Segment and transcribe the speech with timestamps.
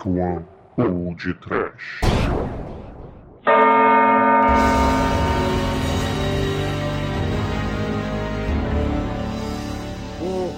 [0.00, 0.46] Dark One
[0.78, 2.00] ou de Trash.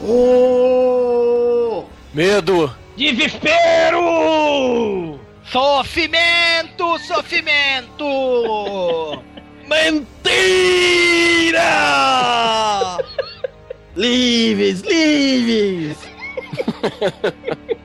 [0.05, 1.87] Horror!
[2.15, 2.71] Medo!
[2.97, 4.01] Desespero!
[5.45, 8.05] Sofrimento, sofrimento!
[9.67, 10.03] Mentira!
[13.97, 15.99] Livres, livres!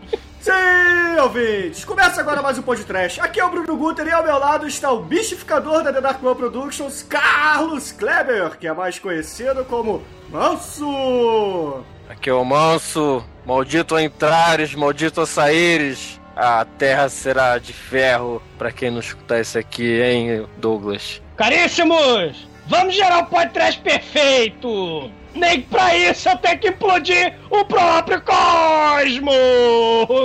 [0.48, 1.84] Sim, ouvintes!
[1.84, 3.20] Começa agora mais um podcast.
[3.20, 6.24] Aqui é o Bruno Guter e ao meu lado está o bichificador da The Dark
[6.24, 11.84] One Productions, Carlos Kleber, que é mais conhecido como Manso!
[12.08, 16.18] Aqui é o manso, maldito a entrares, maldito a saíres.
[16.34, 21.22] A terra será de ferro pra quem não escutar isso aqui, hein, Douglas?
[21.36, 22.48] Caríssimos!
[22.68, 25.12] Vamos gerar um podcast perfeito!
[25.34, 29.32] Nem pra isso tenho que implodir o próprio cosmo!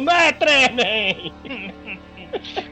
[0.02, 1.32] Não é, Tremen?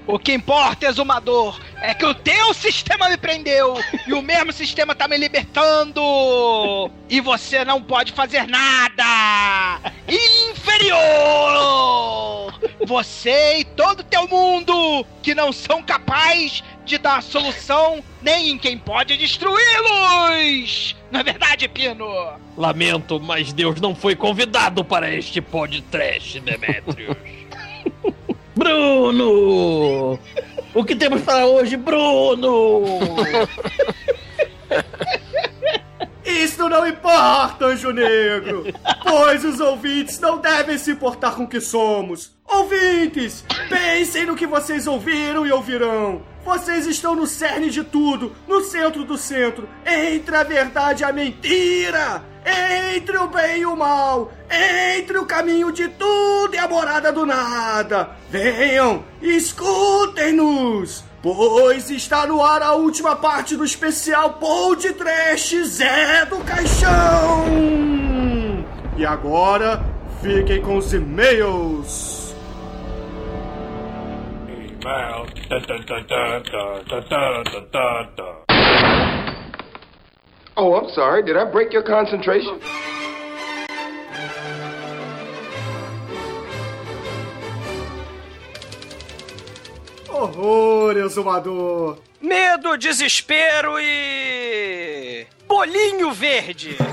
[0.07, 4.95] O que importa, exumador, é que o teu sistema me prendeu e o mesmo sistema
[4.95, 6.91] tá me libertando!
[7.09, 9.93] E você não pode fazer nada!
[10.51, 11.01] Inferior!
[12.87, 18.59] Você e todo teu mundo que não são capazes de dar a solução nem em
[18.59, 20.97] quem pode destruí-los!
[21.11, 22.05] Não é verdade, Pino?
[22.57, 27.17] Lamento, mas Deus não foi convidado para este podcast, Demetrius.
[28.57, 30.19] Bruno!
[30.75, 32.83] O que temos para hoje, Bruno?
[36.31, 38.65] Isso não importa, Anjo Negro!
[39.03, 42.33] Pois os ouvintes não devem se importar com o que somos.
[42.47, 46.23] Ouvintes, pensem no que vocês ouviram e ouvirão.
[46.45, 51.13] Vocês estão no cerne de tudo, no centro do centro, entre a verdade e a
[51.13, 52.23] mentira,
[52.83, 57.27] entre o bem e o mal, entre o caminho de tudo e a morada do
[57.27, 58.17] nada.
[58.31, 61.05] Venham, escutem-nos!
[61.23, 67.45] Pois está no ar a última parte do especial Pod Trash Zé do Caixão!
[68.97, 69.85] E agora,
[70.23, 72.35] fiquem com os e-mails!
[80.57, 82.59] Oh, I'm sorry, did I break your concentration?
[90.21, 91.99] Horror, exumador!
[92.21, 95.27] Medo, desespero e.
[95.47, 96.77] Bolinho verde!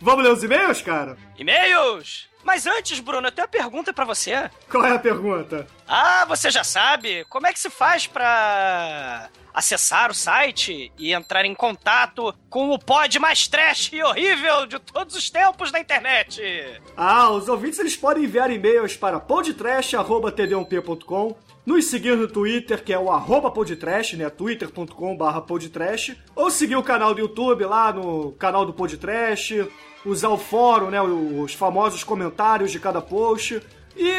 [0.00, 1.16] Vamos ler os e-mails, cara?
[1.38, 2.28] E-mails!
[2.46, 4.48] Mas antes, Bruno, eu tenho uma pergunta pra você.
[4.70, 5.66] Qual é a pergunta?
[5.86, 7.24] Ah, você já sabe?
[7.24, 12.78] Como é que se faz pra acessar o site e entrar em contato com o
[12.78, 16.80] pod mais trash e horrível de todos os tempos da internet?
[16.96, 21.36] Ah, os ouvintes eles podem enviar e-mails para podtrash.td1p.com
[21.66, 24.30] nos seguir no Twitter, que é o arroba podtrash, né?
[24.30, 29.66] twitter.com barra podtrash, ou seguir o canal do YouTube lá no canal do podtrash,
[30.04, 31.02] usar o fórum, né?
[31.02, 33.60] Os famosos comentários de cada post.
[33.98, 34.12] E,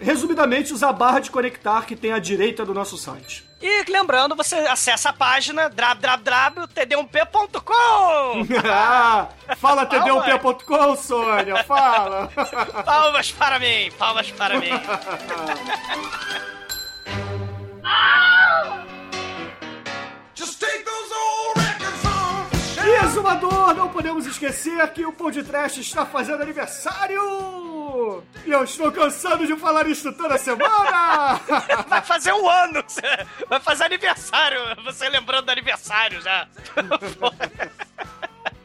[0.00, 3.44] resumidamente, usar a barra de conectar que tem à direita do nosso site.
[3.60, 12.30] E lembrando, você acessa a página www.td1p.com Ah, fala td1p.com, Sônia, fala!
[12.86, 14.70] Palmas para mim, palmas para mim.
[22.86, 28.22] E, exumador, não podemos esquecer que o podcast está fazendo aniversário!
[28.44, 31.34] E eu estou cansado de falar isso toda semana!
[31.88, 32.84] Vai fazer um ano,
[33.48, 36.46] vai fazer aniversário, você lembrando do aniversário já.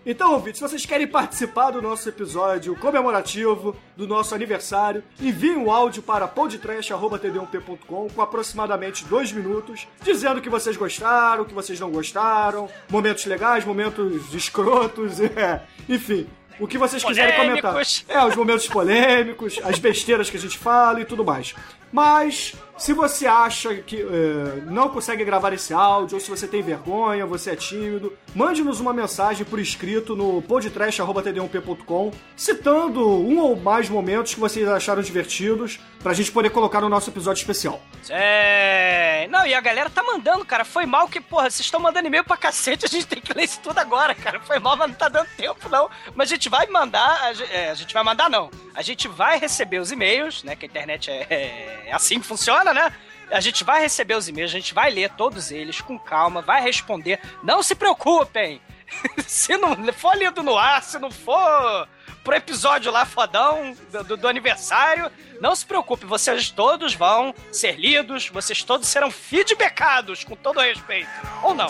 [0.04, 5.70] Então, ouvintes, se vocês querem participar do nosso episódio comemorativo do nosso aniversário, enviem um
[5.70, 12.68] áudio para podtrash.td1p.com com aproximadamente dois minutos, dizendo que vocês gostaram, que vocês não gostaram,
[12.90, 16.28] momentos legais, momentos escrotos, é, enfim.
[16.60, 17.76] O que vocês quiserem comentar.
[18.08, 21.56] É, os momentos polêmicos, as besteiras que a gente fala e tudo mais.
[21.92, 26.64] Mas, se você acha que eh, não consegue gravar esse áudio, ou se você tem
[26.64, 33.88] vergonha, você é tímido, mande-nos uma mensagem por escrito no podtrash.td1p.com, citando um ou mais
[33.88, 37.80] momentos que vocês acharam divertidos, pra gente poder colocar no nosso episódio especial.
[38.10, 39.28] É.
[39.30, 40.66] Não, e a galera tá mandando, cara.
[40.66, 43.44] Foi mal que, porra, vocês estão mandando e-mail pra cacete, a gente tem que ler
[43.44, 44.40] isso tudo agora, cara.
[44.40, 45.90] Foi mal, mas não tá dando tempo, não.
[46.16, 47.22] Mas a gente vai mandar.
[47.24, 48.50] A gente, a gente vai mandar, não.
[48.74, 50.56] A gente vai receber os e-mails, né?
[50.56, 52.92] Que a internet é, é, é assim que funciona, né?
[53.30, 56.62] A gente vai receber os e-mails, a gente vai ler todos eles com calma, vai
[56.62, 57.20] responder.
[57.44, 58.62] Não se preocupem!
[59.26, 61.88] se não for lido no ar, se não for
[62.24, 65.12] pro episódio lá fodão do, do, do aniversário.
[65.40, 71.10] Não se preocupe, vocês todos vão ser lidos, vocês todos serão feedbackados, com todo respeito.
[71.42, 71.68] Ou não.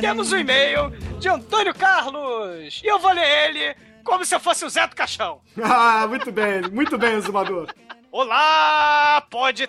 [0.00, 2.80] Temos um e-mail de Antônio Carlos.
[2.82, 3.74] E eu vou ler ele
[4.04, 5.40] como se eu fosse o Zé do Caixão.
[5.62, 7.68] Ah, muito bem, muito bem, Exumador.
[8.10, 9.22] Olá,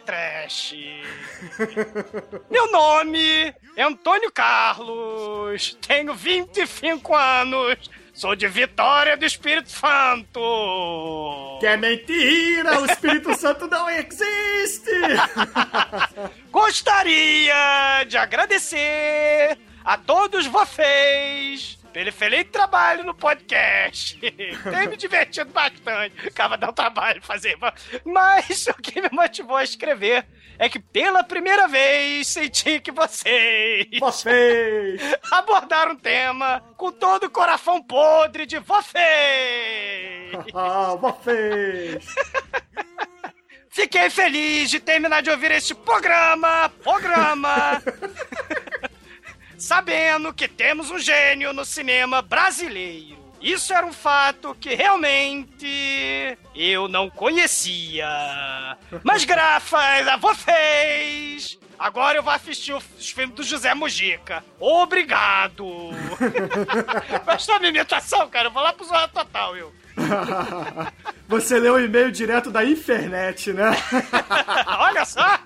[0.05, 0.75] Trash.
[2.49, 11.57] Meu nome é Antônio Carlos, tenho 25 anos, sou de Vitória do Espírito Santo.
[11.59, 14.91] Que é mentira, o Espírito Santo não existe.
[16.49, 19.57] Gostaria de agradecer
[19.89, 24.19] a todos vocês pelo excelente trabalho no podcast.
[24.21, 26.27] Tem me divertido bastante.
[26.27, 27.57] Acaba dar um trabalho fazer.
[28.05, 30.27] Mas o que me motivou a escrever
[30.59, 33.87] é que pela primeira vez senti que vocês.
[33.99, 35.01] Vocês!
[35.31, 38.99] abordaram um tema com todo o coração podre de vocês!
[40.53, 42.05] Ah, vocês!
[43.71, 46.69] Fiquei feliz de terminar de ouvir este programa.
[46.83, 47.81] Programa!
[49.59, 53.19] Sabendo que temos um gênio no cinema brasileiro.
[53.41, 58.07] Isso era um fato que realmente eu não conhecia.
[59.03, 64.43] Mas graças a vocês, agora eu vou assistir os filmes do José Mujica.
[64.59, 65.65] Obrigado!
[67.25, 68.47] Gostou da minha imitação, cara?
[68.47, 69.73] Eu vou lá pro Zorra Total, eu.
[71.27, 73.71] Você leu o e-mail direto da internet, né?
[74.67, 75.39] Olha só!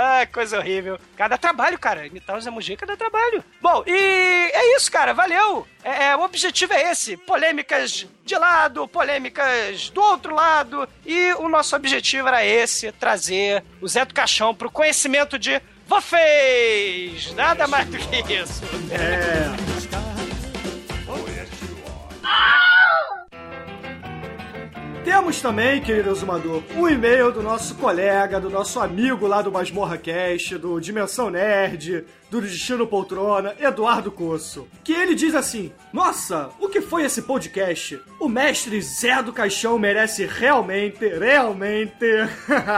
[0.00, 0.96] Ai, coisa horrível.
[1.16, 2.06] Cada trabalho, cara.
[2.06, 3.42] Imitar o Zé Mujica dá trabalho.
[3.60, 5.12] Bom, e é isso, cara.
[5.12, 5.66] Valeu.
[5.82, 7.16] É, é, o objetivo é esse.
[7.16, 10.88] Polêmicas de lado, polêmicas do outro lado.
[11.04, 17.34] E o nosso objetivo era esse, trazer o Zé do Caixão pro conhecimento de vocês.
[17.34, 18.62] Nada mais do que isso.
[18.92, 19.78] É.
[25.08, 29.96] Temos também, querido exumador, um e-mail do nosso colega, do nosso amigo lá do Masmorra
[29.96, 34.68] Cast, do Dimensão Nerd, do Destino Poltrona, Eduardo Coço.
[34.84, 37.98] Que ele diz assim: Nossa, o que foi esse podcast?
[38.20, 42.06] O mestre Zé do Caixão merece realmente, realmente.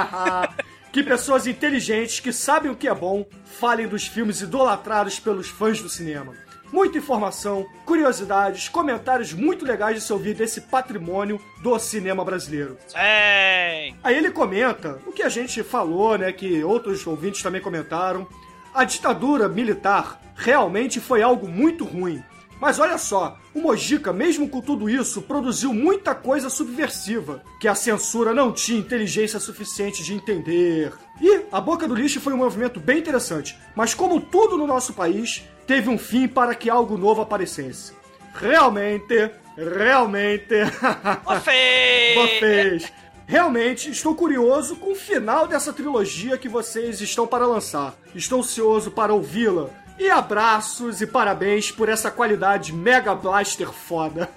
[0.93, 5.82] que pessoas inteligentes que sabem o que é bom falem dos filmes idolatrados pelos fãs
[5.82, 6.32] do cinema
[6.72, 12.76] muita informação, curiosidades, comentários muito legais de se ouvir desse patrimônio do cinema brasileiro.
[12.87, 13.96] Sim.
[14.02, 18.26] Aí ele comenta o que a gente falou, né, que outros ouvintes também comentaram.
[18.72, 22.22] A ditadura militar realmente foi algo muito ruim.
[22.61, 27.75] Mas olha só, o Mojica, mesmo com tudo isso, produziu muita coisa subversiva, que a
[27.75, 30.93] censura não tinha inteligência suficiente de entender.
[31.22, 34.93] E a Boca do Lixo foi um movimento bem interessante, mas como tudo no nosso
[34.93, 37.93] país, teve um fim para que algo novo aparecesse.
[38.34, 40.64] Realmente, realmente.
[41.25, 42.17] Vocês!
[42.17, 42.93] Vocês!
[43.25, 47.94] Realmente estou curioso com o final dessa trilogia que vocês estão para lançar.
[48.12, 49.70] Estou ansioso para ouvi-la.
[49.96, 54.28] E abraços e parabéns por essa qualidade Mega Blaster foda.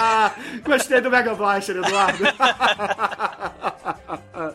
[0.62, 2.24] Gostei do Mega Blaster, Eduardo.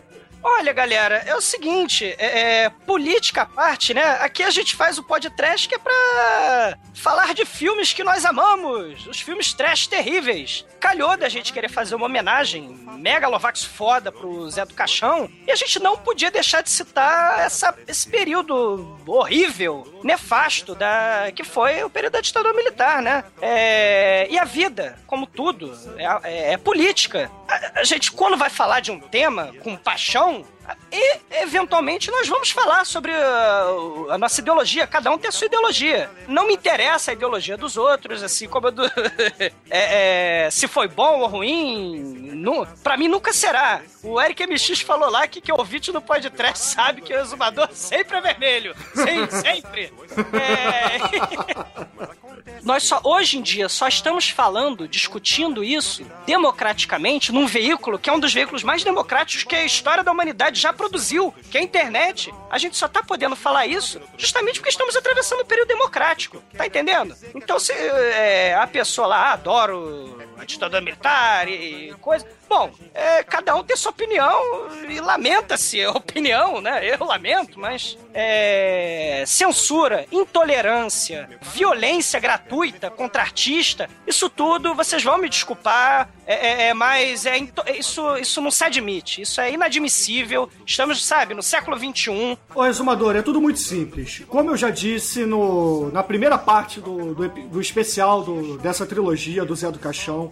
[0.51, 4.03] Olha, galera, é o seguinte, é, é, política à parte, né?
[4.19, 9.05] Aqui a gente faz o podcast que é pra falar de filmes que nós amamos,
[9.07, 10.65] os filmes trash terríveis.
[10.79, 15.55] Calhou da gente querer fazer uma homenagem megalovax foda pro Zé do Caixão, e a
[15.55, 21.89] gente não podia deixar de citar essa, esse período horrível, nefasto, da, que foi o
[21.89, 23.23] período da ditadura militar, né?
[23.41, 27.31] É, e a vida, como tudo, é, é, é política.
[27.49, 30.45] A, a gente, quando vai falar de um tema com paixão,
[30.91, 34.87] e, eventualmente, nós vamos falar sobre uh, a nossa ideologia.
[34.87, 36.09] Cada um tem a sua ideologia.
[36.27, 38.85] Não me interessa a ideologia dos outros, assim como a do.
[39.69, 43.81] é, é, se foi bom ou ruim, não, pra mim nunca será.
[44.03, 47.69] O Eric MX falou lá que, que o ouvinte no podcast sabe que o exumador
[47.73, 48.75] sempre é vermelho.
[48.93, 49.93] Sim, sempre.
[50.33, 52.09] É...
[52.63, 58.13] Nós só, hoje em dia, só estamos falando, discutindo isso democraticamente num veículo que é
[58.13, 61.63] um dos veículos mais democráticos que a história da humanidade já produziu, que é a
[61.63, 62.33] internet.
[62.49, 66.41] A gente só tá podendo falar isso justamente porque estamos atravessando um período democrático.
[66.55, 67.15] Tá entendendo?
[67.33, 73.21] Então, se é, a pessoa lá, ah, adoro a ditadura militar e coisa Bom, é,
[73.21, 74.41] cada um tem sua opinião
[74.89, 76.81] e lamenta-se a opinião, né?
[76.83, 85.29] Eu lamento, mas é, censura, intolerância, violência gratuita contra artista, isso tudo vocês vão me
[85.29, 87.37] desculpar, é, é, é mas é,
[87.77, 90.49] isso, isso não se admite, isso é inadmissível.
[90.65, 92.35] Estamos, sabe, no século XXI.
[92.55, 94.23] Ô, resumador, é tudo muito simples.
[94.27, 99.45] Como eu já disse no, na primeira parte do, do, do especial do, dessa trilogia
[99.45, 100.28] do Zé do Caixão,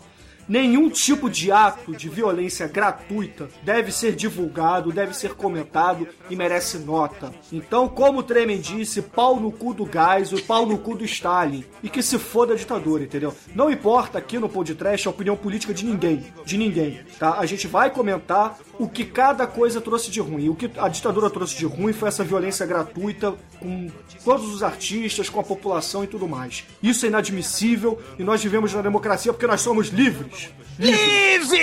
[0.48, 6.78] Nenhum tipo de ato de violência gratuita deve ser divulgado, deve ser comentado e merece
[6.80, 7.34] nota.
[7.52, 11.04] Então, como o Tremen disse, pau no cu do gás e pau no cu do
[11.04, 11.66] Stalin.
[11.84, 13.34] E que se foda a ditadura, entendeu?
[13.54, 16.26] Não importa aqui no podcast a opinião política de ninguém.
[16.46, 17.38] De ninguém, tá?
[17.40, 20.50] A gente vai comentar o que cada coisa trouxe de ruim.
[20.50, 23.90] O que a ditadura trouxe de ruim foi essa violência gratuita com
[24.24, 26.64] todos os artistas, com a população e tudo mais.
[26.82, 30.50] Isso é inadmissível e nós vivemos na democracia porque nós somos livres.
[30.80, 31.60] Livre!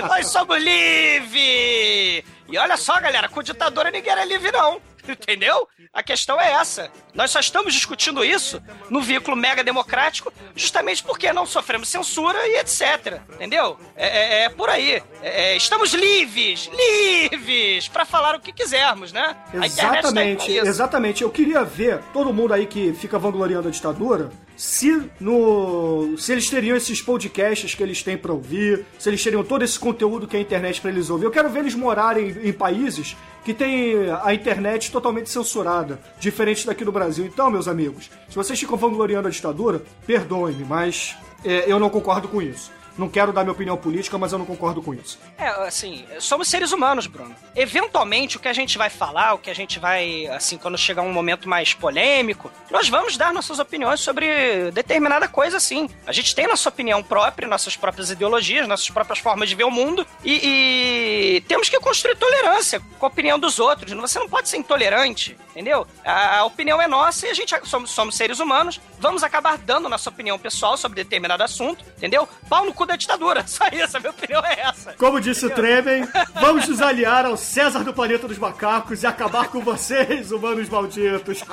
[0.08, 2.24] nós somos livres!
[2.48, 4.80] E olha só, galera, com ditadura ninguém era livre, não.
[5.12, 5.68] Entendeu?
[5.92, 6.90] A questão é essa.
[7.14, 12.56] Nós só estamos discutindo isso no veículo mega democrático justamente porque não sofremos censura e
[12.56, 13.20] etc.
[13.34, 13.78] Entendeu?
[13.96, 15.02] É, é, é por aí.
[15.22, 19.36] É, é estamos livres, livres, para falar o que quisermos, né?
[19.54, 21.22] Exatamente, exatamente.
[21.22, 26.48] Eu queria ver todo mundo aí que fica vangloriando a ditadura se no se eles
[26.48, 30.36] teriam esses podcasts que eles têm para ouvir, se eles teriam todo esse conteúdo que
[30.36, 31.24] a internet para eles ouvir.
[31.24, 33.94] Eu quero ver eles morarem em países que tem
[34.24, 37.24] a internet totalmente censurada, diferente daqui do Brasil.
[37.24, 42.26] Então, meus amigos, se vocês ficam vangloriando a ditadura, perdoem-me, mas é, eu não concordo
[42.26, 42.72] com isso.
[42.98, 45.18] Não quero dar minha opinião política, mas eu não concordo com isso.
[45.36, 47.34] É, assim, somos seres humanos, Bruno.
[47.54, 51.02] Eventualmente, o que a gente vai falar, o que a gente vai, assim, quando chegar
[51.02, 55.90] um momento mais polêmico, nós vamos dar nossas opiniões sobre determinada coisa, sim.
[56.06, 59.70] A gente tem nossa opinião própria, nossas próprias ideologias, nossas próprias formas de ver o
[59.70, 63.92] mundo e, e temos que construir tolerância com a opinião dos outros.
[63.92, 65.86] Você não pode ser intolerante, entendeu?
[66.04, 69.88] A, a opinião é nossa e a gente somos, somos seres humanos, vamos acabar dando
[69.88, 72.28] nossa opinião pessoal sobre determinado assunto, entendeu?
[72.48, 73.44] Pau no cu da ditadura.
[73.46, 74.92] Só isso, a minha opinião é essa.
[74.94, 76.06] Como disse o Tremen,
[76.40, 81.42] vamos nos aliar ao César do Planeta dos Macacos e acabar com vocês, humanos malditos.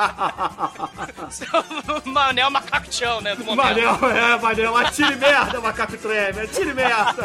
[2.05, 3.35] Manel macaco chão, né?
[3.35, 3.65] Do momento.
[3.65, 4.77] Manel, é, Manel.
[4.77, 6.43] Atire merda, macaco Tremen.
[6.43, 7.23] Atire merda.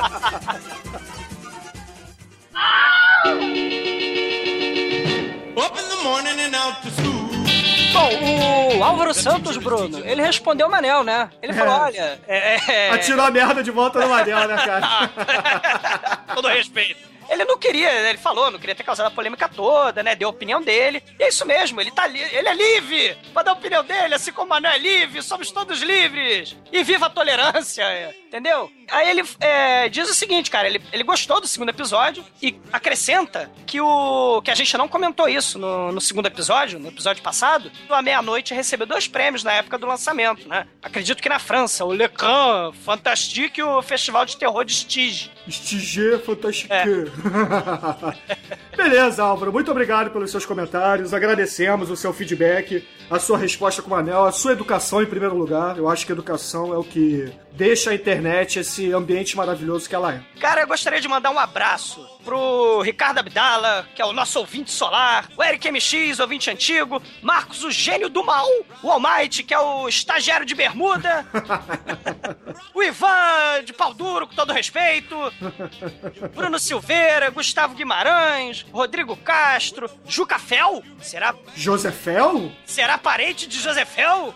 [5.56, 7.27] Up in the morning and out to school.
[7.98, 11.28] Bom, o Álvaro Santos, Bruno, ele respondeu o Manel, né?
[11.42, 11.80] Ele falou: é.
[11.80, 12.20] olha.
[12.28, 12.90] É, é...
[12.90, 15.10] Atirou a merda de volta no Manel, né, cara?
[16.34, 17.08] Todo respeito.
[17.28, 20.14] Ele não queria, ele falou, não queria ter causado a polêmica toda, né?
[20.14, 21.02] Deu a opinião dele.
[21.18, 24.32] E é isso mesmo, ele tá ele é livre pra dar a opinião dele, assim
[24.32, 26.56] como o Manuel é livre, somos todos livres.
[26.72, 27.84] E viva a tolerância,
[28.26, 28.70] entendeu?
[28.90, 33.50] Aí ele é, diz o seguinte, cara, ele, ele gostou do segundo episódio e acrescenta
[33.66, 37.70] que o que a gente não comentou isso no, no segundo episódio, no episódio passado,
[37.88, 40.66] a meia-noite recebeu dois prêmios na época do lançamento, né?
[40.82, 45.30] Acredito que na França, o Le Can Fantastique e o Festival de Terror de Stige.
[45.50, 46.72] Stige Fantastique.
[46.72, 46.94] É.
[48.76, 49.52] Beleza, Álvaro.
[49.52, 51.12] Muito obrigado pelos seus comentários.
[51.12, 55.36] Agradecemos o seu feedback, a sua resposta com o Anel, a sua educação em primeiro
[55.36, 55.76] lugar.
[55.76, 60.14] Eu acho que educação é o que deixa a internet esse ambiente maravilhoso que ela
[60.14, 60.22] é.
[60.38, 64.70] Cara, eu gostaria de mandar um abraço pro Ricardo Abdala, que é o nosso ouvinte
[64.70, 68.46] solar, o Eric MX, ouvinte antigo, Marcos, o gênio do mal,
[68.82, 71.26] o Almighty, que é o estagiário de bermuda,
[72.72, 75.16] o Ivan, de pau duro, com todo respeito,
[76.34, 81.34] Bruno Silveira, Gustavo Guimarães, Rodrigo Castro, Juca Fel, será...
[81.56, 82.52] Josefel?
[82.64, 84.34] Será parente de Josefel?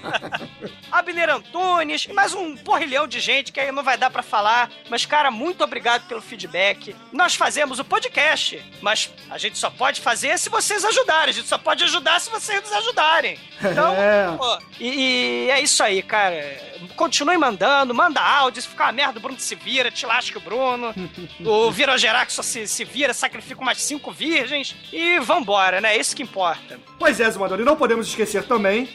[0.90, 4.70] Abner Antunes, e mais um porrilhão de gente que aí não vai dar para falar,
[4.88, 10.00] mas cara, muito obrigado pelo feedback, nós fazemos o podcast, mas a gente só pode
[10.00, 11.30] fazer se vocês ajudarem.
[11.30, 13.40] A gente só pode ajudar se vocês nos ajudarem.
[13.60, 14.36] Então, é.
[14.36, 16.72] Pô, e, e, é isso aí, cara.
[16.94, 18.62] Continue mandando, manda áudio.
[18.62, 20.94] Se ficar uma merda, o Bruno se vira, te lasca o Bruno.
[21.44, 25.96] o Virogerac só se, se vira, sacrifica umas cinco virgens e vambora, né?
[25.96, 26.78] É isso que importa.
[27.00, 28.88] Pois é, Zumador, e não podemos esquecer também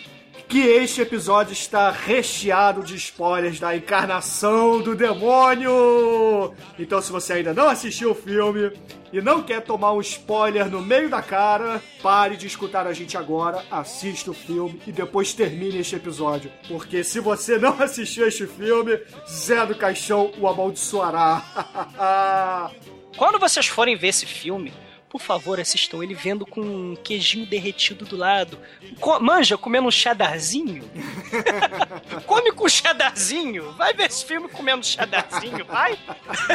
[0.48, 6.54] que este episódio está recheado de spoilers da encarnação do demônio.
[6.80, 8.72] Então, se você ainda não assistiu o filme
[9.12, 13.18] e não quer tomar um spoiler no meio da cara, pare de escutar a gente
[13.18, 16.52] agora, assista o filme e depois termine este episódio.
[16.68, 22.72] Porque se você não assistiu este filme, Zé do Caixão o amaldiçoará.
[23.18, 24.72] Quando vocês forem ver esse filme,
[25.10, 28.60] por favor, assistam ele vendo com um queijinho derretido do lado.
[29.00, 30.84] Co- manja, comendo um cheddarzinho.
[32.28, 33.72] Come com cheddarzinho.
[33.74, 35.98] Vai ver esse filme comendo cheddarzinho, vai.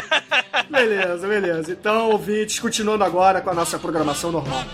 [0.71, 1.73] Beleza, beleza.
[1.73, 4.65] Então, ouvintes, continuando agora com a nossa programação normal.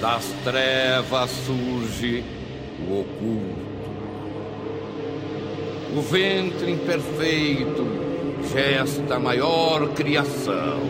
[0.00, 2.24] Das trevas surge
[2.88, 3.71] o oculto.
[5.94, 7.86] O ventre imperfeito
[8.50, 10.80] gesta maior criação.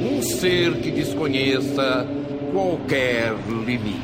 [0.00, 2.06] Um ser que desconheça
[2.50, 4.00] qualquer limite.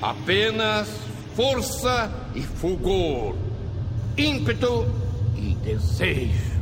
[0.00, 0.88] Apenas
[1.34, 3.34] força e fulgor,
[4.16, 4.86] ímpeto
[5.36, 6.60] e desejo.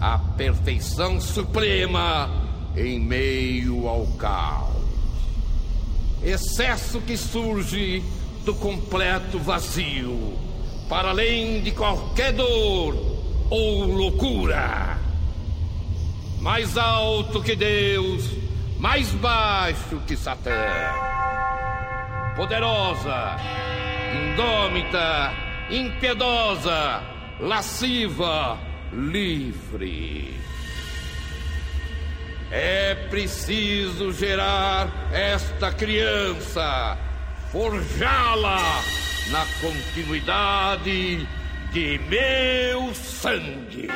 [0.00, 2.28] A perfeição suprema
[2.76, 4.78] em meio ao caos.
[6.24, 8.02] Excesso que surge
[8.48, 10.34] do completo vazio,
[10.88, 12.96] para além de qualquer dor
[13.50, 14.96] ou loucura.
[16.40, 18.24] Mais alto que Deus,
[18.78, 20.50] mais baixo que Satã.
[22.36, 23.36] Poderosa,
[24.16, 25.30] indômita,
[25.70, 27.02] impiedosa,
[27.40, 28.58] lasciva,
[28.90, 30.34] livre.
[32.50, 36.96] É preciso gerar esta criança,
[37.52, 38.82] forjá-la
[39.30, 41.26] na continuidade
[41.72, 43.88] de meu sangue.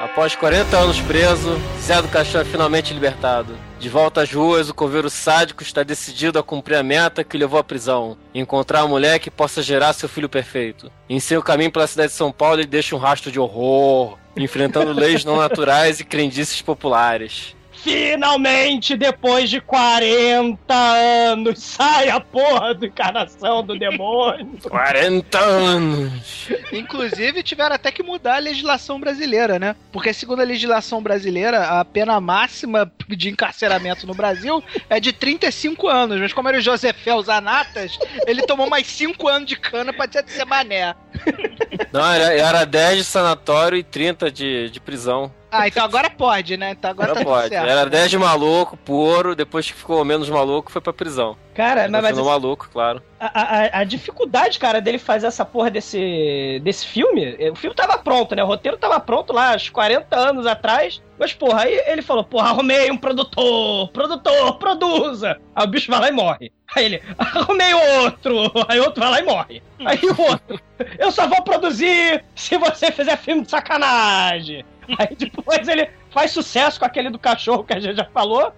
[0.00, 3.56] Após 40 anos preso, Zé do Caixão é finalmente libertado.
[3.78, 7.58] De volta às ruas, o coveiro sádico está decidido a cumprir a meta que levou
[7.58, 10.92] à prisão: encontrar a mulher que possa gerar seu filho perfeito.
[11.08, 14.92] Em seu caminho pela cidade de São Paulo, ele deixa um rastro de horror, enfrentando
[14.92, 17.54] leis não naturais e crendices populares.
[17.84, 24.58] Finalmente, depois de 40 anos, sai a porra do encarnação do demônio.
[24.62, 26.48] 40 anos!
[26.72, 29.76] Inclusive, tiveram até que mudar a legislação brasileira, né?
[29.92, 35.86] Porque, segundo a legislação brasileira, a pena máxima de encarceramento no Brasil é de 35
[35.86, 36.18] anos.
[36.18, 40.46] Mas, como era o Josefé Zanatas, ele tomou mais 5 anos de cana pra ser
[40.46, 40.94] mané.
[41.92, 45.30] Não, era, era 10 de sanatório e 30 de, de prisão.
[45.56, 46.70] Ah, então agora pode, né?
[46.72, 47.48] Então agora, Agora tá pode.
[47.50, 47.68] certo.
[47.68, 51.36] Era 10 de maluco, puro, depois que ficou menos maluco, foi pra prisão.
[51.54, 53.00] Cara, mas, mas Continuou maluco, claro.
[53.20, 57.96] a, a- a dificuldade, cara, dele fazer essa porra desse, desse filme, o filme tava
[57.98, 58.42] pronto, né?
[58.42, 61.00] O roteiro tava pronto lá, uns 40 anos atrás.
[61.18, 65.40] Mas, porra, aí ele falou, porra, arrumei um produtor, produtor, produza.
[65.54, 66.52] Aí o bicho vai lá e morre.
[66.74, 68.50] Aí ele, arrumei outro.
[68.68, 69.62] Aí outro vai lá e morre.
[69.84, 70.60] Aí o outro,
[70.98, 74.64] eu só vou produzir se você fizer filme de sacanagem.
[74.98, 78.52] Aí depois ele faz sucesso com aquele do cachorro que a gente já falou.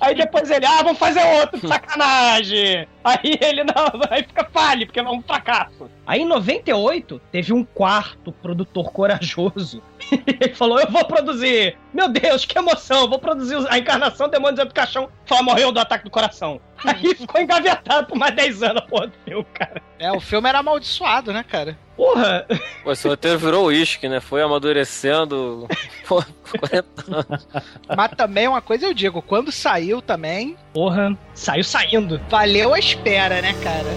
[0.00, 2.88] Aí depois ele, ah, vamos fazer outro de sacanagem.
[3.02, 3.74] Aí ele, não,
[4.10, 5.90] aí fica falha, porque é um fracasso.
[6.06, 9.82] Aí em 98, teve um quarto produtor corajoso.
[10.40, 11.76] ele falou, eu vou produzir.
[11.92, 15.08] Meu Deus, que emoção, vou produzir a encarnação do demônio do caixão.
[15.24, 16.60] Fala, morreu do ataque do coração.
[16.84, 19.82] Aí ficou engavetado por mais 10 anos porra do filme, cara.
[19.98, 21.76] É, o filme era amaldiçoado, né, cara?
[21.96, 22.46] Porra,
[22.82, 24.20] Pô, esse roteiro virou uísque, né?
[24.20, 25.68] Foi amadurecendo.
[26.08, 26.24] Pô,
[26.58, 27.48] 40 anos.
[27.94, 32.20] Mas também uma coisa eu digo, quando saiu também, porra, saiu saindo.
[32.28, 33.90] valeu a espera, né, cara?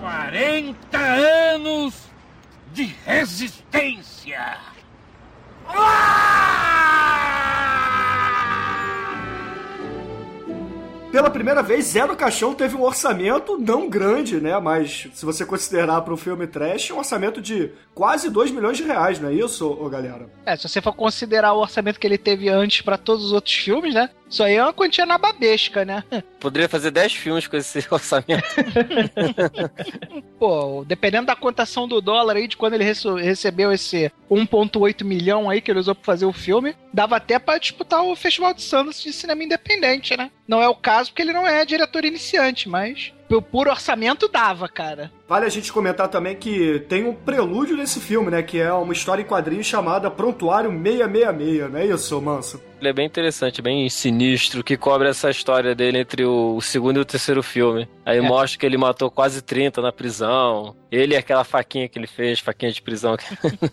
[0.00, 1.94] 40 anos
[2.72, 4.58] de resistência.
[11.10, 14.56] Pela primeira vez, Zero Caixão teve um orçamento não grande, né?
[14.60, 18.84] Mas se você considerar para um filme trash, um orçamento de quase 2 milhões de
[18.84, 20.30] reais, não é isso, galera?
[20.46, 23.56] É, se você for considerar o orçamento que ele teve antes pra todos os outros
[23.56, 24.08] filmes, né?
[24.30, 26.04] Isso aí é uma quantia nababesca, né?
[26.38, 28.44] Poderia fazer 10 filmes com esse orçamento.
[30.38, 35.50] Pô, dependendo da cotação do dólar aí, de quando ele rece- recebeu esse 1,8 milhão
[35.50, 38.62] aí que ele usou pra fazer o filme, dava até pra disputar o Festival de
[38.62, 40.30] Sundance de cinema independente, né?
[40.46, 44.68] Não é o caso porque ele não é diretor iniciante, mas por puro orçamento dava,
[44.68, 45.12] cara.
[45.28, 48.42] Vale a gente comentar também que tem um prelúdio nesse filme, né?
[48.42, 52.60] Que é uma história em quadrinhos chamada Prontuário 666, não é isso, Manso?
[52.80, 56.96] Ele é bem interessante, bem sinistro, que cobre essa história dele entre o, o segundo
[56.96, 57.86] e o terceiro filme.
[58.04, 58.20] Aí É.
[58.20, 60.74] mostra que ele matou quase 30 na prisão.
[60.90, 63.16] Ele e aquela faquinha que ele fez, faquinha de prisão.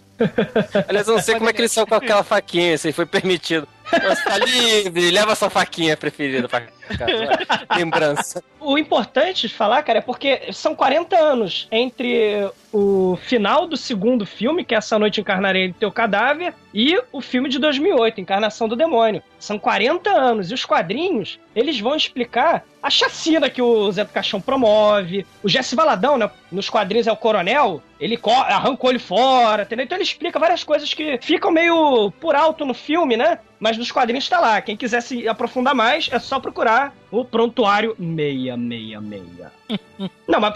[0.87, 3.67] Aliás, eu não sei como é que ele saiu com aquela faquinha, se foi permitido.
[3.91, 7.45] Você tá livre, leva sua faquinha preferida pra casa.
[7.75, 8.43] Lembrança.
[8.59, 14.25] O importante de falar, cara, é porque são 40 anos entre o final do segundo
[14.25, 18.75] filme, que é Essa Noite Encarnarei Teu Cadáver, e o filme de 2008, Encarnação do
[18.75, 19.23] Demônio.
[19.39, 20.51] São 40 anos.
[20.51, 25.25] E os quadrinhos, eles vão explicar a chacina que o Zé do Caixão promove.
[25.41, 29.85] O Jesse Valadão, né, nos quadrinhos é o coronel, ele arrancou ele fora, entendeu?
[29.85, 33.39] Então ele explica várias coisas que ficam meio por alto no filme, né?
[33.59, 34.61] Mas nos quadrinhos tá lá.
[34.61, 39.51] Quem quiser se aprofundar mais, é só procurar o Prontuário 666.
[40.27, 40.55] Não, mas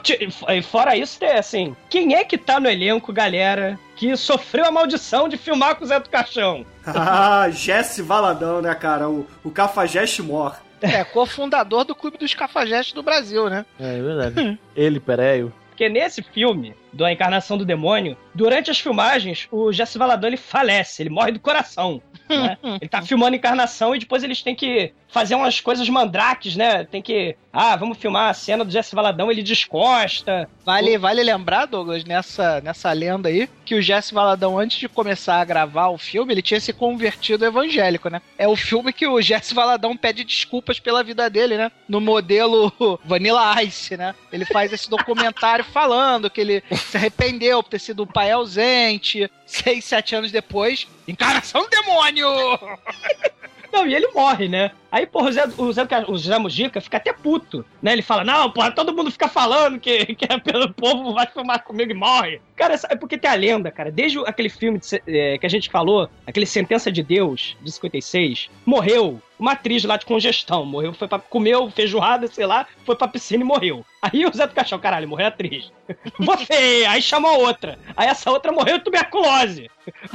[0.66, 5.30] fora isso, é assim, quem é que tá no elenco, galera, que sofreu a maldição
[5.30, 6.66] de filmar com o Zé do Caixão?
[6.88, 9.08] ah, Jesse Valadão, né, cara?
[9.08, 10.60] O, o Cafajeste Mor.
[10.82, 13.64] É, cofundador do Clube dos Cafajestes do Brasil, né?
[13.80, 14.60] É, é verdade.
[14.76, 15.54] Ele, Pereio.
[15.70, 20.38] Porque nesse filme, do A Encarnação do Demônio, durante as filmagens, o Jesse Valadão ele
[20.38, 22.02] falece, ele morre do coração.
[22.30, 22.58] Né?
[22.80, 26.86] ele tá filmando encarnação e depois eles têm que fazer umas coisas mandrakes, né?
[26.86, 27.36] Tem que.
[27.52, 30.50] Ah, vamos filmar a cena do Jesse Valadão, ele descosta.
[30.66, 31.00] Vale, o...
[31.00, 35.46] vale lembrar, Douglas, nessa, nessa lenda aí, que o Jesse Valadão, antes de começar a
[35.46, 38.22] gravar o filme, ele tinha se convertido evangélico, né?
[38.38, 41.72] É o filme que o Jesse Valadão pede desculpas pela vida dele, né?
[41.90, 42.72] No modelo
[43.04, 44.16] Vanilla Ice, né?
[44.32, 49.30] Ele faz esse documentário falando que ele se arrependeu por ter sido um pai ausente.
[49.46, 52.28] Seis, sete anos depois, encarnação do demônio!
[53.72, 54.72] Não, e ele morre, né?
[54.92, 57.94] Aí, porra, o Zé, o Zé, o Zé Mujica fica até puto, né?
[57.94, 61.64] Ele fala, não, porra, todo mundo fica falando que, que é pelo povo vai filmar
[61.64, 62.42] comigo e morre.
[62.56, 63.90] Cara, é porque tem a lenda, cara.
[63.90, 68.50] Desde aquele filme de, é, que a gente falou, aquele Sentença de Deus, de 56,
[68.66, 70.64] morreu uma atriz lá de congestão.
[70.64, 73.84] Morreu, foi pra, comeu feijoada, sei lá, foi pra piscina e morreu.
[74.00, 75.72] Aí o Zé do Caixão, caralho, morreu a atriz.
[76.20, 77.80] Você, aí chamou outra.
[77.98, 79.70] Aí essa outra morreu de tuberculose.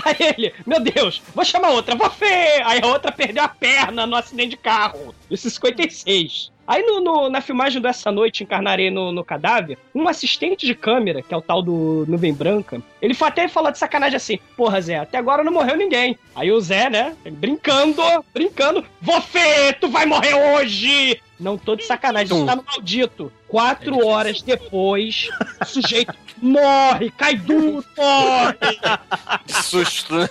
[0.04, 2.62] Aí ele, meu Deus, vou chamar outra, você!
[2.64, 5.12] Aí a outra perdeu a perna no acidente de carro.
[5.28, 6.52] Isso 56.
[6.66, 11.22] Aí no, no, na filmagem dessa noite, encarnarei no, no cadáver, um assistente de câmera,
[11.22, 14.81] que é o tal do Nuvem Branca, ele foi até falar de sacanagem assim: Porra,
[14.81, 16.18] Zé, até agora não morreu ninguém.
[16.35, 18.02] Aí o Zé, né, brincando,
[18.35, 21.20] brincando, você, tu vai morrer hoje!
[21.38, 23.31] Não tô de sacanagem, isso tá no maldito.
[23.46, 25.29] Quatro horas depois,
[25.61, 28.57] o sujeito morre, cai duro, morre!
[29.46, 30.29] Que susto, né?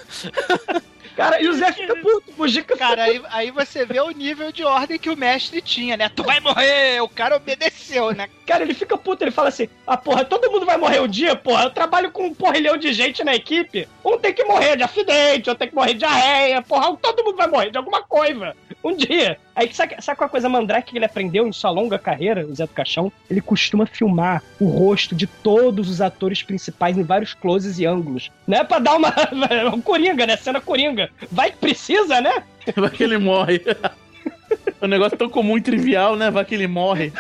[1.16, 2.76] Cara, e o Zé fica puto, Mujica.
[2.78, 6.10] Cara, aí, aí você vê o nível de ordem que o mestre tinha, né?
[6.10, 7.02] Tu vai morrer!
[7.02, 8.28] O cara obedeceu, né?
[8.46, 11.36] Cara, ele fica puto, ele fala assim: ah, porra, todo mundo vai morrer um dia,
[11.36, 11.64] porra.
[11.64, 13.88] Eu trabalho com um porrilhão de gente na equipe.
[14.04, 16.96] Um tem que morrer de acidente, outro tem que morrer de arreia, porra.
[16.98, 18.56] Todo mundo vai morrer de alguma coisa.
[18.84, 19.40] Um dia.
[19.56, 22.54] Aí sabe, sabe qual a coisa mandrake que ele aprendeu em sua longa carreira, o
[22.54, 23.12] Zé do Caixão?
[23.30, 28.30] Ele costuma filmar o rosto de todos os atores principais em vários closes e ângulos.
[28.46, 28.64] Né?
[28.64, 29.14] Pra dar uma.
[29.74, 30.36] um coringa, né?
[30.36, 31.05] Cena coringa.
[31.32, 32.44] Vai que precisa, né?
[32.76, 33.62] Vai que ele morre.
[34.82, 36.32] o negócio é tão comum e trivial, né?
[36.32, 37.12] Vai que ele morre.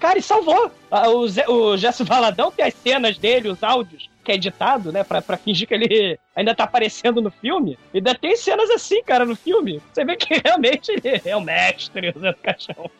[0.00, 0.72] Cara, e salvou.
[0.90, 4.92] Ah, o, Zé, o Gesso Valadão tem as cenas dele, os áudios que é editado,
[4.92, 5.04] né?
[5.04, 7.78] Pra, pra fingir que ele ainda tá aparecendo no filme.
[7.92, 9.80] E ainda tem cenas assim, cara, no filme.
[9.92, 12.90] Você vê que realmente ele é o mestre o Zé do Caixão.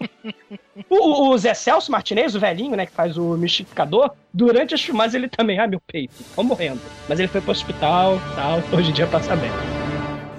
[0.88, 5.14] o, o, Zé Celso Martinez, o velhinho, né, que faz o mistificador, durante as filmagens
[5.14, 6.80] ele também, ah, meu peito, tô morrendo.
[7.08, 9.50] Mas ele foi pro hospital tal, hoje em dia passa bem.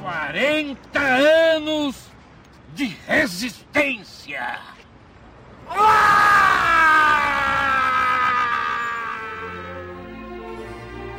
[0.02, 1.96] 40 anos
[2.74, 4.60] de resistência!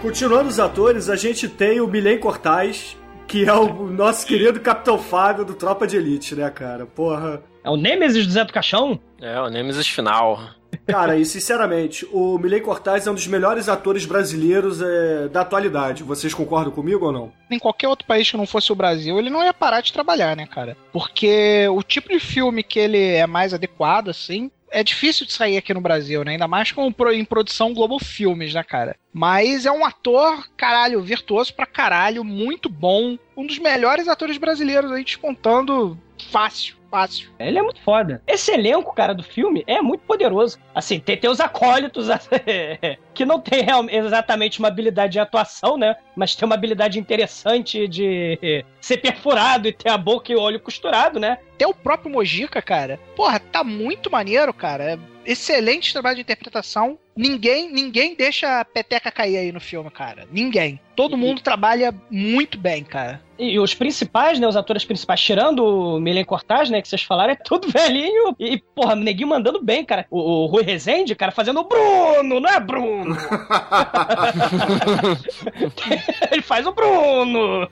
[0.02, 2.96] Continuando os atores, a gente tem o Milen Cortais,
[3.30, 6.84] que é o nosso querido Capitão Fábio do Tropa de Elite, né, cara?
[6.84, 7.40] Porra.
[7.62, 8.98] É o Nemesis do Zé do Caixão?
[9.20, 10.50] É, o Nemesis final.
[10.84, 16.02] Cara, e sinceramente, o Milen Cortais é um dos melhores atores brasileiros é, da atualidade.
[16.02, 17.32] Vocês concordam comigo ou não?
[17.48, 20.36] Em qualquer outro país que não fosse o Brasil, ele não ia parar de trabalhar,
[20.36, 20.76] né, cara?
[20.92, 25.56] Porque o tipo de filme que ele é mais adequado, assim, é difícil de sair
[25.56, 26.32] aqui no Brasil, né?
[26.32, 28.96] Ainda mais com, em produção Globo Filmes, né, cara?
[29.12, 33.18] Mas é um ator, caralho, virtuoso pra caralho, muito bom.
[33.36, 35.98] Um dos melhores atores brasileiros aí, descontando
[36.30, 37.30] fácil fácil.
[37.38, 38.22] Ele é muito foda.
[38.26, 40.58] Esse elenco, cara, do filme é muito poderoso.
[40.74, 42.08] Assim, tem, tem os acólitos
[43.14, 45.96] que não tem exatamente uma habilidade de atuação, né?
[46.16, 50.60] Mas tem uma habilidade interessante de ser perfurado e ter a boca e o olho
[50.60, 51.38] costurado, né?
[51.56, 52.98] Tem o próprio Mojica, cara.
[53.14, 54.98] Porra, tá muito maneiro, cara.
[55.24, 56.98] Excelente trabalho de interpretação.
[57.14, 60.26] Ninguém, ninguém deixa a peteca cair aí no filme, cara.
[60.32, 60.80] Ninguém.
[60.96, 63.20] Todo mundo trabalha muito bem, cara.
[63.38, 64.46] E, os principais, né?
[64.46, 66.79] Os atores principais, tirando o Milen Cortaz, né?
[66.82, 68.34] Que vocês falaram, é tudo velhinho.
[68.38, 70.06] E, porra, neguinho mandando bem, cara.
[70.10, 73.16] O, o Rui Rezende, cara, fazendo o Bruno, não é Bruno?
[76.30, 77.68] Ele faz o Bruno.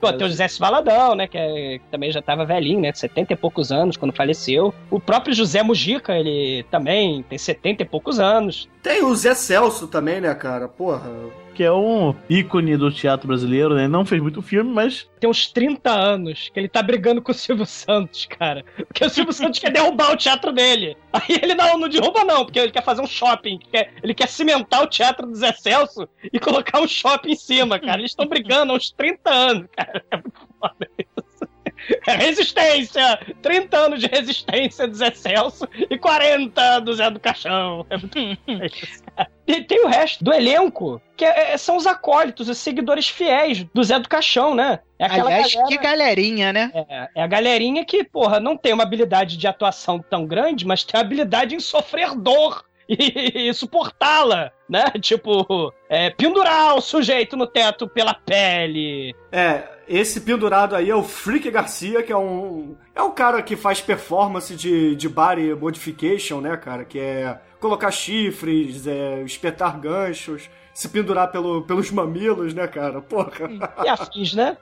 [0.00, 1.26] Pô, tem o José Valadão, né?
[1.26, 2.92] Que, é, que, também já tava velhinho, né?
[2.92, 4.74] 70 e poucos anos quando faleceu.
[4.90, 8.68] O próprio José Mujica, ele também tem 70 e poucos anos.
[8.82, 10.68] Tem o Zé Celso também, né, cara?
[10.68, 11.10] Porra.
[11.56, 13.88] Que é um ícone do teatro brasileiro, né?
[13.88, 17.34] Não fez muito filme, mas Tem uns 30 anos que ele tá brigando com o
[17.34, 18.62] Silvio Santos, cara.
[18.76, 20.96] Porque o Silvio Santos quer derrubar o teatro dele.
[21.12, 23.58] Aí ele não, não derruba não, porque ele quer fazer um shopping.
[23.58, 27.36] que quer- ele quer cimentar o teatro do Zé Celso e colocar um shopping em
[27.36, 27.98] cima, cara.
[28.00, 30.04] Eles estão brigando há uns 30 anos, cara.
[30.10, 31.15] É muito foda isso.
[32.06, 33.18] É resistência!
[33.42, 37.86] 30 anos de resistência do Zé Celso e 40 do Zé do Caixão.
[39.18, 39.26] É.
[39.46, 43.64] E tem o resto do elenco, que é- é- são os acólitos, os seguidores fiéis
[43.72, 44.80] do Zé do Caixão, né?
[44.98, 46.70] É aquela Aliás, galera- que galerinha, né?
[46.74, 50.84] é, é a galerinha que, porra, não tem uma habilidade de atuação tão grande, mas
[50.84, 54.84] tem a habilidade em sofrer dor e, e suportá-la, né?
[55.00, 59.14] Tipo, é, pendurar o sujeito no teto pela pele.
[59.32, 62.76] É, esse pendurado aí é o Freak Garcia, que é um.
[62.94, 66.84] É um cara que faz performance de, de body modification, né, cara?
[66.84, 73.00] Que é colocar chifres, é, espetar ganchos, se pendurar pelo, pelos mamilos, né, cara?
[73.00, 73.30] Porra.
[73.82, 74.58] E afins, né?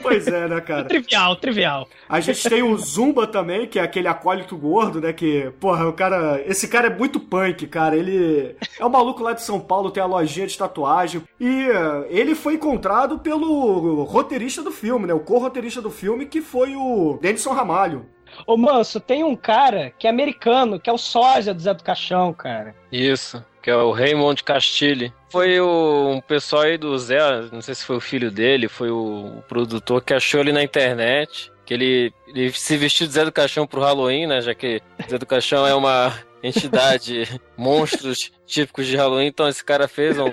[0.00, 0.84] Pois é, né, cara?
[0.88, 1.88] Trivial, trivial.
[2.08, 5.12] A gente tem o Zumba também, que é aquele acólito gordo, né?
[5.12, 6.42] Que, porra, o cara.
[6.46, 7.94] Esse cara é muito punk, cara.
[7.94, 11.22] Ele é um maluco lá de São Paulo, tem a lojinha de tatuagem.
[11.38, 15.12] E eh, ele foi encontrado pelo roteirista do filme, né?
[15.12, 18.06] O co-roteirista do filme, que foi o Denison Ramalho.
[18.46, 21.82] Ô, Manso, tem um cara que é americano, que é o sósia do Zé do
[21.82, 22.74] Caixão, cara.
[22.90, 25.12] Isso, que é o Raymond Castilho.
[25.30, 27.18] Foi o um pessoal aí do Zé,
[27.52, 30.62] não sei se foi o filho dele, foi o, o produtor que achou ele na
[30.62, 31.52] internet.
[31.64, 34.40] Que ele, ele se vestiu de Zé do Caixão pro Halloween, né?
[34.40, 39.26] Já que Zé do Caixão é uma entidade, monstros típicos de Halloween.
[39.26, 40.30] Então esse cara fez um,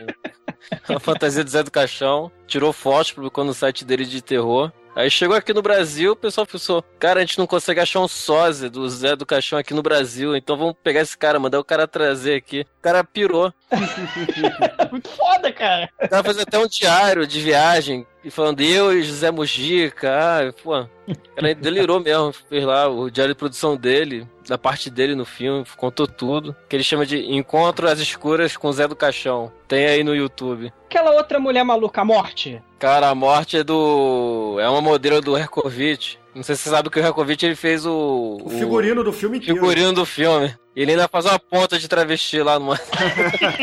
[0.88, 4.72] uma fantasia do Zé do Caixão, tirou fotos, publicou no site dele de terror.
[4.96, 8.08] Aí chegou aqui no Brasil, o pessoal pensou, cara, a gente não consegue achar um
[8.08, 11.66] sósia do Zé do Caixão aqui no Brasil, então vamos pegar esse cara, mandar o
[11.66, 12.62] cara trazer aqui.
[12.80, 13.54] O cara pirou.
[14.90, 15.90] Muito foda, cara.
[16.02, 20.54] O cara fez até um diário de viagem, e falando eu e José Mujica, ah,
[20.64, 25.14] pô, o cara delirou mesmo, fez lá o diário de produção dele, da parte dele
[25.14, 29.52] no filme, contou tudo, que ele chama de Encontro às Escuras com Zé do Caixão.
[29.68, 30.74] Tem aí no YouTube.
[30.90, 32.60] Aquela outra mulher maluca, a morte.
[32.80, 34.58] Cara, a morte é do.
[34.60, 36.18] É uma modelo do Herkovich.
[36.34, 38.40] Não sei se você sabe que o Herkovich ele fez o.
[38.44, 39.56] O figurino do filme inteiro.
[39.56, 40.56] figurino do filme.
[40.76, 42.80] E ele ainda faz uma ponta de travesti lá numa.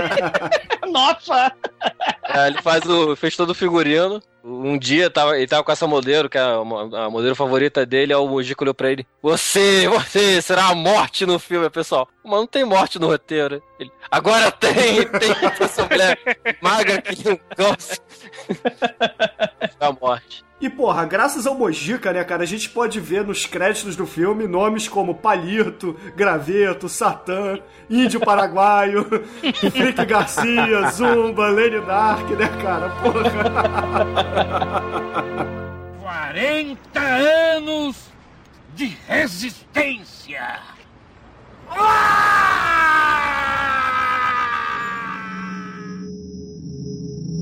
[0.89, 1.53] Nossa!
[2.35, 3.15] É, ele faz o.
[3.15, 4.23] fez todo o figurino.
[4.45, 8.13] Um dia tava, ele tava com essa modelo, que é a, a modelo favorita dele,
[8.13, 9.07] aí o Mujica olhou pra ele.
[9.23, 12.09] Você, você, será a morte no filme, pessoal.
[12.25, 13.63] Mas não tem morte no roteiro.
[13.79, 16.19] Ele, Agora tem, tem essa mulher
[16.61, 18.03] magra que não gosta.
[19.79, 20.45] a morte.
[20.63, 24.47] E, porra, graças ao Mojica, né, cara, a gente pode ver nos créditos do filme
[24.47, 27.59] nomes como Palito, Graveto, Satã,
[27.91, 29.05] Índio Paraguaio,
[29.73, 32.91] Freak Garcia, Zumba, Lenny Dark, né, cara?
[32.91, 33.33] Porra.
[36.01, 37.97] 40 anos
[38.73, 40.61] de resistência.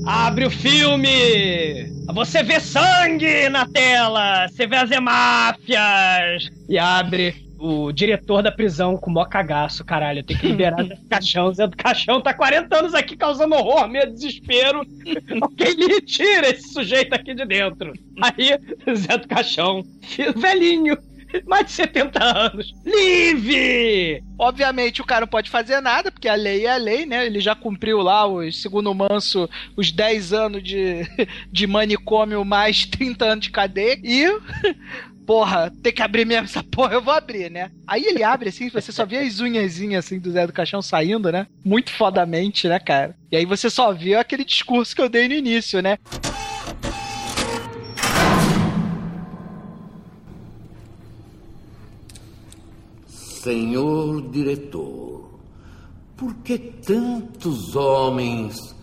[0.05, 1.85] Abre o filme!
[2.13, 4.47] Você vê sangue na tela!
[4.47, 6.49] Você vê as hemáfias!
[6.67, 10.23] E abre o diretor da prisão com o mó cagaço, caralho.
[10.23, 11.53] Tenho que liberar Zé do Caixão.
[11.53, 14.81] Zé do Caixão tá 40 anos aqui causando horror, medo, desespero.
[15.39, 17.93] Alguém lhe tira esse sujeito aqui de dentro.
[18.19, 18.57] Aí,
[18.95, 19.83] Zé do Caixão,
[20.35, 20.97] velhinho,
[21.45, 22.73] mais de 70 anos.
[22.85, 24.23] Livre!
[24.37, 27.25] Obviamente o cara não pode fazer nada, porque a lei é a lei, né?
[27.25, 31.07] Ele já cumpriu lá, os, segundo o Manso, os 10 anos de,
[31.51, 33.99] de manicômio mais 30 anos de cadeia.
[34.03, 34.27] E.
[35.25, 37.71] Porra, tem que abrir mesmo essa porra, eu vou abrir, né?
[37.87, 41.31] Aí ele abre assim, você só vê as unhazinhas assim do Zé do Caixão saindo,
[41.31, 41.47] né?
[41.63, 43.15] Muito fodamente, né, cara?
[43.31, 45.97] E aí você só vê aquele discurso que eu dei no início, né?
[53.41, 55.31] Senhor diretor,
[56.15, 58.75] por que tantos homens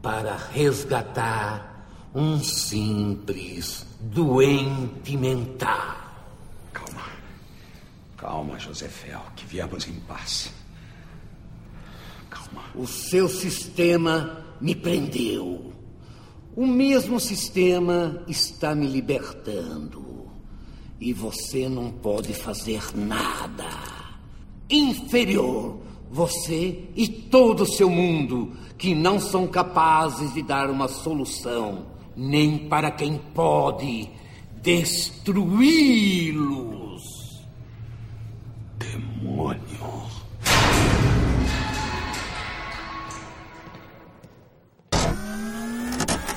[0.00, 6.06] para resgatar um simples doente mental?
[8.16, 10.52] Calma, Josefel, que viemos em paz.
[12.76, 15.72] O seu sistema me prendeu.
[16.54, 20.30] O mesmo sistema está me libertando.
[21.00, 23.95] E você não pode fazer nada.
[24.68, 25.78] Inferior,
[26.10, 32.58] você e todo o seu mundo, que não são capazes de dar uma solução, nem
[32.68, 34.08] para quem pode
[34.62, 35.46] destruí-los.
[38.78, 39.65] Demônio.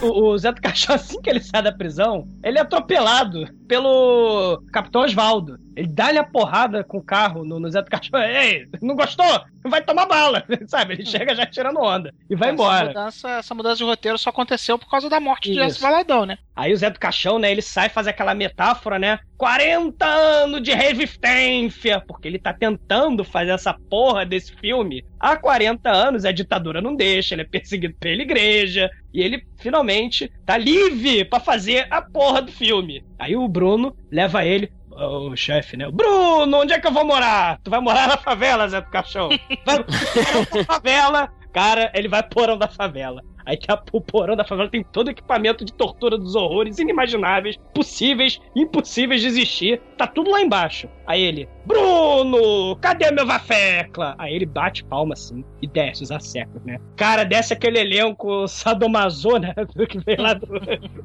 [0.02, 4.62] O, o Zé do Caixão, assim que ele sai da prisão, ele é atropelado pelo
[4.72, 5.60] Capitão Osvaldo.
[5.76, 8.20] Ele dá-lhe a porrada com o carro no, no Zé do Caixão.
[8.22, 9.26] Ei, não gostou?
[9.66, 10.94] Vai tomar bala, sabe?
[10.94, 12.88] Ele chega já tirando onda e vai essa embora.
[12.88, 15.64] Mudança, essa mudança de roteiro só aconteceu por causa da morte de Isso.
[15.64, 16.38] Jesse Valadão, né?
[16.60, 19.17] Aí o Zé do Caixão, né, ele sai e faz aquela metáfora, né?
[19.38, 25.89] 40 anos de resistência, porque ele tá tentando fazer essa porra desse filme há 40
[25.89, 31.24] anos, a ditadura não deixa, ele é perseguido pela igreja, e ele finalmente tá livre
[31.24, 33.06] pra fazer a porra do filme.
[33.17, 35.89] Aí o Bruno leva ele o chefe, né?
[35.89, 37.58] Bruno, onde é que eu vou morar?
[37.63, 39.30] Tu vai morar na favela, Zé do Caixão.
[39.65, 41.32] Vai favela.
[41.54, 43.24] Cara, ele vai porão da favela.
[43.50, 46.78] Aí que a, o porão da favela tem todo o equipamento de tortura dos horrores
[46.78, 49.82] inimagináveis, possíveis, impossíveis de existir.
[49.98, 50.88] Tá tudo lá embaixo.
[51.08, 54.14] Aí ele, Bruno, cadê meu vafecla?
[54.20, 56.78] Aí ele bate palma assim e desce os assecos, né?
[56.96, 59.56] Cara, desce aquele elenco sadomaso, né?
[59.90, 60.46] Que veio lá do,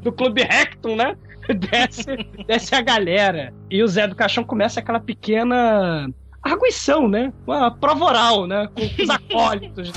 [0.03, 1.17] do Clube Rectum, né?
[1.49, 2.05] Desce,
[2.47, 3.55] desce a galera.
[3.71, 6.11] E o Zé do Caixão começa aquela pequena
[6.43, 7.33] arguição, né?
[7.47, 8.69] Uma prova oral, né?
[8.75, 9.91] Com os acólitos.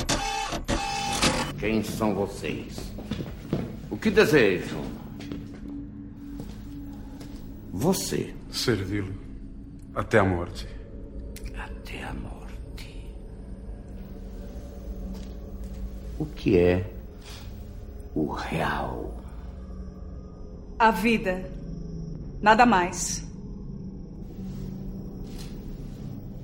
[1.57, 2.77] Quem são vocês?
[3.89, 4.83] O que desejam?
[7.73, 8.33] Você.
[8.51, 9.13] Servi-lo.
[9.93, 10.67] Até a morte.
[11.55, 13.11] Até a morte.
[16.19, 16.91] O que é
[18.13, 19.19] o real?
[20.77, 21.49] A vida.
[22.39, 23.27] Nada mais.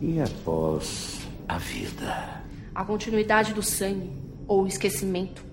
[0.01, 2.41] E após a vida?
[2.73, 5.43] A continuidade do sangue ou o esquecimento.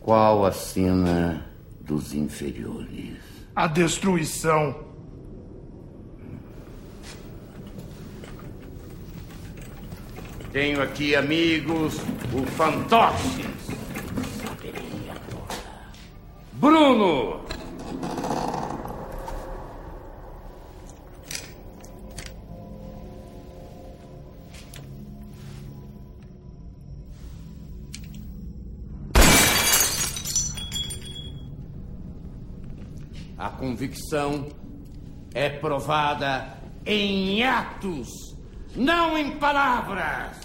[0.00, 1.46] Qual a cena
[1.80, 3.18] dos inferiores?
[3.54, 4.74] A destruição.
[10.52, 11.98] Tenho aqui amigos,
[12.34, 13.46] o fantoche.
[16.54, 17.40] Bruno!
[33.42, 34.46] A convicção
[35.34, 38.36] é provada em atos,
[38.76, 40.36] não em palavras.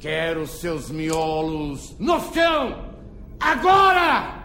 [0.00, 2.90] Quero seus miolos no chão,
[3.38, 4.44] agora!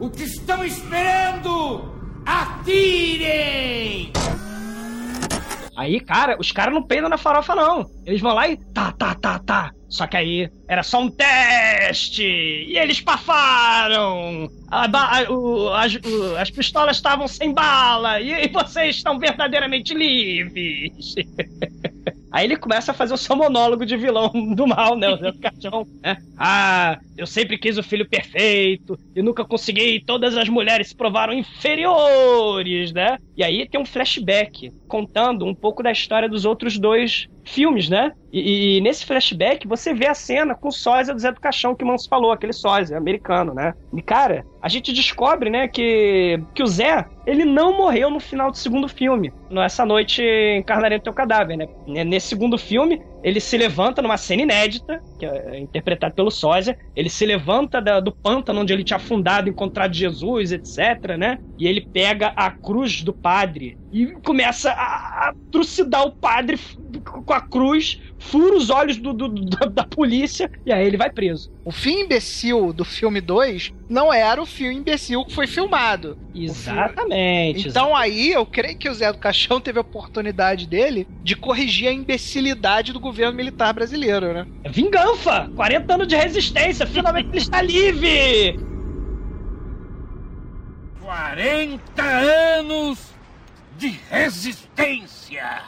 [0.00, 1.94] O que estão esperando?
[2.26, 4.12] Atirem!
[5.82, 7.84] Aí, cara, os caras não peidam na farofa, não.
[8.06, 9.70] Eles vão lá e tá, tá, tá, tá.
[9.88, 12.22] Só que aí era só um teste!
[12.24, 14.48] E eles pafaram!
[14.70, 18.20] A a- o- as, o- as pistolas estavam sem bala!
[18.20, 21.14] E, e vocês estão verdadeiramente livres!
[22.32, 25.10] Aí ele começa a fazer o seu monólogo de vilão do mal, né?
[25.10, 26.16] O Zé do Caixão, né?
[26.36, 30.02] Ah, eu sempre quis o filho perfeito e nunca consegui.
[30.06, 33.18] Todas as mulheres se provaram inferiores, né?
[33.36, 38.12] E aí tem um flashback contando um pouco da história dos outros dois filmes, né?
[38.32, 41.74] E, e nesse flashback você vê a cena com o sósia do Zé do Caixão
[41.74, 43.74] que o Manso falou, aquele sósia americano, né?
[43.92, 48.50] E cara, a gente descobre, né, que, que o Zé, ele não morreu no final
[48.50, 49.32] do segundo filme.
[49.50, 50.22] Nessa noite
[50.56, 51.66] encarnarei o teu cadáver, né?
[51.86, 56.76] Nesse segundo filme, ele se levanta numa cena inédita, que é interpretado pelo sósia.
[56.94, 61.38] Ele se levanta da- do pântano onde ele tinha afundado, encontrado Jesus, etc, né?
[61.58, 66.58] E ele pega a cruz do padre e começa a, a trucidar o padre
[67.04, 67.98] com a cruz,
[68.30, 71.50] fura os olhos do, do- do- da polícia e aí ele vai preso.
[71.64, 76.16] O fim imbecil do filme 2 não era o fim imbecil que foi filmado.
[76.34, 77.68] Exatamente.
[77.68, 81.88] Então aí eu creio que o Zé do Caixão teve a oportunidade dele de corrigir
[81.88, 84.46] a imbecilidade do governo militar brasileiro, né?
[84.64, 85.50] É vingança!
[85.54, 88.58] 40 anos de resistência, finalmente ele está livre!
[91.00, 92.98] 40 anos
[93.76, 95.60] de resistência!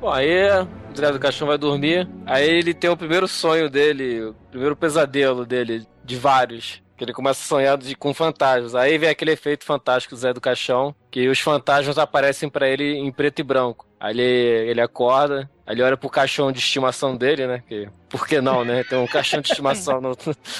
[0.00, 2.08] Bom, aí o Zé do Caixão vai dormir.
[2.24, 6.82] Aí ele tem o primeiro sonho dele, o primeiro pesadelo dele, de vários.
[6.96, 8.74] Que ele começa a sonhar de, com fantasmas.
[8.74, 12.94] Aí vem aquele efeito fantástico do Zé do Caixão, que os fantasmas aparecem pra ele
[12.94, 13.86] em preto e branco.
[13.98, 17.62] Aí ele, ele acorda, aí ele olha pro caixão de estimação dele, né?
[17.68, 18.82] Que, por que não, né?
[18.82, 20.16] Tem um caixão de estimação no-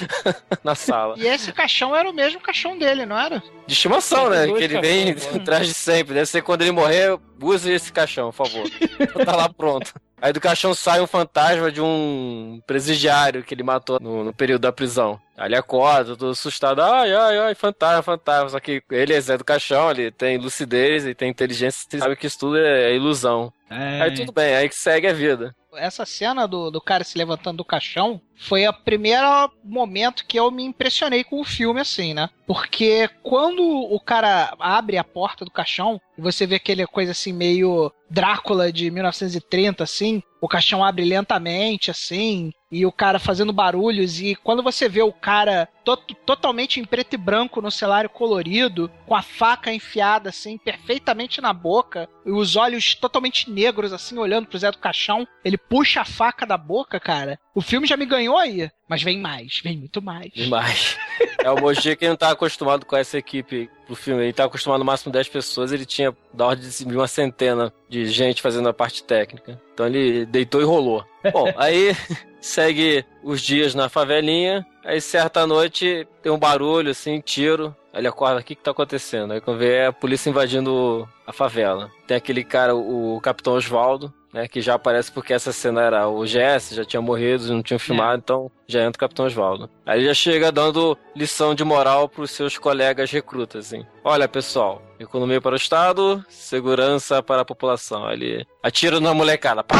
[0.62, 1.16] na sala.
[1.18, 3.42] E esse caixão era o mesmo caixão dele, não era?
[3.66, 4.46] De estimação, né?
[4.46, 5.20] Que ele vem né?
[5.34, 6.14] atrás de sempre.
[6.14, 8.70] Deve ser quando ele morrer, use esse caixão, por favor.
[9.26, 9.92] tá lá pronto.
[10.20, 14.62] Aí do caixão sai um fantasma de um presidiário que ele matou no, no período
[14.62, 15.20] da prisão.
[15.36, 16.82] Aí ele acorda, todo assustado.
[16.82, 18.50] Ai, ai, ai, fantasma, fantasma.
[18.50, 22.16] Só que ele é Zé do Caixão, ele tem lucidez e tem inteligência, você sabe
[22.16, 23.52] que isso tudo é ilusão.
[23.70, 24.02] É.
[24.02, 25.54] Aí tudo bem, aí que segue a vida.
[25.76, 30.50] Essa cena do, do cara se levantando do caixão foi o primeiro momento que eu
[30.50, 32.28] me impressionei com o filme, assim, né?
[32.46, 37.32] Porque quando o cara abre a porta do caixão e você vê aquele coisa assim
[37.32, 44.20] meio Drácula de 1930, assim, o caixão abre lentamente, assim, e o cara fazendo barulhos,
[44.20, 48.90] e quando você vê o cara to totalmente em preto e branco no cenário colorido,
[49.06, 54.46] com a faca enfiada, assim, perfeitamente na boca, e os olhos totalmente negros, assim, olhando
[54.46, 57.38] pro Zé do Caixão, ele puxa a faca da boca, cara.
[57.54, 58.70] O filme já me ganhou aí.
[58.90, 60.32] Mas vem mais, vem muito mais.
[60.32, 60.98] Demais.
[61.38, 64.24] É o Moji que não tá acostumado com essa equipe pro filme.
[64.24, 68.06] Ele tá acostumado no máximo 10 pessoas, ele tinha da ordem de uma centena de
[68.06, 69.62] gente fazendo a parte técnica.
[69.72, 71.04] Então ele deitou e rolou.
[71.32, 71.96] Bom, aí
[72.40, 74.66] segue os dias na favelinha.
[74.84, 77.76] Aí certa noite tem um barulho, assim, tiro.
[77.92, 79.32] Aí ele acorda, o que que tá acontecendo?
[79.32, 81.92] Aí quando vê é a polícia invadindo a favela.
[82.08, 86.22] Tem aquele cara, o Capitão Osvaldo, né, que já aparece porque essa cena era o
[86.22, 89.68] GS, já tinha morrido, não tinha filmado, então já entra o Capitão Osvaldo.
[89.84, 93.84] Aí ele já chega dando lição de moral pros seus colegas recrutas, assim.
[94.04, 98.06] Olha, pessoal, economia para o Estado, segurança para a população.
[98.06, 99.76] Aí ele atira na molecada, pá.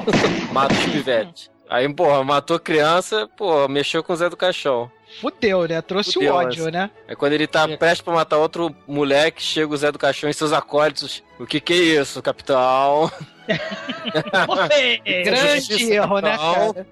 [0.52, 1.50] mata os pivetes.
[1.68, 4.90] Aí, porra, matou criança, porra, mexeu com o Zé do Caixão.
[5.20, 5.80] Fudeu, né?
[5.82, 6.90] Trouxe Fudeu, o ódio, mas- né?
[7.08, 10.34] Aí quando ele tá prestes pra matar outro moleque, chega o Zé do Caixão e
[10.34, 11.22] seus acólitos.
[11.38, 13.10] O que que é isso, capitão?
[14.46, 14.98] Você!
[15.24, 16.86] Grande erro, né, cara?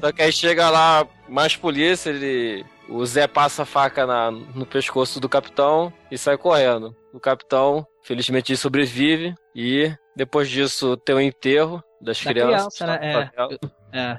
[0.00, 2.64] Só que aí chega lá mais polícia, ele.
[2.88, 6.94] O Zé passa a faca na- no pescoço do capitão e sai correndo.
[7.12, 12.76] O capitão, felizmente, sobrevive e depois disso tem o enterro das Da crianças.
[12.76, 13.12] criança, né?
[13.12, 13.58] na favela.
[13.92, 14.18] É.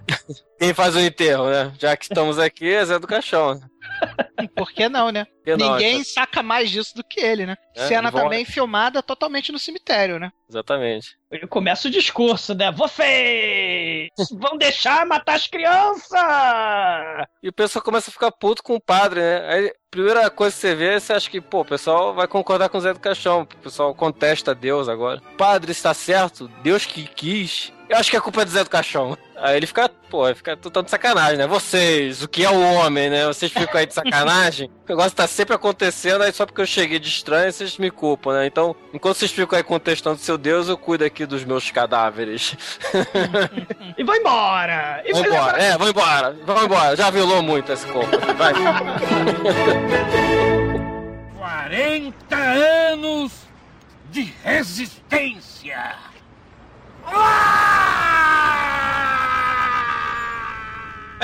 [0.60, 1.74] Quem faz o enterro, né?
[1.80, 3.60] Já que estamos aqui, é Zé do Caixão.
[4.56, 5.26] Por que não, né?
[5.44, 6.06] que não, Ninguém então?
[6.06, 7.56] saca mais disso do que ele, né?
[7.76, 10.32] É, Cena também filmada totalmente no cemitério, né?
[10.50, 11.18] Exatamente.
[11.30, 12.72] Ele começa o discurso, né?
[12.72, 16.20] Vocês vão deixar matar as crianças!
[17.42, 19.50] E o pessoal começa a ficar puto com o padre, né?
[19.50, 22.78] Aí, primeira coisa que você vê, você acha que, pô, o pessoal vai concordar com
[22.78, 23.42] o Zé do Caixão.
[23.42, 25.22] O pessoal contesta Deus agora.
[25.38, 26.48] Padre está certo?
[26.62, 27.74] Deus que quis.
[27.94, 29.16] Eu acho que a culpa é do Zé do Caixão.
[29.38, 31.46] Aí ele fica, pô, ele fica tão de sacanagem, né?
[31.46, 33.28] Vocês, o que é o homem, né?
[33.28, 34.72] Vocês ficam aí de sacanagem.
[34.84, 38.34] O negócio tá sempre acontecendo, aí só porque eu cheguei de estranho, vocês me culpam,
[38.34, 38.48] né?
[38.48, 42.58] Então, enquanto vocês ficam aí contestando seu Deus, eu cuido aqui dos meus cadáveres.
[43.98, 45.02] E vão embora!
[45.06, 46.96] E vai embora, é, vão embora, vão embora.
[46.96, 48.54] Já vilou muito esse corpo vai.
[51.38, 53.32] 40 anos
[54.12, 56.13] de resistência.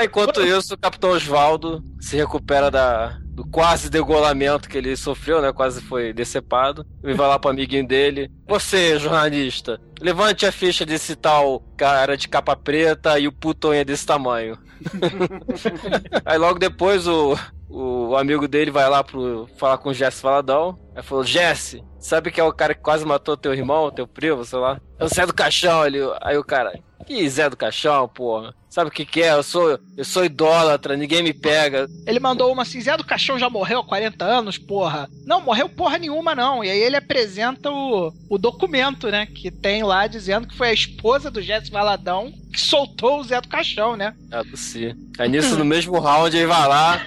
[0.01, 5.51] Enquanto isso, o Capitão Osvaldo se recupera da, do quase degolamento que ele sofreu, né?
[5.51, 6.85] Quase foi decepado.
[7.03, 8.31] E vai lá pro amiguinho dele.
[8.47, 14.05] Você, jornalista, levante a ficha desse tal cara de capa preta e o putonha desse
[14.05, 14.57] tamanho.
[16.25, 17.37] Aí logo depois o,
[17.69, 20.77] o amigo dele vai lá pro falar com o Jesse Valadão.
[20.95, 24.43] Aí falou: Jesse, sabe que é o cara que quase matou teu irmão, teu primo,
[24.45, 24.79] sei lá?
[24.97, 25.99] É o Zé do Caixão ali.
[26.21, 26.79] Aí o cara,
[27.09, 28.53] que Zé do Caixão, porra?
[28.69, 29.33] Sabe o que, que é?
[29.33, 31.87] Eu sou, eu sou idólatra, ninguém me pega.
[32.05, 35.09] Ele mandou uma assim, Zé do Caixão já morreu há 40 anos, porra.
[35.25, 36.63] Não, morreu porra nenhuma, não.
[36.63, 39.25] E aí ele apresenta o, o documento, né?
[39.25, 43.41] Que tem lá dizendo que foi a esposa do Jesse Valadão que soltou o Zé
[43.41, 44.13] do Caixão, né?
[44.31, 44.95] Ah, do si.
[45.17, 47.01] Aí nisso, no mesmo round, ele vai lá,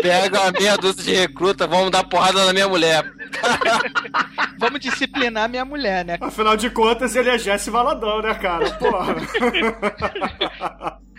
[0.00, 3.04] pega uma meia dúzia de recruta, vamos dar porrada na minha mulher.
[4.58, 6.18] Vamos disciplinar minha mulher, né?
[6.20, 8.70] Afinal de contas, ele é Jesse Valadão, né, cara?
[8.72, 9.16] Porra.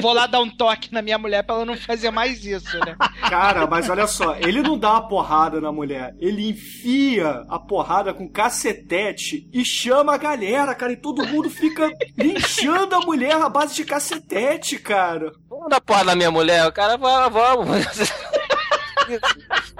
[0.00, 2.96] Vou lá dar um toque na minha mulher pra ela não fazer mais isso, né?
[3.28, 8.12] Cara, mas olha só, ele não dá uma porrada na mulher, ele enfia a porrada
[8.12, 13.48] com cacetete e chama a galera, cara, e todo mundo fica linchando a mulher à
[13.48, 15.32] base de cacetete, cara.
[15.48, 16.66] Vamos dar porrada na minha mulher?
[16.66, 17.68] O cara, vamos, vamos.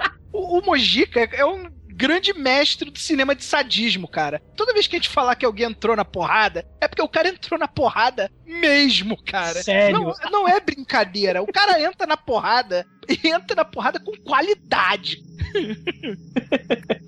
[0.43, 4.41] O, Mojica é é um grande mestre do cinema de sadismo, cara.
[4.55, 7.29] Toda vez que a gente falar que alguém entrou na porrada, é porque o cara
[7.29, 9.61] entrou na porrada mesmo, cara.
[9.61, 9.99] Sério?
[9.99, 11.41] Não, não é brincadeira.
[11.41, 15.17] O cara entra na porrada e entra na porrada com qualidade.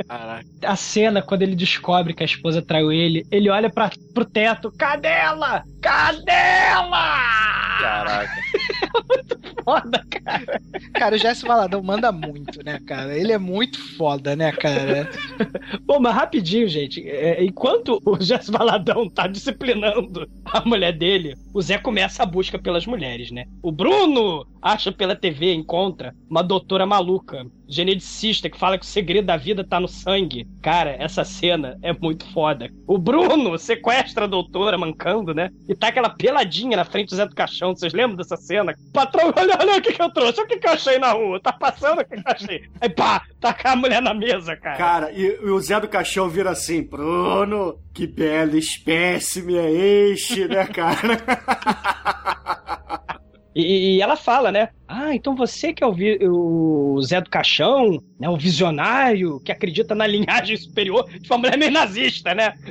[0.07, 0.45] Caraca.
[0.63, 4.71] A cena, quando ele descobre que a esposa traiu ele, ele olha pra, pro teto.
[4.77, 5.63] Cadê ela?
[5.81, 7.55] Cadê ela?
[7.79, 8.35] Caraca.
[9.63, 10.61] Foda, cara.
[10.93, 13.17] Cara, o Jesse Valadão manda muito, né, cara?
[13.17, 15.09] Ele é muito foda, né, cara?
[15.81, 17.07] Bom, mas rapidinho, gente.
[17.07, 22.59] é, enquanto o Jesse Valadão tá disciplinando a mulher dele, o Zé começa a busca
[22.59, 23.45] pelas mulheres, né?
[23.61, 29.25] O Bruno acha pela TV, encontra uma doutora maluca, geneticista, que fala que o segredo
[29.25, 30.47] da vida tá no sangue.
[30.61, 32.69] Cara, essa cena é muito foda.
[32.87, 35.49] O Bruno sequestra a doutora mancando, né?
[35.67, 37.75] E tá aquela peladinha na frente do Zé do Caixão.
[37.75, 38.75] Vocês lembram dessa cena?
[38.93, 41.11] Patrão, olha, olha o que, que eu trouxe, olha o que, que eu achei na
[41.11, 41.39] rua.
[41.39, 42.63] Tá passando o que, que eu achei.
[42.79, 44.77] Aí pá, taca a mulher na mesa, cara.
[44.77, 50.47] Cara, e, e o Zé do Caixão vira assim, Bruno, que belo espécime é este,
[50.47, 51.17] né, cara?
[53.55, 54.67] E, e ela fala, né?
[54.87, 55.95] Ah, então você que é o,
[56.95, 58.29] o Zé do Caixão, né?
[58.29, 61.05] O visionário que acredita na linhagem superior.
[61.09, 62.53] Tipo, uma mulher meio nazista, né?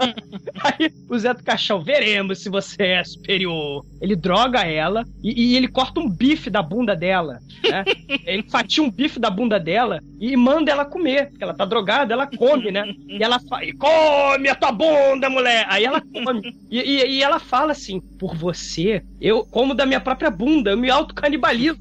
[0.00, 3.84] Aí o Zé do Caixão, veremos se você é superior.
[4.00, 7.38] Ele droga ela e, e ele corta um bife da bunda dela,
[7.68, 7.84] né?
[8.26, 11.28] Ele fatia um bife da bunda dela e manda ela comer.
[11.30, 12.84] Porque ela tá drogada, ela come, né?
[13.08, 15.66] E ela fala, come a tua bunda, mulher!
[15.68, 16.52] Aí ela come.
[16.70, 20.76] E, e- e ela fala assim, por você, eu como da minha própria bunda, eu
[20.76, 21.51] me autocanibalizo.
[21.52, 21.72] Aí, é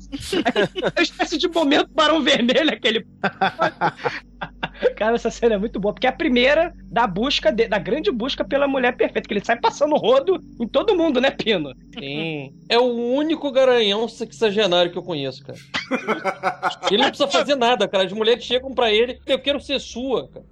[0.97, 3.05] uma espécie de momento barão vermelho, aquele...
[4.95, 8.11] Cara, essa cena é muito boa, porque é a primeira da busca, de- da grande
[8.11, 11.71] busca pela mulher perfeita, que ele sai passando rodo em todo mundo, né, Pino?
[11.97, 12.53] Sim.
[12.67, 15.59] É o único garanhão sexagenário que eu conheço, cara.
[16.89, 18.05] Ele não precisa fazer nada, cara.
[18.05, 20.45] As mulheres chegam pra ele, eu quero ser sua, cara.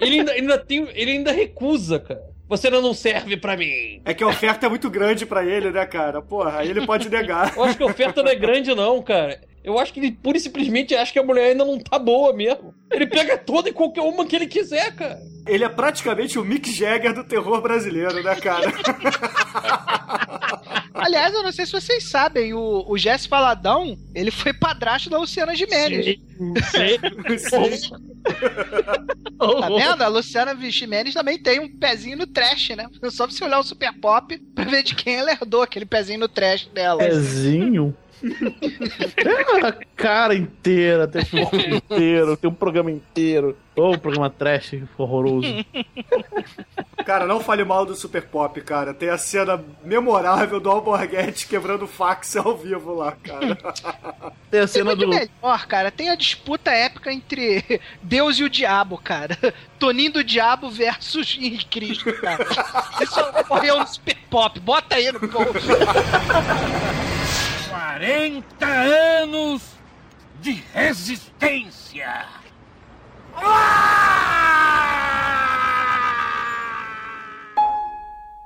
[0.00, 2.22] Ele ainda, ainda tem, ele ainda recusa, cara.
[2.48, 4.00] Você não serve pra mim.
[4.04, 6.22] É que a oferta é muito grande pra ele, né, cara?
[6.22, 7.54] Porra, aí ele pode negar.
[7.54, 9.40] Eu acho que a oferta não é grande, não, cara.
[9.62, 12.32] Eu acho que ele pura e simplesmente acha que a mulher ainda não tá boa
[12.32, 12.74] mesmo.
[12.90, 15.18] Ele pega toda e qualquer uma que ele quiser, cara.
[15.46, 18.72] Ele é praticamente o Mick Jagger do terror brasileiro, né, cara?
[20.98, 25.18] Aliás, eu não sei se vocês sabem, o, o Jesse Valadão, ele foi padrasto da
[25.18, 26.16] Luciana Gimenez.
[29.60, 30.02] Tá vendo?
[30.02, 32.86] A Luciana Gimenez também tem um pezinho no trash, né?
[33.10, 36.28] Só você olhar o Super Pop pra ver de quem ela herdou aquele pezinho no
[36.28, 36.98] trash dela.
[36.98, 37.96] Pezinho?
[38.20, 43.56] Tem a cara inteira, tem filme inteiro, tem um programa inteiro.
[43.76, 45.46] Ou um programa trash horroroso.
[47.06, 48.92] Cara, não fale mal do Super Pop, cara.
[48.92, 53.54] Tem a cena memorável do Alborguete quebrando fax ao vivo lá, cara.
[54.50, 55.08] Tem a Tem cena muito do.
[55.10, 55.92] melhor, cara.
[55.92, 59.38] Tem a disputa épica entre Deus e o Diabo, cara.
[59.78, 62.44] Toninho do Diabo versus Henrique Cristo, cara.
[63.00, 64.58] Isso ocorreu no Super Pop.
[64.58, 65.68] Bota aí no post.
[67.78, 69.62] 40 anos
[70.40, 72.26] de resistência.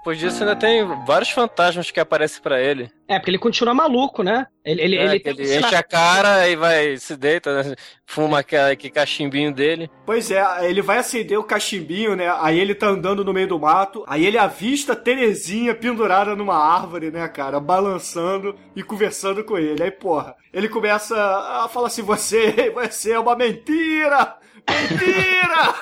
[0.02, 2.90] Depois disso, ainda tem vários fantasmas que aparecem pra ele.
[3.06, 4.48] É, porque ele continua maluco, né?
[4.64, 7.76] Ele, ele, É, ele que ele enche a cara e vai, se deita, né?
[8.04, 9.88] fuma aquele, aquele cachimbinho dele.
[10.04, 12.34] Pois é, ele vai acender o cachimbinho, né?
[12.40, 14.02] Aí ele tá andando no meio do mato.
[14.08, 17.60] Aí ele avista Terezinha pendurada numa árvore, né, cara?
[17.60, 19.84] Balançando e conversando com ele.
[19.84, 24.36] Aí, porra, ele começa a falar assim: você, você é uma mentira!
[24.68, 25.74] Mentira!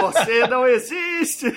[0.00, 1.46] Você não existe!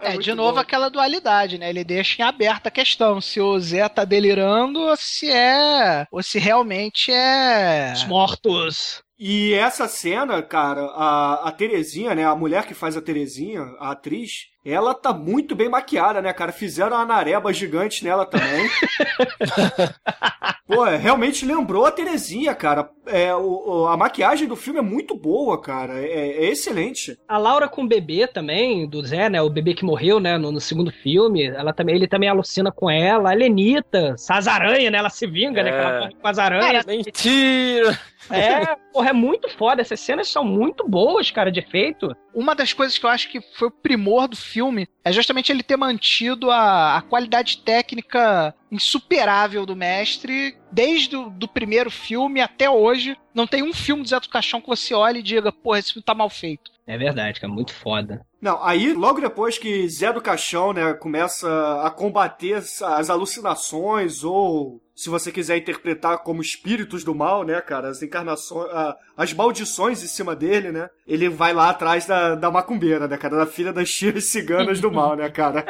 [0.00, 1.68] É, de novo aquela dualidade, né?
[1.68, 6.06] Ele deixa em aberta a questão se o Zé tá delirando ou se é.
[6.12, 7.92] ou se realmente é.
[7.92, 9.02] Os mortos.
[9.18, 12.24] E essa cena, cara, a, a Terezinha, né?
[12.24, 16.52] A mulher que faz a Terezinha, a atriz, ela tá muito bem maquiada, né, cara?
[16.52, 18.68] Fizeram uma nareba gigante nela também.
[20.66, 22.90] Pô, é, realmente lembrou a Terezinha, cara.
[23.06, 26.00] É, o, o- a maquiagem do filme é muito boa, cara.
[26.00, 27.16] É, é excelente.
[27.28, 29.40] A Laura com o bebê também, do Zé, né?
[29.40, 30.36] O bebê que morreu, né?
[30.36, 31.44] No, no segundo filme.
[31.44, 33.30] Ela também, ele também alucina com ela.
[33.30, 34.98] A Lenita, as aranhas, né?
[34.98, 35.70] Ela se vinga, né?
[35.70, 36.00] Que ela É.
[36.00, 36.84] corre com as aranhas.
[36.84, 37.98] Mentira!
[38.28, 39.80] É, porra, é muito foda.
[39.82, 42.08] Essas cenas são muito boas, cara, de efeito.
[42.36, 45.62] Uma das coisas que eu acho que foi o primor do filme é justamente ele
[45.62, 52.68] ter mantido a, a qualidade técnica insuperável do mestre desde o do primeiro filme até
[52.68, 53.16] hoje.
[53.34, 55.92] Não tem um filme do Zé do Caixão que você olhe e diga, porra, esse
[55.92, 56.70] filme tá mal feito.
[56.86, 58.24] É verdade, cara, muito foda.
[58.40, 61.48] Não, aí logo depois que Zé do Caixão, né, começa
[61.82, 67.88] a combater as alucinações ou se você quiser interpretar como espíritos do mal, né, cara,
[67.90, 72.50] as encarnações, a- as maldições em cima dele, né, ele vai lá atrás da, da
[72.50, 75.64] macumbeira, né, cara, da filha das tiras ciganas do mal, né, cara.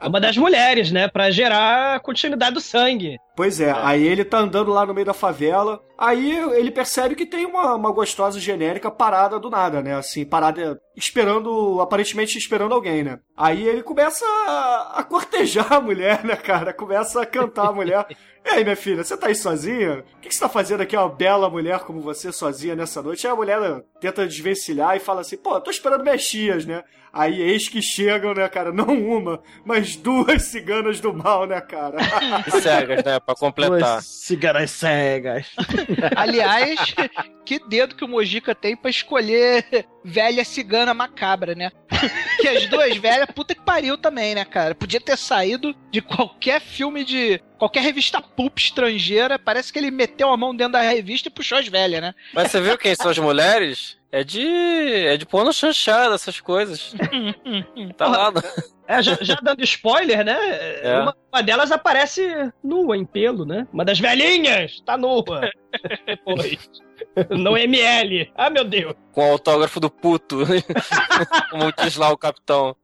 [0.00, 1.08] É uma das mulheres, né?
[1.08, 3.16] Pra gerar continuidade do sangue.
[3.36, 7.26] Pois é, aí ele tá andando lá no meio da favela, aí ele percebe que
[7.26, 9.96] tem uma, uma gostosa genérica parada do nada, né?
[9.96, 13.18] Assim, parada esperando, aparentemente esperando alguém, né?
[13.36, 16.72] Aí ele começa a, a cortejar a mulher, né, cara?
[16.72, 18.06] Começa a cantar a mulher.
[18.46, 20.04] E aí, minha filha, você tá aí sozinha?
[20.18, 23.26] O que, que você tá fazendo aqui, uma bela mulher como você, sozinha nessa noite?
[23.26, 26.84] Aí a mulher tenta desvencilhar e fala assim, pô, tô esperando minhas tias, né?
[27.10, 28.72] Aí eis que chegam, né, cara?
[28.72, 31.96] Não uma, mas duas ciganas do mal, né, cara?
[32.60, 33.20] Cegas, né?
[33.20, 33.78] Pra completar.
[33.78, 35.46] Duas ciganas cegas.
[36.16, 36.92] Aliás,
[37.44, 41.70] que dedo que o Mojica tem pra escolher velha cigana macabra, né?
[42.40, 44.74] que as duas velhas, puta que pariu também, né, cara?
[44.74, 47.40] Podia ter saído de qualquer filme de.
[47.58, 49.38] qualquer revista pulp estrangeira.
[49.38, 52.14] Parece que ele meteu a mão dentro da revista e puxou as velhas, né?
[52.34, 53.96] Mas você viu quem são as mulheres?
[54.12, 54.46] É de.
[54.46, 56.94] É de pôr no chanchada, essas coisas.
[57.96, 58.30] tá lá.
[58.30, 58.42] No...
[58.86, 60.36] É, já, já dando spoiler, né?
[60.82, 60.98] É.
[61.00, 63.66] Uma, uma delas aparece nua em pelo, né?
[63.72, 65.50] Uma das velhinhas tá nua.
[66.06, 66.68] Depois.
[67.30, 68.30] No ML.
[68.34, 68.94] Ah, meu Deus.
[69.12, 70.38] Com o autógrafo do puto.
[71.50, 72.76] Como diz lá o capitão.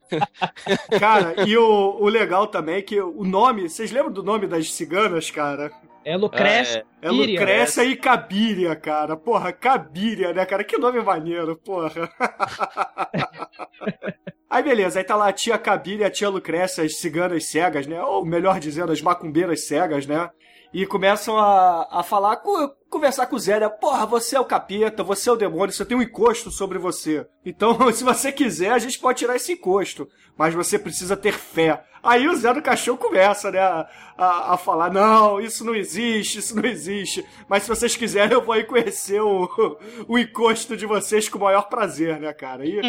[0.99, 4.71] Cara, e o, o legal também é que o nome, vocês lembram do nome das
[4.71, 5.71] ciganas, cara?
[6.03, 6.85] É Lucrécia.
[7.01, 9.15] É Lucrécia e Cabíria, cara.
[9.15, 10.63] Porra, Cabíria, né, cara?
[10.63, 12.09] Que nome maneiro, porra.
[14.49, 17.87] Aí beleza, aí tá lá a tia Cabíria e a tia Lucrécia, as ciganas cegas,
[17.87, 18.03] né?
[18.03, 20.29] Ou melhor dizendo, as macumbeiras cegas, né?
[20.73, 22.41] E começam a, a falar,
[22.89, 23.67] conversar com o Zé, né?
[23.67, 27.27] Porra, você é o capeta, você é o demônio, você tem um encosto sobre você.
[27.45, 30.07] Então, se você quiser, a gente pode tirar esse encosto.
[30.37, 31.83] Mas você precisa ter fé.
[32.01, 36.39] Aí o Zé do Caixão começa, né, a, a, a, falar, não, isso não existe,
[36.39, 37.25] isso não existe.
[37.49, 41.41] Mas se vocês quiserem, eu vou aí conhecer o, o encosto de vocês com o
[41.41, 42.65] maior prazer, né, cara?
[42.65, 42.79] E,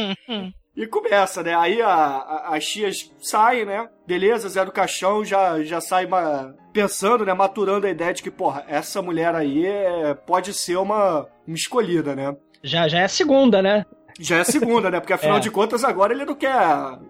[0.76, 1.54] e começa, né?
[1.54, 3.88] Aí a, a, as tias saem, né?
[4.06, 6.08] Beleza, Zé do Caixão já, já sai
[6.72, 7.34] pensando, né?
[7.34, 12.16] Maturando a ideia de que, porra, essa mulher aí é, pode ser uma, uma escolhida,
[12.16, 12.34] né?
[12.62, 13.84] Já, já é a segunda, né?
[14.18, 15.00] Já é a segunda, né?
[15.00, 15.40] Porque afinal É.
[15.40, 16.56] de contas agora ele não quer,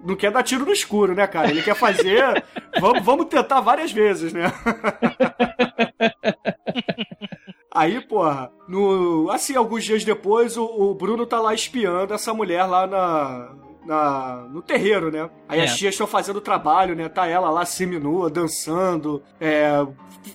[0.05, 1.51] não quer dar tiro no escuro, né, cara?
[1.51, 2.43] Ele quer fazer.
[2.81, 4.53] vamos, vamos tentar várias vezes, né?
[7.75, 12.67] Aí, porra, no, assim, alguns dias depois, o, o Bruno tá lá espiando essa mulher
[12.67, 13.55] lá na,
[13.87, 15.31] na, no terreiro, né?
[15.49, 15.65] Aí É.
[15.65, 17.09] as tias estão fazendo o trabalho, né?
[17.09, 19.87] Tá ela lá seminua, dançando, é,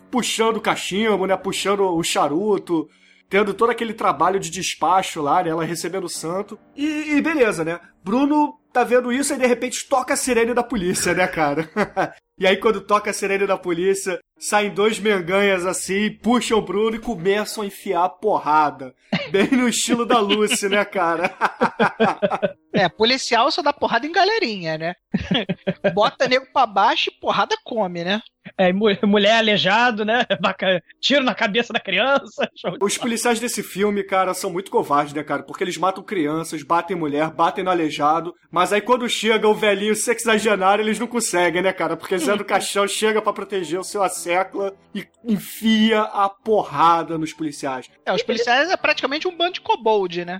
[0.10, 1.38] puxando o cachimbo, né?
[1.38, 2.90] Puxando o charuto,
[3.30, 5.50] tendo todo aquele trabalho de despacho lá, né?
[5.52, 6.58] Ela recebendo o santo.
[6.76, 7.80] E, e beleza, né?
[8.04, 11.67] Bruno tá vendo isso e de repente toca a sirene da polícia, né, cara?
[12.38, 16.95] e aí quando toca a sirene da polícia, saem dois menganhas assim, puxam o Bruno
[16.95, 18.93] e começam a enfiar a porrada.
[19.32, 21.34] Bem no estilo da Lucy, né, cara?
[22.73, 24.93] É, policial só dá porrada em galerinha, né?
[25.95, 28.21] Bota nego pra baixo e porrada come, né?
[28.58, 30.26] É, mu- mulher aleijado, né?
[30.41, 32.49] Vaca- Tiro na cabeça da criança.
[32.82, 35.43] Os policiais desse filme, cara, são muito covardes, né, cara?
[35.43, 39.95] Porque eles matam crianças, batem mulher, batem no aleijado, mas aí quando chega o velhinho
[39.95, 41.95] sexagenário, eles não conseguem, né, cara?
[41.95, 47.34] Porque Zé do Caixão chega pra proteger o seu assecla e enfia a porrada nos
[47.34, 47.88] policiais.
[48.05, 50.39] É, os policiais é praticamente um bando de kobold, né?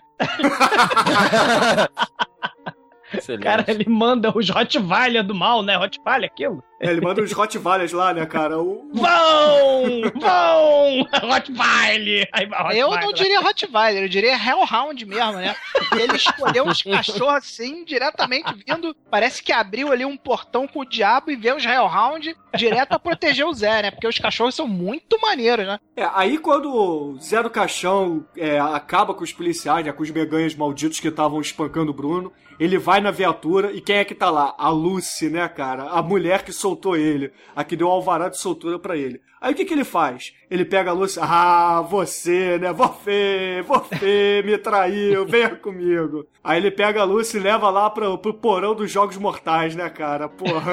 [3.42, 5.76] Cara, ele manda os Rottweiler do mal, né?
[5.76, 6.64] Rottweiler, aquilo.
[6.80, 8.60] É, ele manda os Rottweilers lá, né, cara?
[8.60, 8.90] O...
[8.94, 10.02] Vão!
[10.20, 11.30] Vão!
[11.30, 12.30] Rottweiler!
[12.76, 15.56] Eu não diria Rottweiler, eu diria Hellhound mesmo, né?
[15.98, 18.96] Ele escolheu uns cachorros assim, diretamente vindo.
[19.10, 23.00] Parece que abriu ali um portão com o diabo e veio os Hellhound direto a
[23.00, 23.92] proteger o Zé, né?
[23.92, 25.80] Porque os cachorros são muito maneiros, né?
[25.96, 30.12] É, aí quando o Zé do Caixão é, acaba com os policiais, né, com os
[30.12, 34.16] meganhas malditos que estavam espancando o Bruno, ele vai na viatura e quem é que
[34.16, 34.56] tá lá?
[34.58, 35.84] A Lucy, né, cara?
[35.90, 39.22] A mulher que soltou ele, a que deu alvará de soltura pra ele.
[39.40, 40.34] Aí o que que ele faz?
[40.50, 42.72] Ele pega a Lucy, ah, você, né?
[42.74, 46.26] Você, você me traiu, venha comigo.
[46.44, 49.90] Aí ele pega a Lucy e leva lá pro, pro porão dos Jogos Mortais, né,
[49.90, 50.28] cara?
[50.30, 50.72] Porra.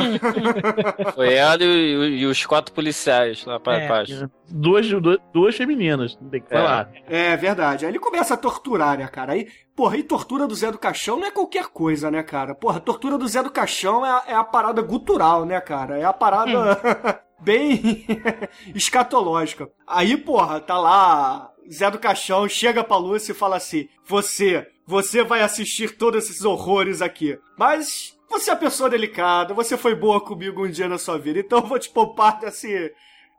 [1.15, 3.89] Foi ela e, e os quatro policiais lá pra É.
[3.89, 4.31] baixo.
[4.49, 6.91] Duas, duas, duas femininas, tem que falar.
[7.09, 7.85] É verdade.
[7.85, 9.33] Aí ele começa a torturar, né, cara?
[9.33, 12.55] Aí, porra, e tortura do Zé do Caixão não é qualquer coisa, né, cara?
[12.55, 15.99] Porra, tortura do Zé do Caixão é, a- é a parada gutural, né, cara?
[15.99, 16.79] É a parada
[17.45, 18.07] bem
[18.75, 19.71] escatológica.
[19.87, 25.23] Aí, porra, tá lá Zé do Caixão, chega pra Lúcia e fala assim: Você, você
[25.23, 27.39] vai assistir todos esses horrores aqui.
[27.59, 31.39] Mas você é uma pessoa delicada, você foi boa comigo um dia na sua vida,
[31.39, 32.93] então eu vou te poupar desse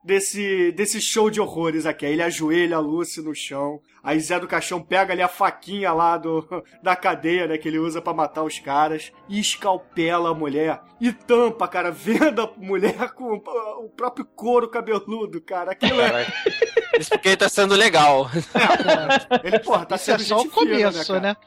[0.05, 2.05] desse, desse show de horrores aqui.
[2.05, 3.81] Aí ele ajoelha a Lucy no chão.
[4.03, 6.47] Aí Zé do Caixão pega ali a faquinha lá do,
[6.83, 7.57] da cadeia, né?
[7.57, 9.11] Que ele usa pra matar os caras.
[9.27, 10.79] E escalpela a mulher.
[11.01, 11.89] E tampa, cara.
[11.95, 15.71] Venda a mulher com o próprio couro cabeludo, cara.
[15.71, 16.27] Aquilo é...
[16.99, 18.29] Isso porque ele tá sendo legal.
[19.43, 21.35] Ele, porra, tá Isso é sendo só gente o começo, fina, né?
[21.35, 21.37] cara?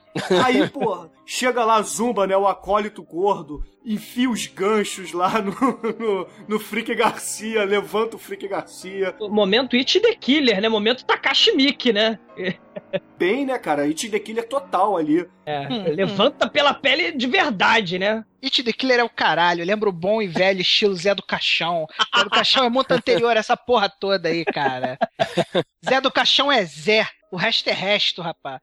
[0.45, 2.37] Aí, porra, chega lá Zumba, né?
[2.37, 8.47] O acólito gordo, enfia os ganchos lá no, no, no Frick Garcia, levanta o Frick
[8.49, 9.15] Garcia.
[9.21, 10.69] Momento It the Killer, né?
[10.69, 12.19] Momento Takashi Miike, né?
[13.19, 13.83] Bem, né, cara?
[13.83, 15.29] It the Killer total ali.
[15.45, 18.25] É, levanta pela pele de verdade, né?
[18.43, 19.63] It the Killer é o caralho.
[19.63, 21.87] Eu lembro o bom e velho estilo Zé do Caixão.
[22.17, 24.99] Zé do Caixão é muito anterior a essa porra toda aí, cara.
[25.85, 27.07] Zé do Caixão é Zé.
[27.31, 28.61] O resto é resto, rapaz.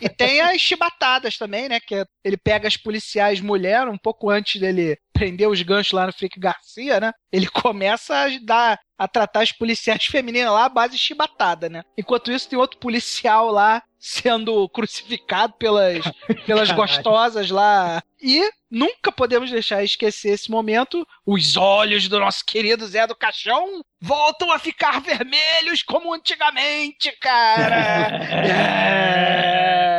[0.00, 1.78] E tem as chibatadas também, né?
[1.80, 6.14] Que ele pega as policiais mulher um pouco antes dele prender os ganchos lá no
[6.14, 7.12] Frick Garcia, né?
[7.30, 11.82] Ele começa a dar a tratar as policiais femininas lá à base chibatada, né?
[11.96, 16.04] Enquanto isso, tem outro policial lá sendo crucificado pelas,
[16.46, 16.76] pelas Caralho.
[16.76, 18.02] gostosas lá.
[18.22, 21.06] E nunca podemos deixar esquecer esse momento.
[21.24, 28.20] Os olhos do nosso querido Zé do Caixão voltam a ficar vermelhos como antigamente, cara.
[28.52, 29.89] É.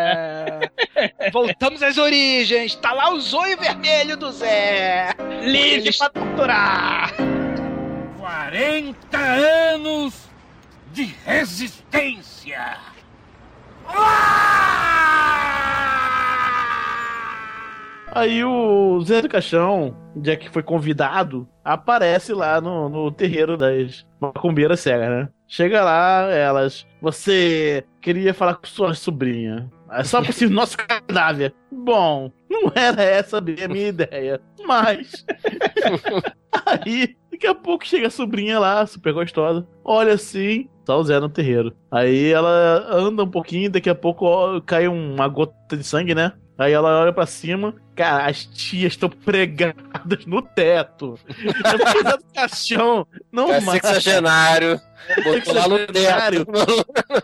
[1.31, 2.75] Voltamos às origens.
[2.75, 5.09] Tá lá o zóio vermelho do Zé.
[5.43, 7.13] Livre Eles- pra torturar.
[8.19, 10.29] 40 anos
[10.93, 12.77] de resistência.
[18.13, 24.05] Aí o Zé do Caixão, já que foi convidado, aparece lá no, no terreiro das
[24.19, 25.29] macumbeiras cegas, né?
[25.47, 26.85] Chega lá, elas.
[27.01, 29.69] Você queria falar com sua sobrinha.
[29.91, 31.53] É só si nosso cadáver.
[31.71, 34.41] Bom, não era essa bem a minha ideia.
[34.65, 35.25] Mas.
[36.65, 39.67] Aí, daqui a pouco chega a sobrinha lá, super gostosa.
[39.83, 41.73] Olha assim, só o Zé no terreiro.
[41.91, 46.33] Aí ela anda um pouquinho, daqui a pouco ó, cai uma gota de sangue, né?
[46.63, 51.17] Aí ela olha pra cima, cara, as tias estão pregadas no teto.
[51.27, 53.81] Eu do caixão, não É mais.
[53.81, 54.79] sexagenário.
[55.23, 56.45] Botou lá no teto.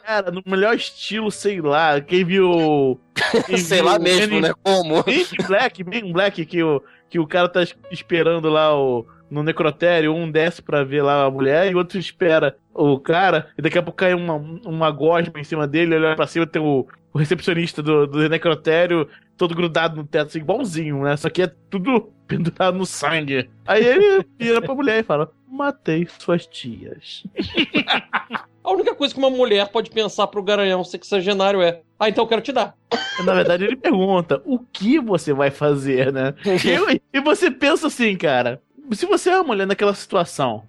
[0.04, 3.00] Cara, no melhor estilo, sei lá, quem viu...
[3.46, 4.52] quem Sei viu lá mesmo, in- né?
[4.64, 5.04] Como?
[5.08, 9.44] In Black, in Black, que o, que o cara tá es- esperando lá o, no
[9.44, 13.62] necrotério, um desce pra ver lá a mulher e o outro espera o cara, e
[13.62, 16.86] daqui a pouco cai uma, uma gosma em cima dele, olha pra cima, tem o,
[17.18, 21.18] o recepcionista do, do necrotério todo grudado no teto, assim, igualzinho, né?
[21.18, 23.50] Só que é tudo pendurado no sangue.
[23.66, 27.24] Aí ele vira pra mulher e fala: Matei suas tias.
[28.64, 32.28] A única coisa que uma mulher pode pensar pro garanhão sexagenário é: Ah, então eu
[32.28, 32.76] quero te dar.
[33.24, 36.36] Na verdade, ele pergunta: O que você vai fazer, né?
[36.46, 38.62] E, e você pensa assim, cara.
[38.92, 40.64] Se você é uma mulher naquela situação,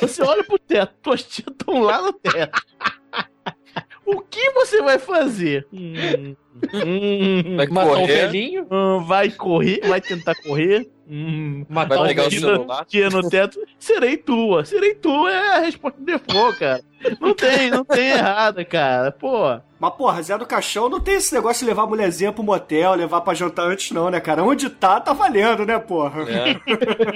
[0.00, 2.60] você olha pro teto, tuas tias estão lá no teto.
[4.06, 5.66] O que você vai fazer?
[5.72, 6.36] Hum,
[6.72, 8.06] hum, Vai Matar um correr.
[8.26, 8.66] velhinho?
[8.70, 10.88] hum, vai correr, vai tentar correr.
[11.08, 12.84] Hum, Matar Vai um pegar o celular.
[12.84, 13.60] tia no teto.
[13.78, 14.64] Serei tua.
[14.64, 16.80] Serei tua é a resposta de default, cara.
[17.20, 19.12] Não tem, não tem errada, cara.
[19.12, 19.60] Pô.
[19.78, 22.94] Mas, porra, Zé do Caixão não tem esse negócio de levar a mulherzinha pro motel,
[22.94, 24.42] levar pra jantar antes, não, né, cara?
[24.42, 26.22] Onde tá, tá valendo, né, porra?
[26.22, 26.56] É.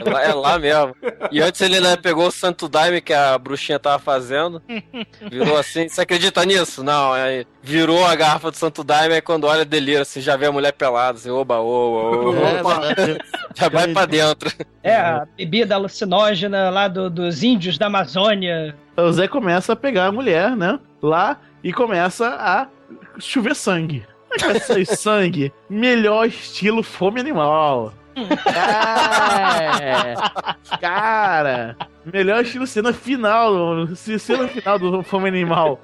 [0.07, 0.95] É lá, é lá mesmo.
[1.33, 4.63] E antes ele né, pegou o santo daime que a bruxinha tava fazendo.
[5.31, 5.89] Virou assim.
[5.89, 6.85] Você acredita nisso?
[6.85, 7.13] Não.
[7.15, 10.53] Aí virou a garrafa do santo daime aí quando olha delira, assim, já vê a
[10.53, 12.29] mulher pelada, assim, oba, oba,
[12.61, 12.87] oba.
[12.93, 13.17] É.
[13.55, 14.51] Já vai pra dentro.
[14.83, 18.75] É, a bebida alucinógena lá do- dos índios da Amazônia.
[18.97, 20.79] o Zé começa a pegar a mulher, né?
[21.01, 22.67] Lá e começa a
[23.21, 24.05] chover sangue.
[24.41, 25.53] Começa a sair sangue.
[25.69, 27.93] Melhor estilo fome animal.
[29.81, 30.15] É.
[30.81, 31.77] Cara,
[32.13, 33.87] melhor estilo cena final.
[33.95, 35.81] Se cena final do Fome Animal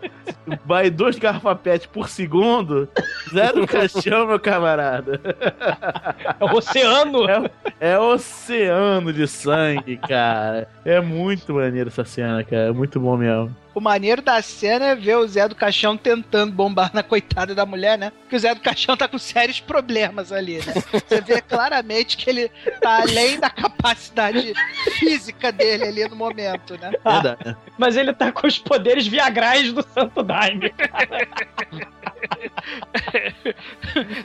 [0.64, 2.88] vai dois garrafapete por segundo,
[3.32, 5.20] zero caixão, meu camarada.
[6.40, 7.26] É o oceano.
[7.28, 7.50] É,
[7.92, 10.68] é oceano de sangue, cara.
[10.84, 12.68] É muito maneiro essa cena, cara.
[12.68, 13.54] É muito bom mesmo.
[13.76, 17.66] O maneiro da cena é ver o Zé do Caixão tentando bombar na coitada da
[17.66, 18.10] mulher, né?
[18.22, 20.72] Porque o Zé do Caixão tá com sérios problemas ali, né?
[21.06, 22.48] Você vê claramente que ele
[22.80, 24.54] tá além da capacidade
[24.98, 26.90] física dele ali no momento, né?
[27.04, 27.54] Verdade.
[27.76, 30.72] Mas ele tá com os poderes viagrais do Santo Daime.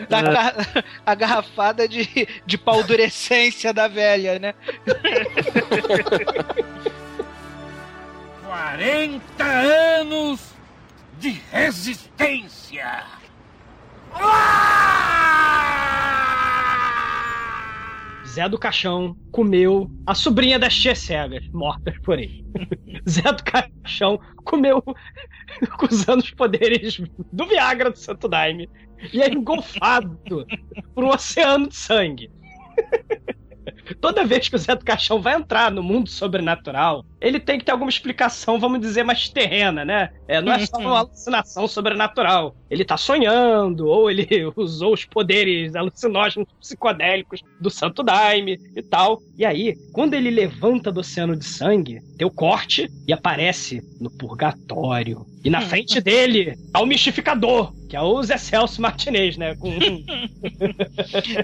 [0.07, 0.55] Da ga-
[1.05, 4.53] a garrafada de, de paldurecência da velha, né?
[8.51, 10.53] 40 anos
[11.17, 13.05] de resistência.
[18.27, 22.45] Zé do Caixão comeu a sobrinha das tias cegas, mortas por ele.
[23.09, 24.83] Zé do Caixão comeu
[25.89, 28.69] usando os poderes do Viagra do Santo Daime
[29.13, 30.19] e é engolfado
[30.93, 32.29] por um oceano de sangue.
[33.99, 37.65] Toda vez que o Zé do Caixão vai entrar no mundo sobrenatural, ele tem que
[37.65, 40.09] ter alguma explicação, vamos dizer, mais terrena, né?
[40.27, 42.55] É, não é só uma alucinação sobrenatural.
[42.71, 49.21] Ele tá sonhando, ou ele usou os poderes alucinógenos psicodélicos do Santo Daime e tal.
[49.37, 54.09] E aí, quando ele levanta do oceano de sangue, tem o corte e aparece no
[54.09, 55.25] purgatório.
[55.43, 59.55] E na frente dele tá o mistificador, que é o Zé Celso Martinez, né?
[59.55, 59.71] Com...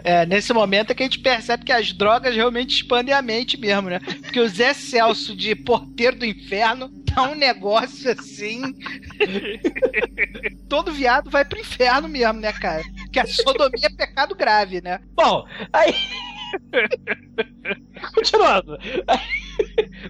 [0.04, 3.58] É, nesse momento é que a gente percebe que as drogas realmente expandem a mente
[3.58, 4.00] mesmo, né?
[4.00, 6.90] Porque o Zé Celso de Porteiro do Inferno
[7.24, 8.62] um negócio assim.
[10.70, 12.84] Todo viado vai pro inferno mesmo, né, cara?
[13.04, 15.00] Porque a sodomia é pecado grave, né?
[15.14, 15.94] Bom, aí.
[18.14, 18.78] Continuando.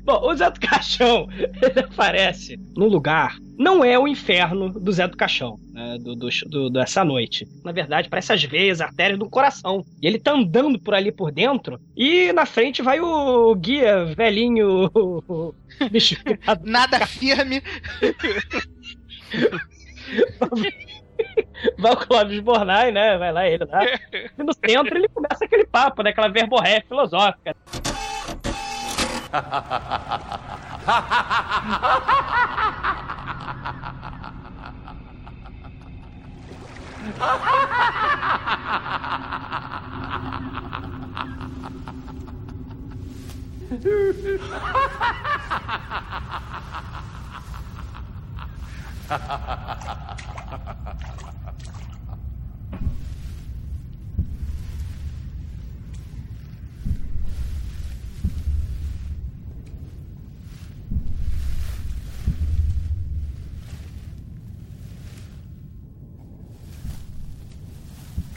[0.04, 1.28] Bom, o Zé do Caixão
[1.62, 3.38] ele aparece no lugar.
[3.58, 7.48] Não é o inferno do Zé do Caixão, né, do, do, do- dessa noite.
[7.64, 9.84] Na verdade, parece as veias, artérias do coração.
[10.02, 11.80] E ele tá andando por ali por dentro.
[11.96, 14.92] E na frente vai o guia velhinho.
[16.64, 17.62] Nada firme.
[21.78, 23.18] Vai o Clóvis Bornai, né?
[23.18, 23.66] Vai lá ele.
[24.38, 26.12] E no centro ele começa aquele papo, né?
[26.12, 27.56] Aquela verborré filosófica.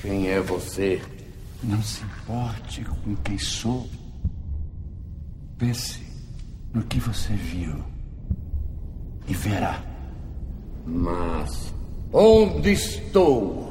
[0.01, 1.01] Quem é você?
[1.63, 3.89] Não se importe com quem sou.
[5.57, 6.01] Pense
[6.73, 7.83] no que você viu
[9.27, 9.83] e verá.
[10.87, 11.75] Mas
[12.13, 13.71] onde estou?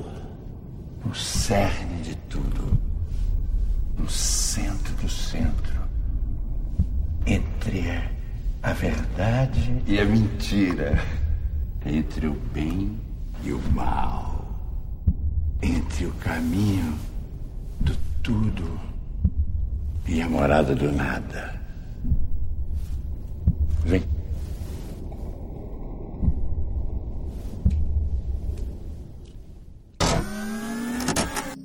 [1.05, 2.77] No cerne de tudo.
[3.97, 5.79] No centro do centro.
[7.25, 7.83] Entre
[8.63, 10.99] a verdade e a mentira.
[11.85, 12.99] Entre o bem
[13.43, 14.28] e o mal.
[15.61, 16.97] Entre o caminho
[17.81, 18.79] do tudo
[20.07, 21.59] e a morada do nada.
[23.85, 24.03] Vem.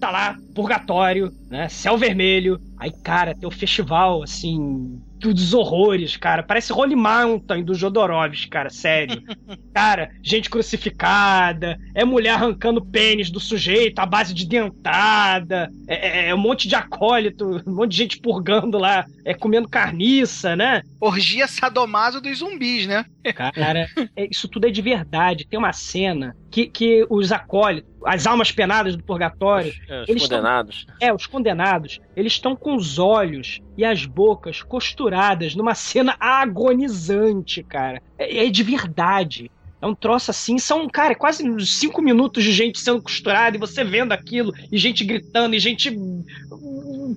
[0.00, 1.68] Tá lá, purgatório, né?
[1.68, 2.60] Céu vermelho.
[2.84, 6.42] Aí, cara, tem o festival, assim, dos horrores, cara.
[6.42, 9.22] Parece Holy Mountain do Jodorowsky, cara, sério.
[9.72, 16.28] cara, gente crucificada, é mulher arrancando pênis do sujeito à base de dentada, é, é-
[16.28, 20.82] é um monte de acólito, um monte de gente purgando lá, é comendo carniça, né?
[21.00, 23.06] Orgia sadomaso dos zumbis, né?
[23.54, 25.46] Cara, é- isso tudo é de verdade.
[25.48, 30.28] Tem uma cena que, que os acólitos, as almas penadas do purgatório, É, os eles
[30.28, 30.86] tão- condenados.
[31.00, 37.62] é, os condenados, eles estão com os olhos e as bocas costuradas numa cena agonizante,
[37.62, 38.02] cara.
[38.18, 39.50] É, é de verdade.
[39.84, 43.60] É um troço assim, são, cara, quase uns cinco minutos de gente sendo costurada e
[43.60, 46.24] você vendo aquilo, e gente gritando, e gente hum,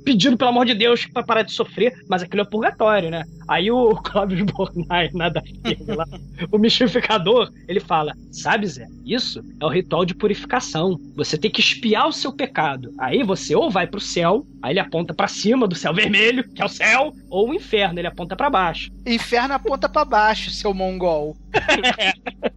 [0.03, 3.24] pedindo, pelo amor de Deus, pra parar de sofrer, mas aquilo é purgatório, né?
[3.47, 5.41] Aí o Cláudio Bornai, nada
[5.88, 6.05] lá,
[6.51, 10.99] o mistificador, ele fala: Sabe, Zé, isso é o ritual de purificação.
[11.15, 12.93] Você tem que espiar o seu pecado.
[12.99, 16.61] Aí você ou vai pro céu, aí ele aponta pra cima do céu vermelho, que
[16.61, 18.91] é o céu, ou o inferno, ele aponta pra baixo.
[19.05, 21.38] Inferno aponta pra baixo, seu mongol.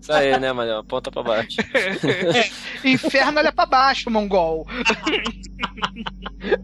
[0.00, 0.78] Isso aí, né, Manel?
[0.78, 1.56] Aponta pra baixo.
[2.84, 4.66] Inferno olha pra baixo, mongol.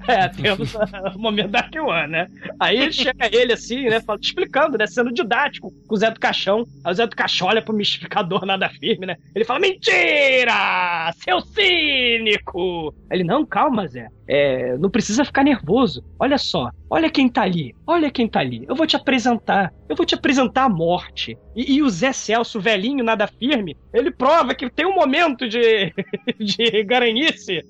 [0.09, 0.75] É, temos
[1.15, 2.29] o momento da One, né?
[2.59, 4.01] Aí chega ele assim, né?
[4.01, 4.87] fala- Explicando, né?
[4.87, 6.65] Sendo didático com o Zé do Caixão.
[6.83, 9.17] Aí o Zé do Caixão olha pro mistificador nada firme, né?
[9.35, 11.13] Ele fala: Mentira!
[11.23, 12.95] Seu cínico!
[13.11, 14.09] Aí Ele, não, calma, Zé.
[14.29, 16.03] É, não precisa ficar nervoso.
[16.19, 17.75] Olha só, olha quem tá ali.
[17.87, 18.65] Olha quem tá ali.
[18.67, 19.73] Eu vou te apresentar.
[19.89, 21.37] Eu vou te apresentar a morte.
[21.55, 25.93] E, e o Zé Celso, velhinho, nada firme, ele prova que tem um momento de,
[26.39, 27.65] de garanhice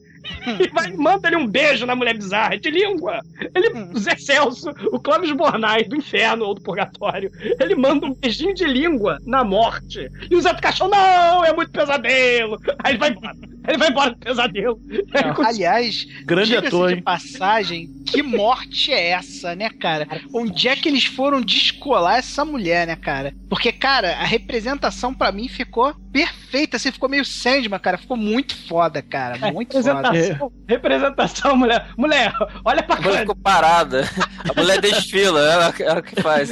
[0.60, 3.20] e vai, manda ele um beijo na mulher bizarra, de língua.
[3.54, 7.30] Ele, o Zé Celso, o Clóvis Bornai do inferno ou do purgatório,
[7.60, 10.10] ele manda um beijinho de língua na morte.
[10.30, 12.58] E o Zé do Caixão, não, é muito pesadelo.
[12.82, 13.36] Aí ele vai embora.
[13.68, 14.80] Ele vai embora do pesadelo.
[15.44, 17.02] Aliás, Grande ator, de hein?
[17.02, 20.06] passagem, que morte é essa, né, cara?
[20.32, 23.34] Onde é que eles foram descolar essa mulher, né, cara?
[23.48, 27.98] Porque, cara, a representação pra mim ficou perfeita, assim, ficou meio Sandman, cara.
[27.98, 29.52] Ficou muito foda, cara.
[29.52, 30.35] Muito foda.
[30.36, 31.88] Representação, representação, mulher.
[31.96, 32.32] Mulher,
[32.64, 33.20] olha pra A mulher cá.
[33.20, 34.04] ficou parada.
[34.48, 36.50] A mulher desfila, ela, ela que faz.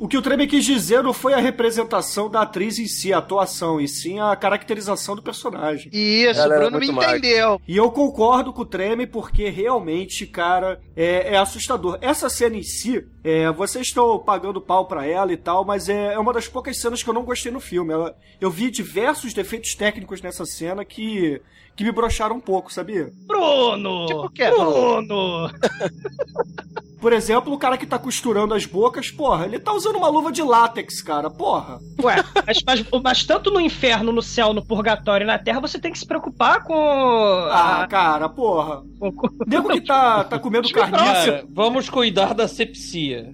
[0.00, 3.18] O que o Treme quis dizer não foi a representação da atriz em si, a
[3.18, 5.90] atuação, e sim a caracterização do personagem.
[5.92, 7.60] Isso, o Bruno me entendeu.
[7.66, 11.98] E eu concordo com o Treme porque realmente, cara, é, é assustador.
[12.00, 16.14] Essa cena em si, é, vocês estão pagando pau pra ela e tal, mas é,
[16.14, 17.92] é uma das poucas cenas que eu não gostei no filme.
[17.92, 21.40] Ela- eu vi diversos defeitos técnicos nessa cena que,
[21.74, 23.12] que me broxaram um pouco, sabia?
[23.26, 24.06] Bruno!
[24.06, 24.50] Tipo o quê?
[24.50, 25.50] Bruno!
[27.00, 30.32] Por exemplo, o cara que tá costurando as bocas, porra, ele tá usando uma luva
[30.32, 31.78] de látex, cara, porra.
[32.02, 35.78] Ué, mas, mas- mas tanto no inferno, no céu, no purgatório e na terra, você
[35.78, 36.74] tem que se preocupar com.
[37.50, 38.82] Ah, cara, porra.
[39.46, 41.44] Nego que tá, tá comendo carniça.
[41.50, 43.32] Vamos cuidar da sepsia.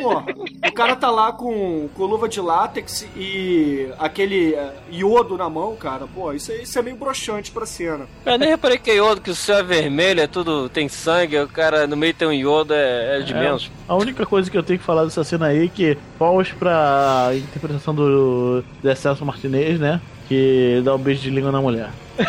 [0.00, 0.26] Porra,
[0.68, 5.74] o cara tá lá com, com luva de látex e aquele eh, iodo na mão,
[5.76, 6.06] cara.
[6.06, 8.06] Pô, isso, é- isso é meio broxante pra cena.
[8.24, 10.68] Eu nem reparei que é iodo, que o céu é vermelho, é tudo.
[10.68, 13.70] tem sangue, o cara no meio tem um iodo, é, é de É, menos.
[13.88, 17.30] A única coisa que eu tenho que falar dessa cena aí é que palmas pra
[17.34, 20.00] interpretação do, do Celso Martinez, né?
[20.28, 21.90] Que dá um beijo de língua na mulher.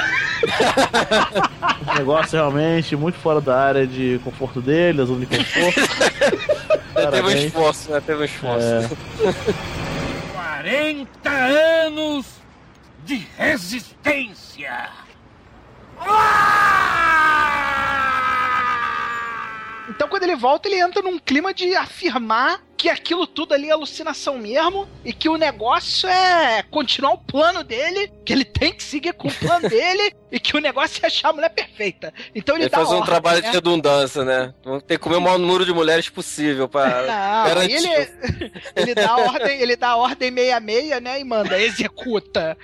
[1.92, 5.82] o negócio realmente muito fora da área de conforto dele, da zona de conforto.
[7.12, 8.02] Teve um esforço, né?
[8.06, 8.66] Teve um esforço.
[8.66, 8.90] É.
[10.62, 12.26] 40 anos
[13.04, 14.90] de resistência.
[19.92, 23.74] Então, quando ele volta, ele entra num clima de afirmar que aquilo tudo ali é
[23.74, 28.82] alucinação mesmo e que o negócio é continuar o plano dele, que ele tem que
[28.82, 32.12] seguir com o plano dele e que o negócio é achar a mulher perfeita.
[32.34, 33.50] Então ele, Ele dá faz um ordem, trabalho né?
[33.50, 34.52] de redundância, né?
[34.64, 37.06] Vamos ter que comer o maior número de mulheres possível aí
[37.48, 37.76] garantir.
[37.76, 41.20] ele, ele dá a ordem, ele dá ordem meia-meia, né?
[41.20, 42.58] E manda, executa.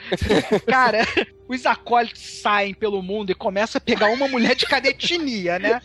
[0.65, 1.05] Cara,
[1.47, 5.81] os acólitos saem pelo mundo e começam a pegar uma mulher de cada etnia, né?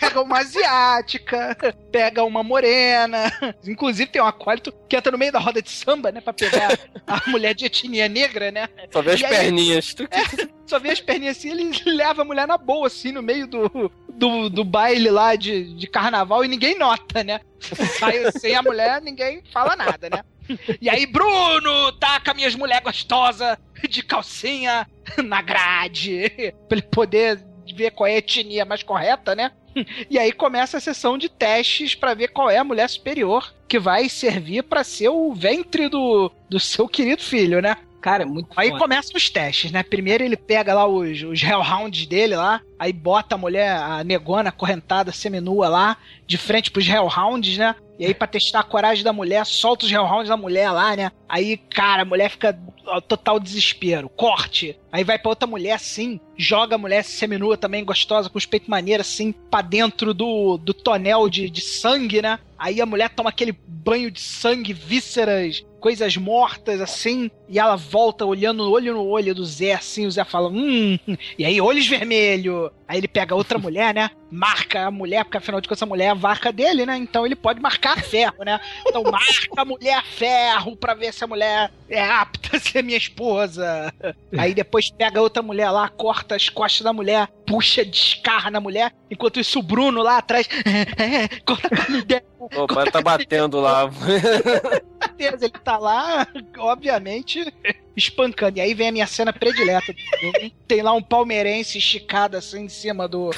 [0.00, 1.56] Pega uma asiática,
[1.92, 3.32] pega uma morena.
[3.74, 6.20] Inclusive tem um acólito que entra no meio da roda de samba, né?
[6.20, 8.68] Pra pegar a mulher de etnia negra, né?
[8.92, 9.92] Só vê as aí- perninhas.
[9.94, 13.20] Tu- É, só vê as perninhas assim, ele leva a mulher na boa, assim, no
[13.20, 17.40] meio do, do, do baile lá de, de carnaval e ninguém nota, né?
[17.98, 20.22] Sai sem a mulher, ninguém fala nada, né?
[20.80, 23.58] E aí, Bruno, taca minhas mulher gostosa
[23.90, 24.86] de calcinha
[25.24, 27.44] na grade, pra ele poder
[27.74, 29.50] ver qual é a etnia mais correta, né?
[30.10, 33.78] E aí começa a sessão de testes pra ver qual é a mulher superior que
[33.78, 37.76] vai servir pra ser o ventre do, do seu querido filho, né?
[38.04, 38.80] Cara, é muito Aí foda.
[38.80, 39.82] começam os testes, né?
[39.82, 44.50] Primeiro ele pega lá os, os Hellhounds dele lá, aí bota a mulher, a negona
[44.50, 45.96] acorrentada, seminua lá,
[46.26, 47.74] de frente pros Hellhounds, né?
[47.98, 51.12] E aí, pra testar a coragem da mulher, solta os Hellhounds da mulher lá, né?
[51.28, 54.08] Aí, cara, a mulher fica ó, total desespero.
[54.08, 54.78] Corte.
[54.90, 58.68] Aí vai pra outra mulher assim, joga a mulher seminua também, gostosa, com os peitos
[58.68, 62.38] maneiros, assim, pra dentro do, do tonel de, de sangue, né?
[62.58, 68.24] Aí a mulher toma aquele banho de sangue, vísceras, coisas mortas, assim, e ela volta
[68.24, 70.98] olhando olho no olho do Zé, assim, o Zé fala, hum,
[71.38, 72.70] e aí, olhos vermelhos.
[72.86, 74.10] Aí ele pega outra mulher, né?
[74.30, 76.96] Marca a mulher, porque afinal de contas a mulher é a vaca dele, né?
[76.96, 78.60] Então ele pode marcar ferro, né?
[78.86, 82.98] Então marca a mulher ferro pra ver se a mulher é apta a ser minha
[82.98, 83.92] esposa.
[84.36, 88.92] Aí depois pega outra mulher lá, corta as costas da mulher, puxa, descarra na mulher,
[89.10, 90.46] enquanto isso o Bruno lá atrás,
[91.46, 92.34] corta a dela.
[92.38, 93.88] O pai tá batendo lá.
[95.16, 96.26] certeza, ele tá lá,
[96.58, 97.52] obviamente,
[97.96, 98.58] espancando.
[98.58, 99.94] E aí vem a minha cena predileta.
[100.66, 103.30] Tem lá um palmeirense esticado assim em cima do,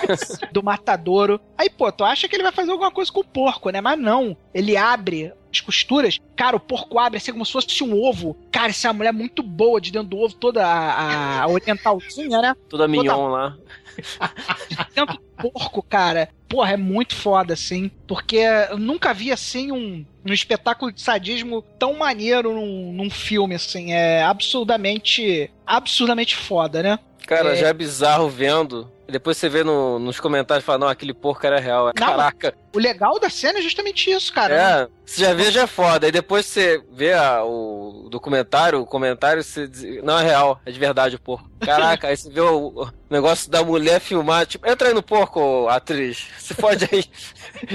[0.52, 1.40] do matadouro.
[1.58, 3.80] Aí, pô, tu acha que ele vai fazer alguma coisa com o porco, né?
[3.80, 4.36] Mas não.
[4.52, 6.18] Ele abre as costuras.
[6.36, 8.36] Cara, o porco abre assim como se fosse um ovo.
[8.50, 12.40] Cara, essa é uma mulher muito boa de dentro do ovo, toda a, a orientalzinha,
[12.40, 12.54] né?
[12.68, 13.56] Toda mignon lá.
[15.06, 15.18] Do
[15.50, 16.28] porco, cara.
[16.48, 17.90] Porra, é muito foda, assim.
[18.06, 18.36] Porque
[18.70, 23.92] eu nunca vi, assim, um, um espetáculo de sadismo tão maneiro num, num filme, assim.
[23.92, 25.50] É absurdamente.
[25.66, 26.98] absurdamente foda, né?
[27.26, 27.56] Cara, É.
[27.56, 28.90] já é bizarro vendo.
[29.08, 31.86] Depois você vê no- nos comentários e fala, não, aquele porco era real.
[31.86, 34.54] Não, Caraca, O legal da cena é justamente isso, cara.
[34.54, 36.06] É, você já vê, já é foda.
[36.06, 40.70] Aí depois você vê a- o documentário, o comentário, você diz, não é real, é
[40.72, 41.48] de verdade o porco.
[41.60, 45.66] Caraca, aí você vê o, o negócio da mulher filmar, tipo, entra aí no porco,
[45.68, 47.04] atriz, se fode aí.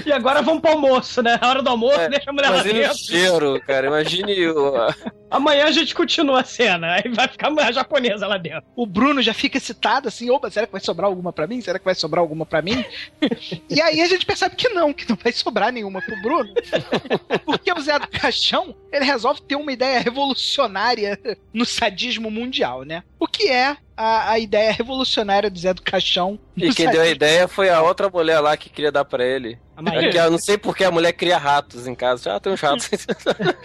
[0.06, 1.39] E agora vamos pro almoço, né?
[1.41, 2.97] A hora do almoço, deixa a mulher lá Imagine o dentro.
[2.97, 4.74] cheiro, cara, imagine o...
[5.32, 6.93] Amanhã a gente continua a cena.
[6.95, 8.64] Aí vai ficar a mulher japonesa lá dentro.
[8.76, 11.62] O Bruno já fica excitado assim, opa, será que vai sobrar alguma pra mim?
[11.62, 12.84] Será que vai sobrar alguma pra mim?
[13.70, 16.54] e aí a gente percebe que não, que não vai sobrar nenhuma pro Bruno.
[17.46, 21.20] Porque o Zé do Caixão, ele resolve ter uma ideia revolucionária
[21.54, 23.04] no sadismo mundial, né?
[23.20, 27.06] O que é a, a ideia revolucionária do Zé do Caixão E quem deu a
[27.06, 27.16] sadismo?
[27.16, 29.60] ideia foi a outra mulher lá que queria dar pra ele.
[29.88, 32.36] É que eu não sei porque a mulher cria ratos em casa.
[32.36, 32.90] Ah, tem uns ratos.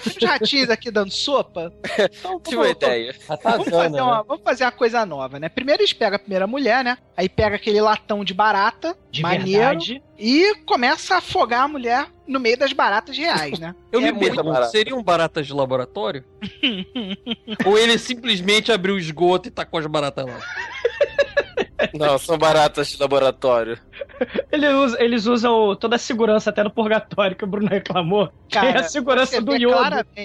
[0.07, 1.73] Uns ratinhos aqui dando sopa?
[2.25, 3.15] Então, Tive uma ideia.
[3.43, 4.03] Vamos fazer, né?
[4.03, 5.49] uma, vamos fazer uma coisa nova, né?
[5.49, 6.99] Primeiro eles pegam a primeira mulher, né?
[7.17, 10.03] Aí pega aquele latão de barata, De maneiro, verdade.
[10.19, 13.75] e começa a afogar a mulher no meio das baratas reais, né?
[13.93, 14.73] Eu me É muito pergunto, barato.
[14.73, 16.25] seriam baratas de laboratório?
[17.65, 20.39] Ou ele simplesmente abriu o esgoto e tacou as baratas lá?
[21.93, 23.79] Não, são baratas de laboratório.
[24.51, 28.29] Ele usa- eles usam toda a segurança até no purgatório que o Bruno reclamou.
[28.49, 29.57] que é Cara, a segurança você do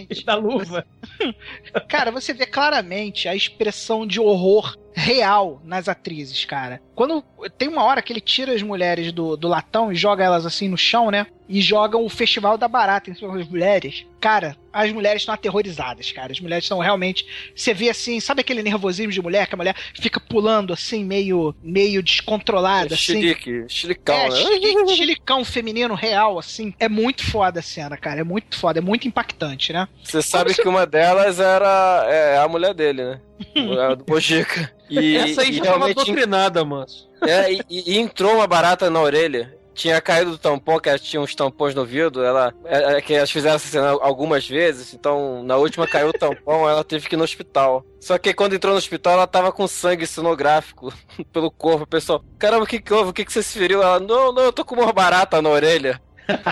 [0.09, 0.86] e da luva.
[1.88, 6.82] Cara, você vê claramente a expressão de horror real nas atrizes, cara.
[6.93, 7.24] Quando
[7.57, 10.67] tem uma hora que ele tira as mulheres do, do latão e joga elas assim
[10.67, 11.28] no chão, né?
[11.47, 14.05] E joga o festival da barata em cima das mulheres.
[14.20, 16.32] Cara, as mulheres estão aterrorizadas, cara.
[16.34, 17.26] As mulheres estão realmente.
[17.55, 19.47] Você vê assim, sabe aquele nervosismo de mulher?
[19.47, 23.22] Que a mulher fica pulando assim, meio, meio descontrolada, assim.
[23.68, 24.36] Chilicão, É, né?
[24.36, 26.74] chili- chilicão feminino real, assim.
[26.80, 28.22] É muito foda a cena, cara.
[28.22, 29.88] É muito foda, é muito impactante, né?
[30.03, 33.22] Você sabe que uma delas era é, a mulher dele, né?
[33.91, 34.72] A do Bojica.
[34.89, 37.10] E, Essa aí e já tava realmente doutrinada, manso.
[37.22, 39.55] É, e, e entrou uma barata na orelha.
[39.74, 42.24] Tinha caído do tampão, que ela tinha uns tampões no ouvido.
[42.24, 44.93] Ela, é, é que elas fizeram essa cena algumas vezes.
[44.93, 47.86] Então, na última caiu o tampão, ela teve que ir no hospital.
[47.99, 50.93] Só que quando entrou no hospital, ela tava com sangue sonográfico
[51.32, 51.84] pelo corpo.
[51.84, 53.11] O pessoal, caramba, o que que houve?
[53.11, 53.82] O que que você se feriu?
[53.82, 56.01] Ela, não, não, eu tô com uma barata na orelha.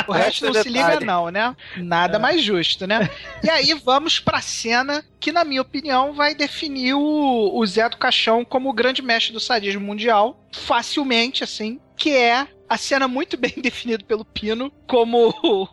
[0.08, 1.56] O resto não se liga, não, né?
[1.78, 3.10] Nada mais justo, né?
[3.44, 7.98] E aí vamos pra cena que, na minha opinião, vai definir o, o Zé do
[7.98, 13.38] Caixão como o grande mestre do sadismo mundial, facilmente, assim, que é a cena muito
[13.38, 15.64] bem definida pelo Pino como o,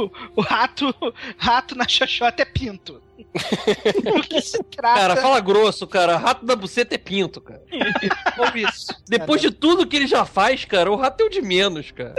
[0.00, 0.94] o- o rato,
[1.38, 3.02] rato na xoxota é pinto.
[4.14, 5.00] O que se trata...
[5.00, 6.16] Cara, fala grosso, cara.
[6.16, 7.62] Rato da buceta é pinto, cara.
[8.38, 8.88] Ou isso.
[9.08, 12.14] Depois de tudo que ele já faz, cara, o rato é o de menos, cara.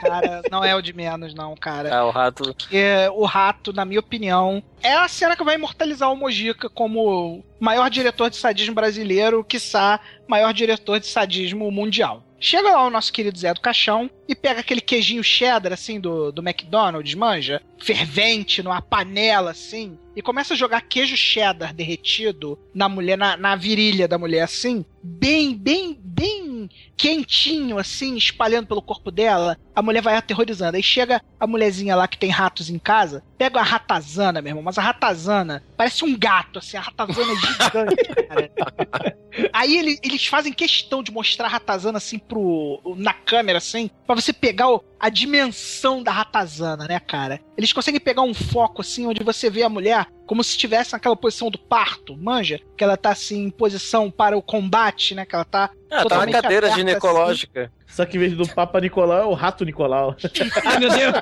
[0.00, 1.88] Cara, não é o de menos, não, cara.
[1.90, 2.54] É, o rato.
[2.54, 2.82] Porque
[3.14, 7.88] o rato, na minha opinião, é a cena que vai imortalizar o Mojica como maior
[7.90, 12.24] diretor de sadismo brasileiro, quiçá maior diretor de sadismo mundial.
[12.40, 16.30] Chega lá o nosso querido Zé do Caixão e pega aquele queijinho cheddar, assim, do,
[16.30, 17.60] do McDonald's, manja?
[17.78, 23.54] Fervente, numa panela, assim, e começa a jogar queijo cheddar derretido na mulher, na, na
[23.54, 29.56] virilha da mulher, assim, bem, bem, bem quentinho, assim, espalhando pelo corpo dela.
[29.76, 30.76] A mulher vai aterrorizando.
[30.76, 34.62] Aí chega a mulherzinha lá que tem ratos em casa, pega a ratazana, meu irmão,
[34.64, 38.50] mas a ratazana parece um gato, assim, a ratazana é gigante, cara.
[39.52, 42.80] Aí ele- eles fazem questão de mostrar a ratazana assim pro.
[42.96, 47.40] na câmera, assim, pra você pegar o- a dimensão da ratazana, né, cara?
[47.58, 51.16] Eles conseguem pegar um foco assim onde você vê a mulher como se estivesse naquela
[51.16, 52.60] posição do parto, manja?
[52.76, 55.26] Que ela tá assim em posição para o combate, né?
[55.26, 55.68] Que ela tá.
[55.90, 57.72] Ah, tá na cadeira aberta, ginecológica.
[57.84, 60.14] Só que em vez do Papa Nicolau é o Rato Nicolau.
[60.64, 61.14] Ai, meu Deus.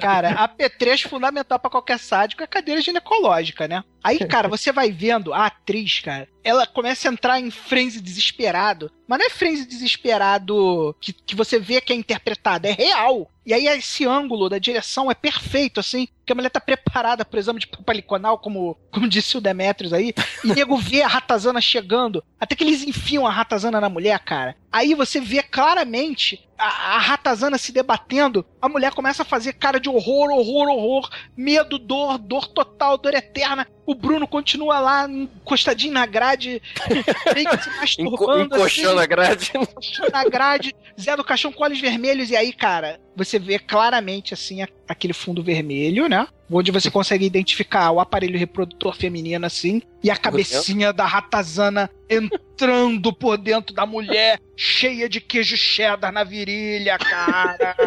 [0.00, 3.82] Cara, a P3 fundamental pra qualquer sádico é a cadeira ginecológica, né?
[4.04, 8.92] Aí, cara, você vai vendo a atriz, cara, ela começa a entrar em frenzy desesperado.
[9.08, 13.28] Mas não é frenzy desesperado que, que você vê que é interpretado, é real.
[13.46, 17.38] E aí esse ângulo da direção é perfeito, assim, que a mulher tá preparada pro
[17.38, 20.12] exame de papaliconal, como, como disse o Demetrius aí,
[20.44, 24.18] e o nego vê a ratazana chegando, até que eles enfiam a ratazana na mulher,
[24.18, 24.56] cara.
[24.72, 29.78] Aí você vê claramente a, a ratazana se debatendo, a mulher começa a fazer cara
[29.78, 33.66] de horror, horror, horror, medo, dor, dor total, dor eterna.
[33.86, 36.60] O Bruno continua lá, encostadinho na grade,
[37.34, 38.56] meio que se masturbando.
[38.56, 39.52] encoxando assim, a grade.
[39.54, 44.34] encoxando na grade, Zé do Caixão com olhos vermelhos, e aí, cara, você vê claramente,
[44.34, 46.26] assim, a- aquele fundo vermelho, né?
[46.50, 53.12] Onde você consegue identificar o aparelho reprodutor feminino, assim, e a cabecinha da ratazana entrando
[53.12, 57.74] por dentro da mulher, cheia de queijo cheddar na virilha, cara.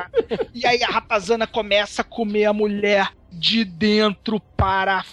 [0.54, 5.04] E aí a ratazana começa a comer a mulher de dentro para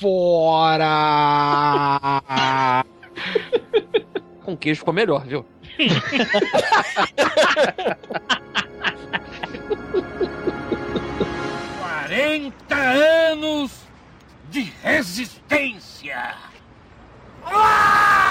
[0.00, 0.86] fora.
[4.42, 5.44] Com queijo ficou melhor, viu?
[12.36, 13.72] 40 anos
[14.50, 16.34] de resistência.
[17.44, 18.26] Ah!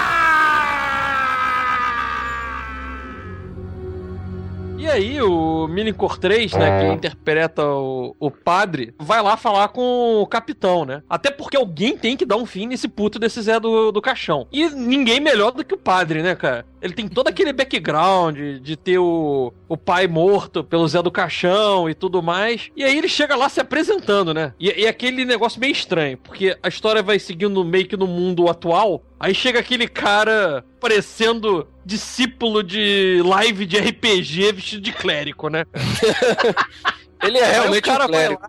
[4.78, 10.20] E aí, o Minicor 3, né, que interpreta o, o padre, vai lá falar com
[10.20, 11.02] o capitão, né?
[11.08, 14.46] Até porque alguém tem que dar um fim nesse puto desse Zé do, do caixão.
[14.52, 16.66] E ninguém melhor do que o padre, né, cara?
[16.80, 21.88] Ele tem todo aquele background de ter o, o pai morto pelo Zé do Caixão
[21.88, 22.70] e tudo mais.
[22.76, 24.52] E aí ele chega lá se apresentando, né?
[24.60, 28.48] E, e aquele negócio meio estranho, porque a história vai seguindo meio que no mundo
[28.48, 29.02] atual.
[29.18, 35.64] Aí chega aquele cara parecendo discípulo de live de RPG vestido de clérigo, né?
[37.22, 38.42] Ele é realmente cara um clérigo.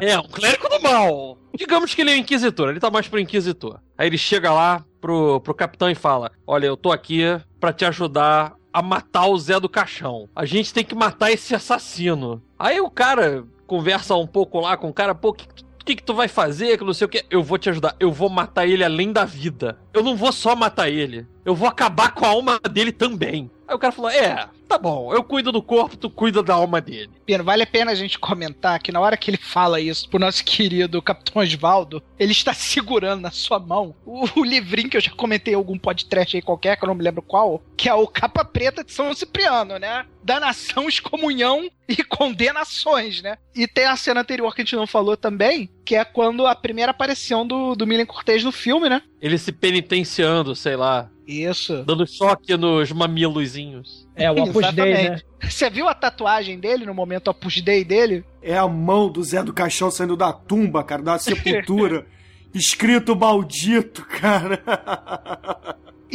[0.00, 1.38] É, um clérigo do mal.
[1.54, 3.78] Digamos que ele é um inquisitor, ele tá mais pro inquisitor.
[3.96, 7.22] Aí ele chega lá pro, pro capitão e fala: Olha, eu tô aqui
[7.60, 10.28] pra te ajudar a matar o Zé do Caixão.
[10.34, 12.42] A gente tem que matar esse assassino.
[12.58, 16.02] Aí o cara conversa um pouco lá com o cara, pô, que, o que, que
[16.02, 16.76] tu vai fazer?
[16.76, 17.24] Que não sei o que.
[17.30, 17.94] Eu vou te ajudar.
[18.00, 19.78] Eu vou matar ele além da vida.
[19.94, 21.24] Eu não vou só matar ele.
[21.44, 23.48] Eu vou acabar com a alma dele também.
[23.66, 25.12] Aí o cara falou: É, tá bom.
[25.14, 27.10] Eu cuido do corpo, tu cuida da alma dele.
[27.24, 30.18] Pino, vale a pena a gente comentar que na hora que ele fala isso pro
[30.18, 35.00] nosso querido Capitão Osvaldo, ele está segurando na sua mão o, o livrinho que eu
[35.00, 37.94] já comentei em algum podcast aí qualquer, que eu não me lembro qual, que é
[37.94, 40.04] o Capa Preta de São Cipriano, né?
[40.22, 43.38] Da nação, excomunhão e condenações, né?
[43.54, 46.54] E tem a cena anterior que a gente não falou também, que é quando a
[46.54, 49.02] primeira aparição do, do Milen Cortez no filme, né?
[49.20, 51.10] Ele se penitenciando, sei lá.
[51.26, 51.82] Isso.
[51.84, 54.06] Dando choque nos mamilozinhos.
[54.14, 55.20] É, o Opus Dei, né?
[55.42, 58.24] Você viu a tatuagem dele no momento Opus Dei dele?
[58.42, 62.06] É a mão do Zé do Caixão saindo da tumba, cara, da sepultura.
[62.54, 64.62] Escrito maldito, cara.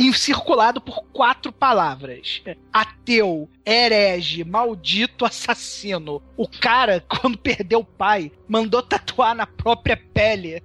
[0.07, 6.21] Encirculado por quatro palavras: ateu, herege, maldito, assassino.
[6.37, 10.63] O cara, quando perdeu o pai, mandou tatuar na própria pele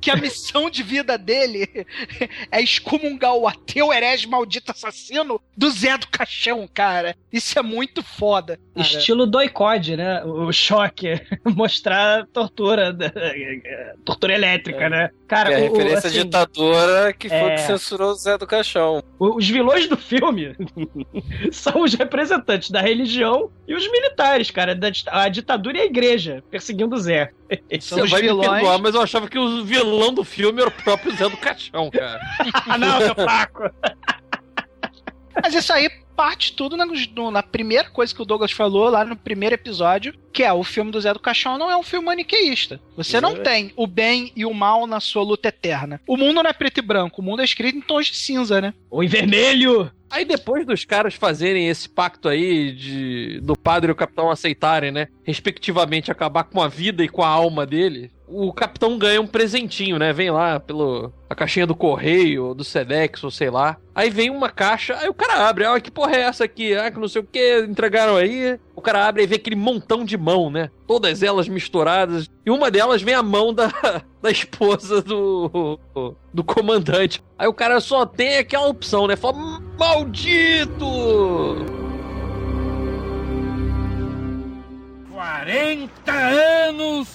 [0.00, 1.68] que a missão de vida dele
[2.50, 7.16] é excomungar o ateu, herege, maldito, assassino do Zé do Caixão, cara.
[7.32, 8.58] Isso é muito foda.
[8.74, 8.86] cara.
[8.86, 10.22] Estilo doicode, né?
[10.24, 11.20] O choque.
[11.44, 12.92] Mostrar a tortura.
[12.92, 13.12] da-
[14.04, 15.10] Tortura elétrica, né?
[15.26, 17.54] Cara, é a o, referência assim, ditadora que foi é.
[17.54, 18.73] que censurou o Zé do Caixão.
[18.82, 19.02] O-
[19.36, 20.54] Os vilões do filme
[21.52, 24.74] são os representantes da religião e os militares, cara.
[24.74, 27.30] Da, a ditadura e a igreja perseguindo o Zé.
[27.80, 31.14] Você vai me perdoar, mas eu achava que o vilão do filme era o próprio
[31.16, 32.20] Zé do Caixão, cara.
[32.68, 33.70] Ah, não, seu fraco.
[35.42, 36.86] Mas isso aí parte tudo na,
[37.32, 40.90] na primeira coisa que o Douglas falou lá no primeiro episódio, que é o filme
[40.90, 42.80] do Zé do Caixão não é um filme maniqueísta.
[42.96, 46.00] Você não tem o bem e o mal na sua luta eterna.
[46.08, 48.60] O mundo não é preto e branco, o mundo é escrito em tons de cinza,
[48.60, 48.74] né?
[48.90, 49.90] Ou em vermelho.
[50.10, 54.92] Aí depois dos caras fazerem esse pacto aí de do padre e o capitão aceitarem,
[54.92, 59.26] né, respectivamente acabar com a vida e com a alma dele, o capitão ganha um
[59.26, 60.12] presentinho, né?
[60.12, 63.76] Vem lá pelo a caixinha do correio, do Sedex ou sei lá.
[63.94, 66.74] Aí vem uma caixa, aí o cara abre, ah, que porra é essa aqui?
[66.74, 68.58] Ah, que não sei o que, entregaram aí.
[68.76, 70.70] O cara abre e vê aquele montão de mão, né?
[70.86, 72.28] Todas elas misturadas.
[72.44, 73.68] E uma delas vem a mão da,
[74.20, 75.78] da esposa do,
[76.32, 77.22] do comandante.
[77.38, 79.16] Aí o cara só tem aquela opção, né?
[79.16, 80.84] Fala, maldito!
[85.10, 87.08] 40 anos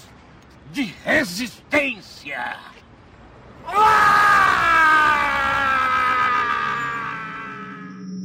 [0.72, 2.58] de resistência.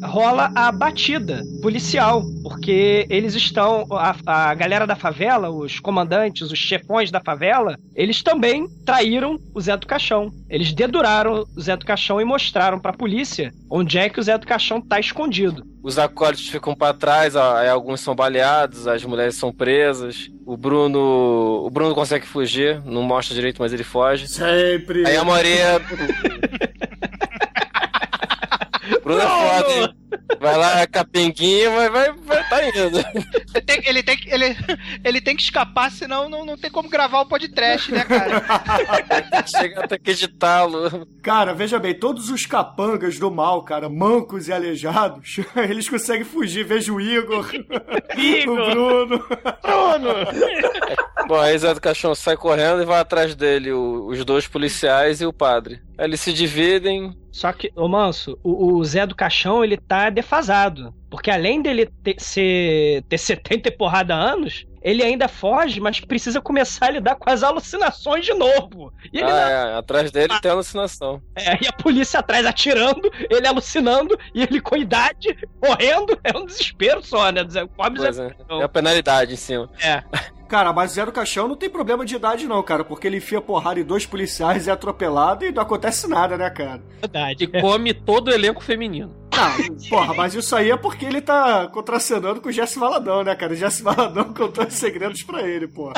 [0.05, 3.86] Rola a batida policial, porque eles estão.
[3.90, 9.60] A, a galera da favela, os comandantes, os chefões da favela, eles também traíram o
[9.60, 10.31] Zé do Caixão.
[10.48, 14.39] Eles deduraram o Zé do Caixão e mostraram pra polícia onde é que o Zé
[14.39, 15.64] do Caixão tá escondido.
[15.82, 20.31] Os acólitos ficam pra trás, alguns são baleados, as mulheres são presas.
[20.47, 21.62] O Bruno.
[21.66, 24.28] O Bruno consegue fugir, não mostra direito, mas ele foge.
[24.28, 25.06] Sempre.
[25.06, 25.81] Aí a Maria.
[29.05, 29.94] Bruno é foda, hein?
[30.40, 32.98] Vai lá, capenguinha, mas vai, vai tá indo.
[33.55, 34.56] Ele tem, ele tem, que- ele,
[35.05, 38.43] ele tem que escapar, senão não, não tem como gravar o podcast, né, cara?
[39.47, 41.06] Chega até que editá-lo.
[41.22, 45.36] Cara, veja bem, todos os capangas do mal, cara, mancos e aleijados,
[45.68, 46.64] eles conseguem fugir.
[46.64, 47.51] Veja o Igor,
[48.48, 49.24] o Bruno.
[51.26, 55.20] Bom, aí Zé do Caixão sai correndo e vai atrás dele, o- os dois policiais
[55.20, 55.81] e o padre.
[55.98, 57.12] Aí eles se dividem.
[57.35, 60.94] Só que, ô Manso, o, o Zé do Caixão, ele tá defasado.
[61.11, 66.40] Porque além dele ter, ser, ter 70 e porrada anos, ele ainda foge, mas precisa
[66.40, 68.93] começar a lidar com as alucinações de novo.
[69.12, 71.20] E, Ah, é, atrás dele tem alucinação.
[71.35, 76.47] É, e a polícia atrás atirando, ele alucinando, e ele com idade, correndo, é um
[76.47, 77.43] desespero só, né?
[77.77, 78.44] Pobre Pois Zé é.
[78.44, 79.69] Tem a penalidade em cima.
[79.82, 80.05] É.
[80.49, 83.41] Cara, mas Zé do Caixão não tem problema de idade, não, cara, porque ele enfia
[83.41, 86.83] porrada em dois policiais, é atropelado e não acontece nada, né, cara?
[87.01, 87.45] Verdade.
[87.45, 89.15] E come todo o elenco feminino.
[89.36, 93.35] Não, porra, mas isso aí é porque ele tá contracenando com o Jesse Valadão, né,
[93.35, 93.52] cara?
[93.52, 95.94] O Jesse Valadão contou os segredos pra ele, porra.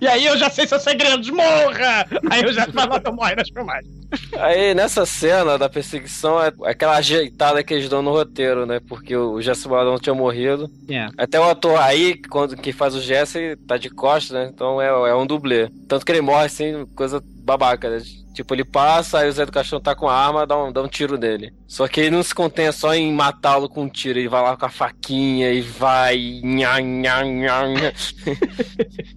[0.00, 2.06] E aí eu já sei seus segredos, morra!
[2.30, 3.92] Aí eu já falo, eu morre nas filmagens.
[4.38, 8.80] Aí nessa cena da perseguição é aquela ajeitada que eles dão no roteiro, né?
[8.88, 10.70] Porque o Jesse Valadão tinha morrido.
[10.88, 11.08] É.
[11.16, 14.50] Até o ator aí, quando que faz o Jesse, tá de costas, né?
[14.52, 15.68] Então é, é um dublê.
[15.88, 17.98] Tanto que ele morre assim, coisa babaca, né?
[18.32, 20.82] Tipo, ele passa, aí o Zé do Caixão tá com a arma, dá um, dá
[20.82, 21.52] um tiro nele.
[21.66, 24.56] Só que ele não se contém só em matá-lo com um tiro, ele vai lá
[24.56, 26.40] com a faquinha e vai.
[26.42, 27.92] Nha, nha, nha, nha.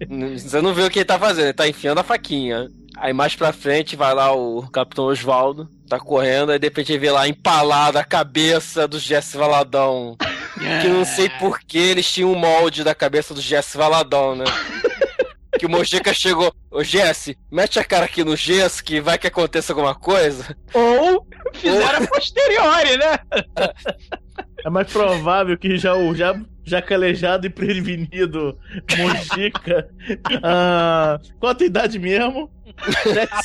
[0.38, 2.70] Você não vê o que ele tá fazendo, ele tá enfiando a faquinha.
[2.96, 6.98] Aí mais pra frente vai lá o Capitão Osvaldo, tá correndo, aí de repente ele
[6.98, 10.16] vê lá empalada a cabeça do Jesse Valadão.
[10.80, 14.44] Que não sei por que eles tinham um molde da cabeça do Jesse Valadão, né?
[15.58, 19.26] Que o Mojica chegou, ô Jesse, mete a cara aqui no gesso que vai que
[19.26, 20.56] aconteça alguma coisa.
[20.74, 23.18] Ou fizeram a posteriori, né?
[24.64, 26.34] É mais provável que já o já,
[26.64, 28.58] já calejado e prevenido
[28.98, 29.88] Mojica.
[30.42, 32.50] Ah, qual a tua idade mesmo?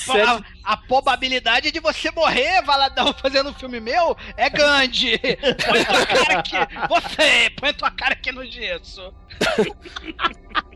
[0.07, 0.41] A, a-
[0.73, 5.17] a probabilidade de você morrer, Valadão, fazendo um filme meu é grande.
[5.17, 6.57] Põe tua cara aqui.
[6.89, 9.13] Você, põe tua cara aqui no gesso.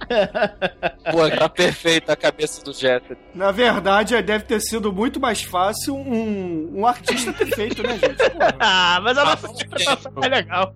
[1.10, 3.16] Pô, tá perfeita a cabeça do Jesse.
[3.34, 8.30] Na verdade, deve ter sido muito mais fácil um, um artista ter feito, né, gente?
[8.30, 8.56] Porra.
[8.60, 10.74] Ah, mas a nossa interpretação é legal.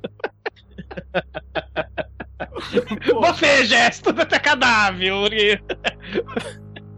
[3.21, 5.63] Você, gesto do teu cadáver, Uri.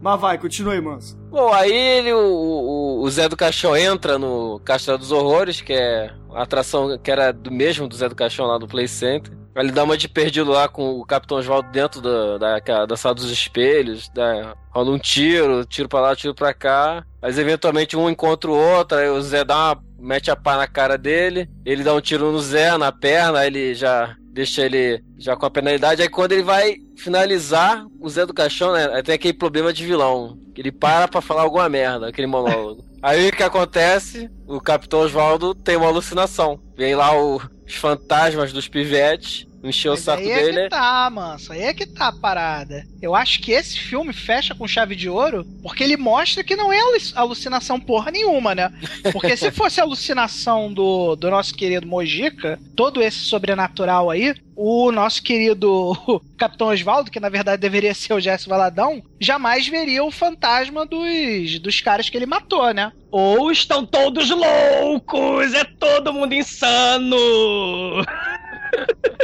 [0.01, 1.17] Mas vai, continue aí, manso.
[1.29, 5.73] Bom, aí ele, o, o, o Zé do Caixão entra no Castelo dos Horrores, que
[5.73, 9.33] é a atração que era do mesmo do Zé do Caixão lá do Play Center.
[9.57, 13.15] Ele dá uma de perdido lá com o Capitão Oswaldo dentro da, da, da sala
[13.15, 17.03] dos espelhos, dá, rola um tiro, tiro pra lá, tiro pra cá.
[17.21, 20.67] Mas eventualmente um encontra o outro, aí o Zé dá uma, mete a pá na
[20.67, 25.01] cara dele, ele dá um tiro no Zé, na perna, aí ele já deixa ele
[25.17, 26.01] já com a penalidade.
[26.01, 29.83] Aí quando ele vai finalizar, o Zé do Caixão, né, aí tem aquele problema de
[29.83, 30.37] vilão.
[30.53, 32.85] que Ele para pra falar alguma merda, aquele monólogo.
[33.01, 34.27] Aí o que acontece?
[34.47, 36.59] O Capitão Oswaldo tem uma alucinação.
[36.75, 40.63] Vem lá o- os fantasmas dos pivetes, encher o Mas saco aí é dele.
[40.63, 41.51] que tá, manso.
[41.51, 42.85] Aí é que tá a parada.
[43.01, 46.71] Eu acho que esse filme fecha com chave de ouro porque ele mostra que não
[46.71, 48.71] é alu- alucinação porra nenhuma, né?
[49.11, 55.21] Porque se fosse alucinação do, do nosso querido Mojica, todo esse sobrenatural aí, o nosso
[55.21, 55.93] querido
[56.35, 61.59] Capitão Osvaldo, que na verdade deveria ser o Jesse Valadão, jamais veria o fantasma dos,
[61.59, 62.91] dos caras que ele matou, né?
[63.11, 67.17] Ou estão todos loucos, é todo mundo insano.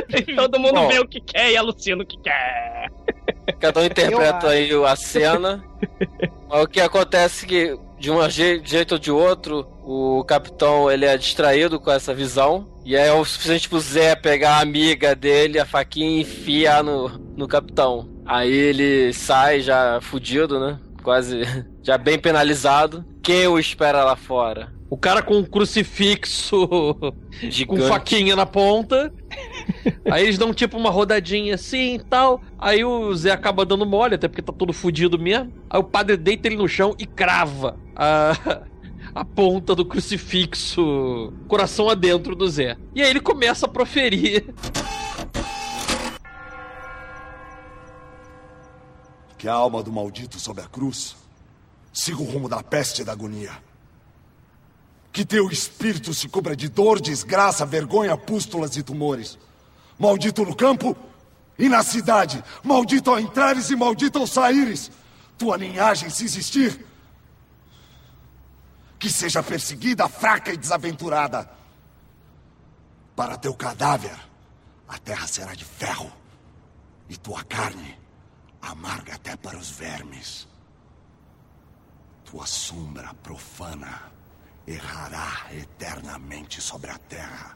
[0.09, 0.87] E todo mundo Bom.
[0.87, 2.89] vê o que quer e alucina o que quer.
[3.59, 5.63] Cada um interpreta aí a cena.
[6.49, 10.89] Mas o que acontece é que, de um je- jeito ou de outro, o capitão
[10.91, 12.67] ele é distraído com essa visão.
[12.85, 17.07] E é o suficiente pro Zé pegar a amiga dele, a faquinha, e enfiar no,
[17.37, 18.09] no capitão.
[18.25, 20.79] Aí ele sai já fudido, né?
[21.01, 21.41] Quase
[21.81, 23.05] já bem penalizado.
[23.21, 24.71] Quem o espera lá fora?
[24.89, 27.13] O cara com um crucifixo com
[27.49, 27.87] Gigante.
[27.87, 29.11] faquinha na ponta.
[30.09, 32.41] Aí eles dão tipo uma rodadinha assim e tal.
[32.57, 35.53] Aí o Zé acaba dando mole, até porque tá todo fudido mesmo.
[35.69, 38.61] Aí o padre deita ele no chão e crava a,
[39.15, 42.77] a ponta do crucifixo, coração adentro do Zé.
[42.95, 44.45] E aí ele começa a proferir.
[49.37, 51.15] Que a alma do maldito sob a cruz
[51.91, 53.51] siga o rumo da peste e da agonia.
[55.11, 59.37] Que teu espírito se cubra de dor, desgraça, vergonha, pústulas e tumores.
[60.03, 60.97] Maldito no campo
[61.57, 62.43] e na cidade.
[62.61, 64.91] Maldito ao entrares e maldito ao saíres.
[65.37, 66.85] Tua linhagem, se existir,
[68.99, 71.49] que seja perseguida, fraca e desaventurada.
[73.15, 74.19] Para teu cadáver,
[74.89, 76.11] a terra será de ferro.
[77.07, 77.97] E tua carne,
[78.61, 80.49] amarga até para os vermes.
[82.25, 84.11] Tua sombra profana
[84.67, 87.55] errará eternamente sobre a terra,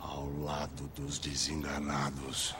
[0.00, 2.54] ao lado dos desenganados.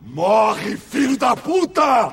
[0.00, 2.12] Morre, filho da puta!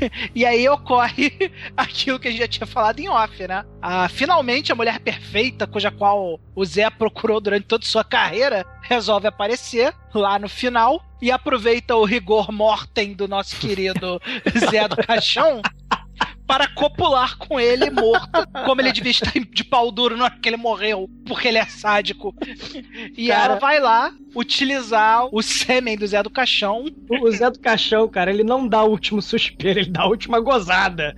[0.34, 3.64] E aí ocorre aquilo que a gente já tinha falado em off, né?
[3.80, 9.26] Ah, finalmente a mulher perfeita, cuja qual o Zé procurou durante toda sua carreira, resolve
[9.26, 14.20] aparecer lá no final e aproveita o rigor mortem do nosso querido
[14.70, 15.60] Zé do Caixão
[16.50, 18.28] para copular com ele morto,
[18.66, 21.64] como ele devia estar de pau duro na hora que ele morreu, porque ele é
[21.66, 22.34] sádico.
[23.16, 23.44] E Cara.
[23.52, 26.84] ela vai lá utilizar o sêmen do Zé do Caixão.
[27.08, 30.40] O Zé do Caixão, cara, ele não dá o último suspiro, ele dá a última
[30.40, 31.14] gozada.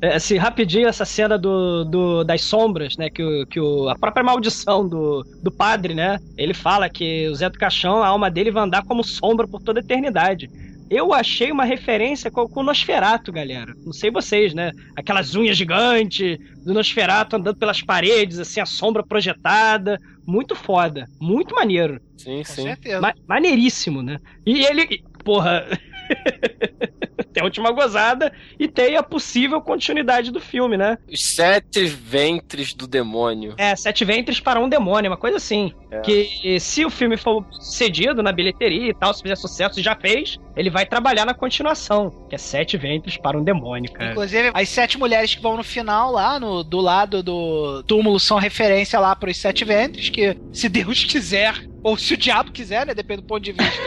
[0.00, 3.08] É, assim, rapidinho, essa cena do, do- das sombras, né?
[3.10, 6.18] Que, o, que o, a própria maldição do, do padre, né?
[6.36, 9.62] Ele fala que o Zé do Caixão, a alma dele vai andar como sombra por
[9.62, 10.50] toda a eternidade.
[10.90, 13.74] Eu achei uma referência com, com o Nosferato, galera.
[13.84, 14.70] Não sei vocês, né?
[14.94, 19.98] Aquelas unhas gigantes do Nosferato andando pelas paredes, assim, a sombra projetada.
[20.26, 21.06] Muito foda.
[21.20, 22.00] Muito maneiro.
[22.16, 22.62] Sim, sim.
[22.64, 23.00] certeza.
[23.00, 24.18] Ma- maneiríssimo, né?
[24.46, 25.66] E ele, porra.
[27.34, 30.96] tem a última gozada e tem a possível continuidade do filme, né?
[31.12, 33.54] Os sete ventres do demônio.
[33.58, 35.72] É, Sete Ventres para um Demônio, uma coisa assim.
[35.90, 36.00] É.
[36.00, 40.38] Que se o filme for cedido na bilheteria e tal, se fizer sucesso, já fez,
[40.56, 44.12] ele vai trabalhar na continuação, que é Sete Ventres para um Demônio, cara.
[44.12, 48.38] Inclusive, as sete mulheres que vão no final, lá no, do lado do túmulo, são
[48.38, 52.94] referência lá pros sete ventres, que se Deus quiser, ou se o diabo quiser, né?
[52.94, 53.82] Depende do ponto de vista.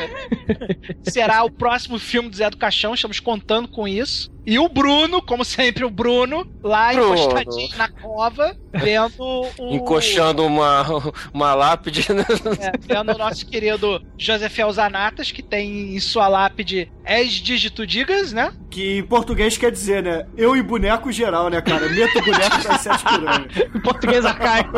[1.10, 3.37] será o próximo filme do Zé do Caixão, estamos contando
[3.72, 4.32] com isso.
[4.46, 7.16] E o Bruno, como sempre, o Bruno, lá Bruno.
[7.16, 9.14] encostadinho na cova, vendo
[9.60, 9.76] o.
[9.76, 10.86] Encoxando uma,
[11.34, 12.06] uma lápide.
[12.14, 12.26] né?
[12.60, 18.32] É, vendo o nosso querido Joseph Elzanatas, que tem em sua lápide Es dígito digas,
[18.32, 18.54] né?
[18.70, 20.26] Que em português quer dizer, né?
[20.38, 21.90] Eu e boneco geral, né, cara?
[21.90, 23.48] Meto boneco das sete piranhas.
[23.76, 24.72] Em português arcaico.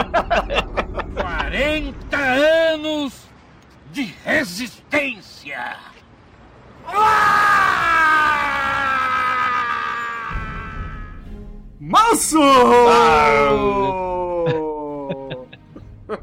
[1.15, 3.14] 40 anos
[3.91, 5.77] de resistência.
[11.80, 12.40] Manso!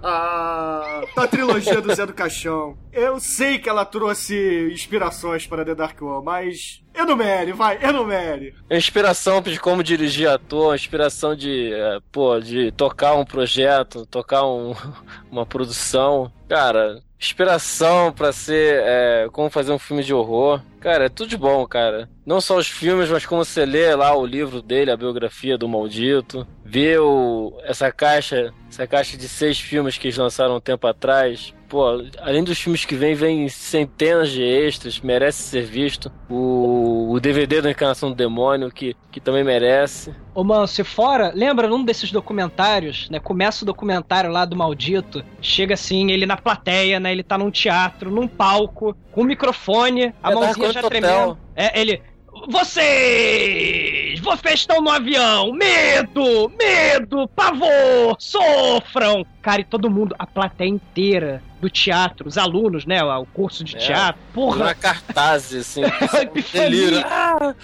[0.03, 2.77] Ah, da trilogia do Zé do Caixão.
[2.93, 8.53] Eu sei que ela trouxe inspirações para The Dark One, mas enumere, vai, enumere.
[8.69, 14.75] Inspiração de como dirigir ator, inspiração de, é, pô, de tocar um projeto, tocar um-
[15.31, 16.33] uma produção.
[16.49, 20.61] Cara, inspiração pra ser, é, como fazer um filme de horror.
[20.81, 22.09] Cara, é tudo de bom, cara.
[22.25, 25.69] Não só os filmes, mas como você lê lá o livro dele, a biografia do
[25.69, 26.47] Maldito.
[26.65, 31.53] Ver o, essa caixa, essa caixa de seis filmes que eles lançaram um tempo atrás.
[31.69, 36.13] Pô, além dos filmes que vem, vem centenas de extras, merece ser visto.
[36.31, 40.15] O, o DVD da Encarnação do Demônio, que, que também merece.
[40.35, 43.19] Ô, mano, se fora, lembra num desses documentários, né?
[43.19, 47.11] Começa o documentário lá do maldito, chega assim, ele na plateia, né?
[47.11, 51.39] Ele tá num teatro, num palco, com um microfone, a É mãozinha Dark já tremendo.
[51.55, 52.01] É, ele.
[52.49, 54.21] Vocês!
[54.21, 55.53] Vocês estão no avião!
[55.53, 56.51] Medo!
[56.59, 57.29] Medo!
[57.29, 58.17] Pavor!
[58.19, 59.25] Sofram!
[59.43, 63.03] Cara, e todo mundo, a plateia inteira do teatro, os alunos, né?
[63.03, 63.79] O curso de É.
[63.79, 64.21] teatro.
[64.33, 64.65] Porra!
[64.67, 65.83] Na cartaz, assim.
[66.53, 67.03] Delírio.
[67.05, 67.55] Ah,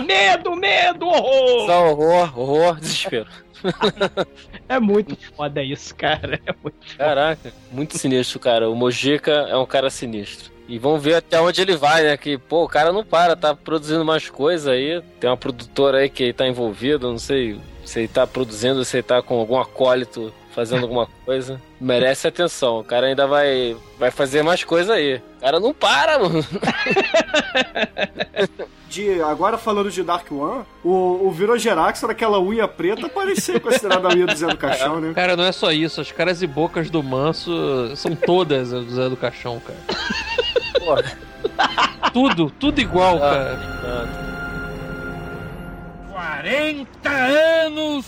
[0.00, 1.66] medo, medo, horror!
[1.66, 3.26] Só horror, horror, desespero.
[4.66, 6.40] É muito foda isso, cara.
[6.46, 8.68] É muito Caraca, muito sinistro, cara.
[8.70, 10.50] O Mojica é um cara sinistro.
[10.66, 12.16] E vamos ver até onde ele vai, né?
[12.16, 15.02] Que, pô, o cara não para, tá produzindo mais coisa aí.
[15.20, 19.02] Tem uma produtora aí que tá envolvido, não sei se ele tá produzindo, se ele
[19.02, 21.60] tá com algum acólito fazendo alguma coisa.
[21.80, 22.80] Merece atenção.
[22.80, 25.16] O cara ainda vai, vai fazer mais coisa aí.
[25.36, 26.44] O cara não para, mano.
[28.88, 34.10] De, agora falando de Dark One, o, o Virogerax, naquela unha preta, parecia considerado a
[34.10, 35.12] unha do Zé do Caixão, né?
[35.12, 36.00] Cara, não é só isso.
[36.00, 37.50] As caras e bocas do Manso
[37.96, 39.80] são todas do Zé do Caixão, cara.
[42.12, 43.58] Tudo, tudo igual, cara.
[46.10, 48.06] 40 anos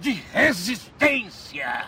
[0.00, 1.84] de resistência.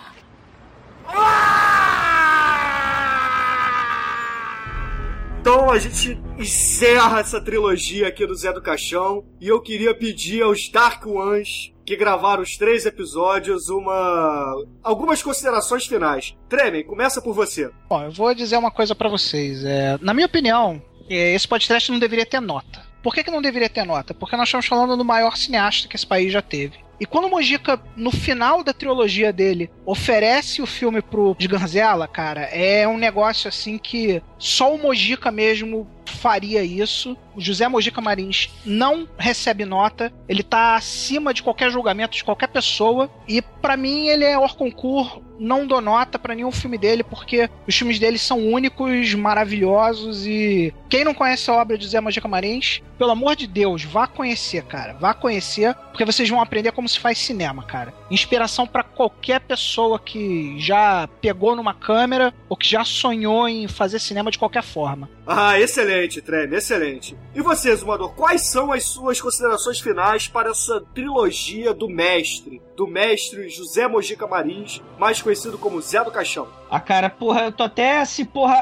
[5.40, 10.42] Então a gente encerra essa trilogia aqui do Zé do Caixão e eu queria pedir
[10.42, 16.36] aos Dark Ones que gravaram os três episódios uma algumas considerações finais.
[16.48, 17.70] Tremen, começa por você.
[17.88, 19.64] Bom, eu vou dizer uma coisa pra vocês.
[19.64, 22.82] É, na minha opinião, é, esse podcast não deveria ter nota.
[23.02, 24.14] Por que, que não deveria ter nota?
[24.14, 26.78] Porque nós estamos falando do maior cineasta que esse país já teve.
[27.02, 32.42] E quando o Mojica, no final da trilogia dele, oferece o filme pro Sganzella, cara,
[32.42, 37.16] é um negócio assim que só o Mojica mesmo faria isso.
[37.34, 42.46] O José Mojica Marins não recebe nota, ele tá acima de qualquer julgamento de qualquer
[42.46, 43.10] pessoa.
[43.26, 47.76] E pra mim ele é concurso não dou nota pra nenhum filme dele, porque os
[47.76, 52.80] filmes dele são únicos, maravilhosos e quem não conhece a obra de Zé Mojica Marins,
[52.96, 54.92] pelo amor de Deus, vá conhecer, cara.
[54.94, 57.92] Vá conhecer, porque vocês vão aprender como se faz cinema, cara.
[58.10, 63.98] Inspiração pra qualquer pessoa que já pegou numa câmera ou que já sonhou em fazer
[63.98, 65.08] cinema de qualquer forma.
[65.26, 67.16] Ah, excelente, Treme, excelente.
[67.34, 72.60] E você, Zumador, quais são as suas considerações finais para essa trilogia do mestre?
[72.76, 76.48] Do mestre José Mojica Marins, mais conhecido como Zé do Caixão.
[76.70, 78.54] Ah, cara, porra, eu tô até assim, porra,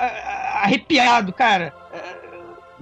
[0.63, 1.75] arrepiado, cara.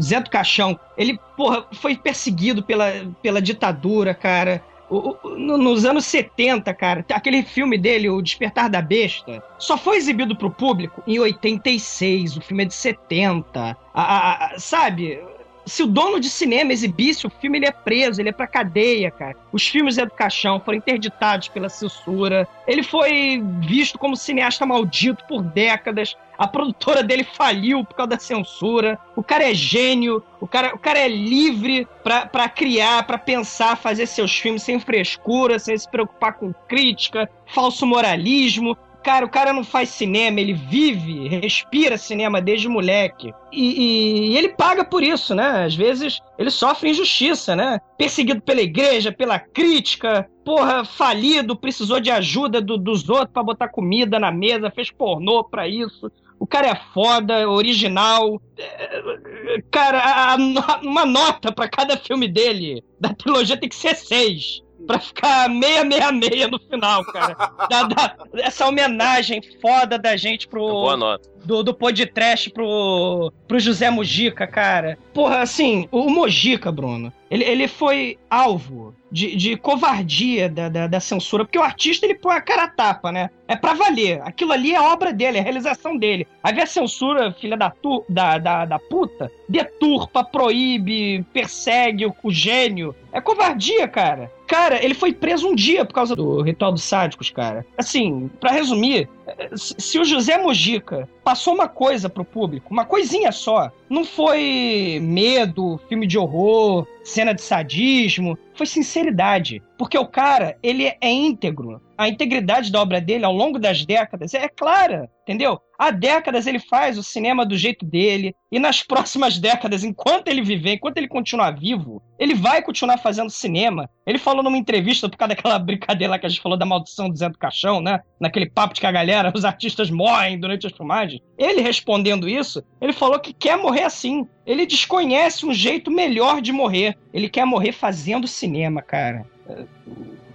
[0.00, 2.86] Zé do Caixão, ele, porra, foi perseguido pela,
[3.20, 4.62] pela ditadura, cara.
[4.90, 9.96] O, o, nos anos 70, cara, aquele filme dele, O Despertar da Besta, só foi
[9.96, 12.36] exibido pro público em 86.
[12.36, 13.60] O filme é de 70.
[13.60, 15.20] A, a, a, sabe?
[15.68, 19.10] Se o dono de cinema exibisse o filme, ele é preso, ele é pra cadeia,
[19.10, 19.36] cara.
[19.52, 22.48] Os filmes é do caixão foram interditados pela censura.
[22.66, 26.16] Ele foi visto como cineasta maldito por décadas.
[26.38, 28.98] A produtora dele faliu por causa da censura.
[29.16, 34.06] O cara é gênio, o cara, o cara é livre para criar, para pensar, fazer
[34.06, 38.76] seus filmes sem frescura, sem se preocupar com crítica, falso moralismo.
[39.08, 43.32] Cara, o cara não faz cinema, ele vive, respira cinema desde moleque.
[43.50, 45.64] E, e, e, ele paga por isso, né?
[45.64, 47.80] Às vezes ele sofre injustiça, né?
[47.96, 53.68] Perseguido pela igreja, pela crítica, porra, falido, precisou de ajuda do, dos outros para botar
[53.68, 56.12] comida na mesa, fez pornô pra isso.
[56.38, 58.38] O cara é foda, original.
[58.58, 63.96] É, cara, a, a, uma nota para cada filme dele da trilogia tem que ser
[63.96, 67.36] seis pra ficar meia, meia, meia no final, cara.
[67.68, 70.60] Da, da, essa homenagem foda da gente pro.
[70.60, 71.28] Boa nota.
[71.44, 74.96] Do, do podcast pro, pro José Mujica, cara.
[75.12, 81.00] Porra, assim, o Mojica, Bruno, ele, ele foi alvo de, de covardia da, da, da,
[81.00, 83.30] censura, porque o artista ele põe a cara a tapa, né?
[83.46, 84.20] É pra valer.
[84.22, 86.26] Aquilo ali é obra dele, é a realização dele.
[86.42, 92.14] Aí vem a censura, filha da, tu, da, da, da puta, deturpa, proíbe, persegue o,
[92.22, 92.94] o gênio.
[93.12, 94.30] É covardia, cara.
[94.48, 97.66] Cara, ele foi preso um dia por causa do ritual dos sádicos, cara.
[97.76, 99.06] Assim, para resumir,
[99.54, 105.78] se o José Mojica passou uma coisa pro público, uma coisinha só, não foi medo,
[105.86, 109.62] filme de horror, cena de sadismo, foi sinceridade.
[109.78, 111.80] Porque o cara, ele é íntegro.
[111.96, 115.60] A integridade da obra dele ao longo das décadas é clara, entendeu?
[115.78, 120.42] Há décadas ele faz o cinema do jeito dele, e nas próximas décadas, enquanto ele
[120.42, 123.88] viver, enquanto ele continuar vivo, ele vai continuar fazendo cinema.
[124.04, 127.08] Ele falou numa entrevista, por causa daquela brincadeira lá que a gente falou da maldição
[127.08, 128.00] do Zé do Caixão, né?
[128.20, 131.20] Naquele papo de que a galera, os artistas morrem durante as filmagens.
[131.36, 134.26] Ele respondendo isso, ele falou que quer morrer assim.
[134.44, 136.96] Ele desconhece um jeito melhor de morrer.
[137.12, 139.26] Ele quer morrer fazendo cinema, cara.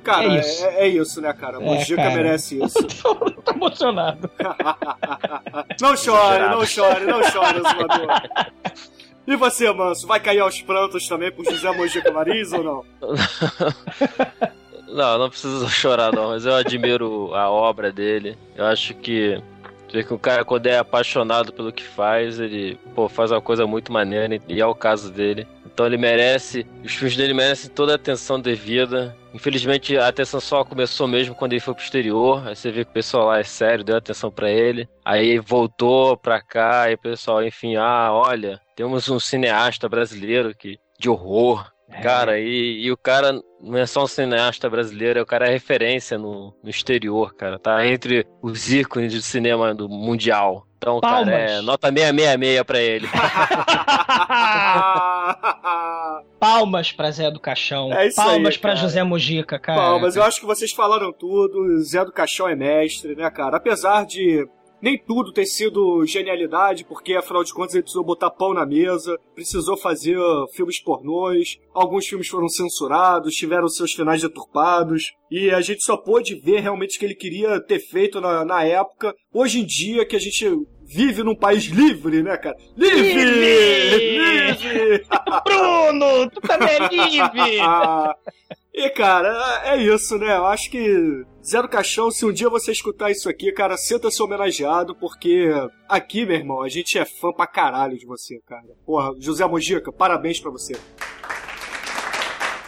[0.03, 1.59] Cara, é isso, é, é isso né, cara?
[1.59, 2.11] O é, cara.
[2.11, 2.85] merece isso.
[3.01, 4.29] tô, tô emocionado.
[5.81, 8.07] não chore, não chore, não chore, Zumador.
[9.25, 12.85] E você, Manso, vai cair aos prantos também por José Mojica Marins ou não?
[14.85, 18.37] Não, não precisa chorar não, mas eu admiro a obra dele.
[18.55, 19.41] Eu acho que
[19.93, 23.67] Vê que o cara, quando é apaixonado pelo que faz, ele pô, faz uma coisa
[23.67, 25.47] muito maneira, e é o caso dele.
[25.73, 29.17] Então ele merece, os filmes dele merecem toda a atenção devida.
[29.33, 32.47] Infelizmente a atenção só começou mesmo quando ele foi pro exterior.
[32.47, 34.87] Aí você vê que o pessoal lá é sério, deu atenção para ele.
[35.03, 40.77] Aí voltou pra cá e o pessoal, enfim, ah, olha, temos um cineasta brasileiro que
[40.99, 41.71] de horror.
[41.89, 42.01] É.
[42.01, 46.17] Cara, e, e o cara não é só um cineasta brasileiro, o cara é referência
[46.17, 47.59] no, no exterior, cara.
[47.59, 50.67] Tá entre os ícones do cinema do mundial.
[50.83, 51.25] Então, Palmas.
[51.25, 53.07] cara, é nota 666 pra ele.
[56.37, 57.93] Palmas pra Zé do Caixão.
[57.93, 59.79] É isso Palmas aí, pra José Mujica, cara.
[59.79, 61.79] Palmas, eu acho que vocês falaram tudo.
[61.79, 63.55] Zé do Caixão é mestre, né, cara?
[63.55, 64.45] Apesar de
[64.83, 69.17] nem tudo ter sido genialidade, porque afinal de contas ele precisou botar pão na mesa,
[69.33, 70.17] precisou fazer
[70.53, 76.35] filmes pornôs, alguns filmes foram censurados, tiveram seus finais deturpados, e a gente só pôde
[76.35, 79.15] ver realmente o que ele queria ter feito na, na época.
[79.33, 80.45] Hoje em dia, que a gente
[80.93, 82.55] vive num país livre, né, cara?
[82.77, 83.23] Livre!
[83.23, 84.51] Livre!
[84.51, 85.05] livre!
[85.43, 87.59] Bruno, tu também é livre!
[88.73, 90.37] e, cara, é isso, né?
[90.37, 94.95] Eu acho que Zero Caixão, se um dia você escutar isso aqui, cara, senta-se homenageado,
[94.95, 95.49] porque
[95.89, 98.63] aqui, meu irmão, a gente é fã pra caralho de você, cara.
[98.85, 100.73] Porra, José Mojica, parabéns pra você.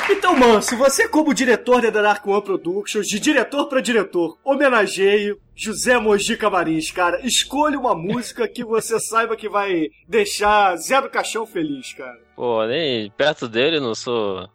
[0.09, 5.39] Então, mano, se você como diretor da Dark One Productions, de diretor para diretor, homenageio
[5.55, 7.25] José Mojica Marins, cara.
[7.25, 12.25] Escolha uma música que você saiba que vai deixar Zé do Caixão feliz, cara.
[12.35, 14.49] Pô, nem perto dele não sou.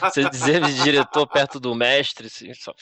[0.00, 2.72] Você dizer de diretor perto do mestre, assim, só...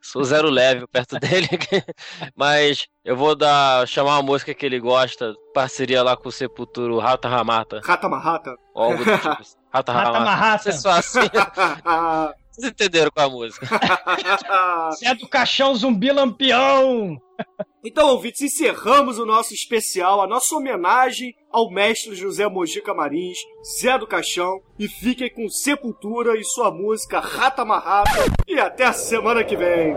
[0.00, 1.48] sou zero level perto dele.
[2.34, 7.02] Mas eu vou dar chamar uma música que ele gosta, parceria lá com o Sepultura,
[7.02, 7.82] Rata Ramata.
[7.84, 8.54] Rata Marrata?
[8.74, 9.36] Algo do tipo.
[9.70, 10.72] Rata Ramata.
[10.72, 11.20] Só assim.
[12.58, 13.66] Vocês entenderam com a música.
[14.98, 17.16] Zé do Caixão Zumbi Lampião!
[17.84, 23.38] Então, ouvintes, encerramos o nosso especial, a nossa homenagem ao mestre José Mojica Marins,
[23.80, 28.10] Zé do Caixão, e fiquem com Sepultura e sua música Rata Marrata.
[28.48, 29.96] E até a semana que vem.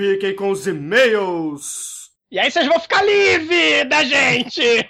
[0.00, 2.08] Fiquem com os e-mails.
[2.30, 4.60] E aí vocês vão ficar livres da gente!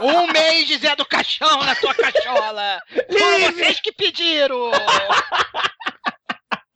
[0.00, 2.80] Um mês de Zé do Caixão na tua cachola!
[3.10, 4.70] Foram vocês que pediram!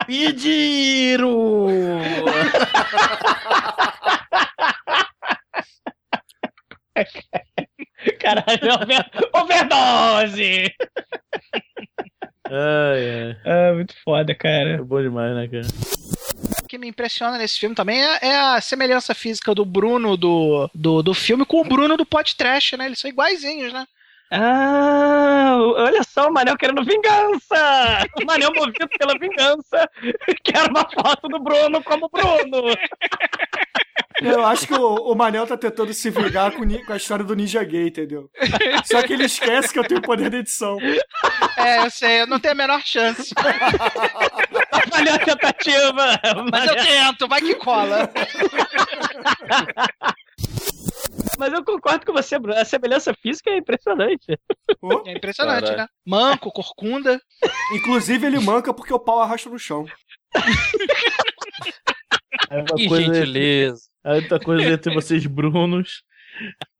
[0.06, 1.66] Pediram!
[8.20, 9.04] Caralho, over...
[9.34, 10.74] overdose!
[12.50, 13.36] Ai, ai.
[13.44, 14.70] É muito foda, cara.
[14.70, 15.68] É bom demais, né, cara?
[17.04, 21.12] Que impressiona nesse filme também é, é a semelhança física do Bruno do, do, do
[21.12, 22.86] filme com o Bruno do podcast, né?
[22.86, 23.86] Eles são iguaizinhos, né?
[24.30, 28.08] Ah, olha só o Manel querendo vingança!
[28.18, 29.86] O Manel movido pela vingança
[30.42, 32.72] quer uma foto do Bruno como Bruno!
[34.20, 37.34] Eu acho que o, o Manel tá tentando se vingar com, com a história do
[37.34, 38.30] Ninja Gay, entendeu?
[38.84, 40.78] Só que ele esquece que eu tenho poder de edição.
[41.56, 43.32] É, eu sei, eu não tenho a menor chance.
[44.90, 46.20] Valeu a tentativa!
[46.50, 48.08] Mas eu tento, vai que cola.
[51.38, 52.58] Mas eu concordo com você, Bruno.
[52.58, 54.38] A semelhança física é impressionante.
[55.06, 55.78] É impressionante, Caralho.
[55.78, 55.88] né?
[56.06, 57.20] Manco, corcunda.
[57.72, 59.86] Inclusive, ele manca porque o pau arrasta no chão.
[62.50, 63.93] É uma Que coisa gentileza.
[64.04, 66.02] É outra coisa entre vocês, Brunos.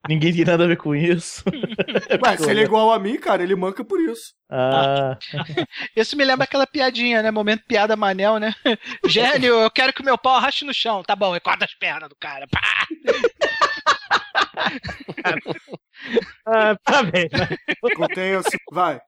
[0.08, 1.42] Ninguém tem nada a ver com isso.
[2.22, 4.34] Ué, se ele é igual a mim, cara, ele manca por isso.
[4.50, 5.16] Ah,
[5.96, 7.30] Isso me lembra aquela piadinha, né?
[7.30, 8.54] Momento piada Manel, né?
[9.06, 11.02] Gênio, eu quero que o meu pau arraste no chão.
[11.02, 12.46] Tá bom, e corta as pernas do cara.
[12.48, 12.60] Pá!
[16.46, 17.30] ah, parabéns.
[17.96, 18.32] Contém,
[18.70, 19.00] vai.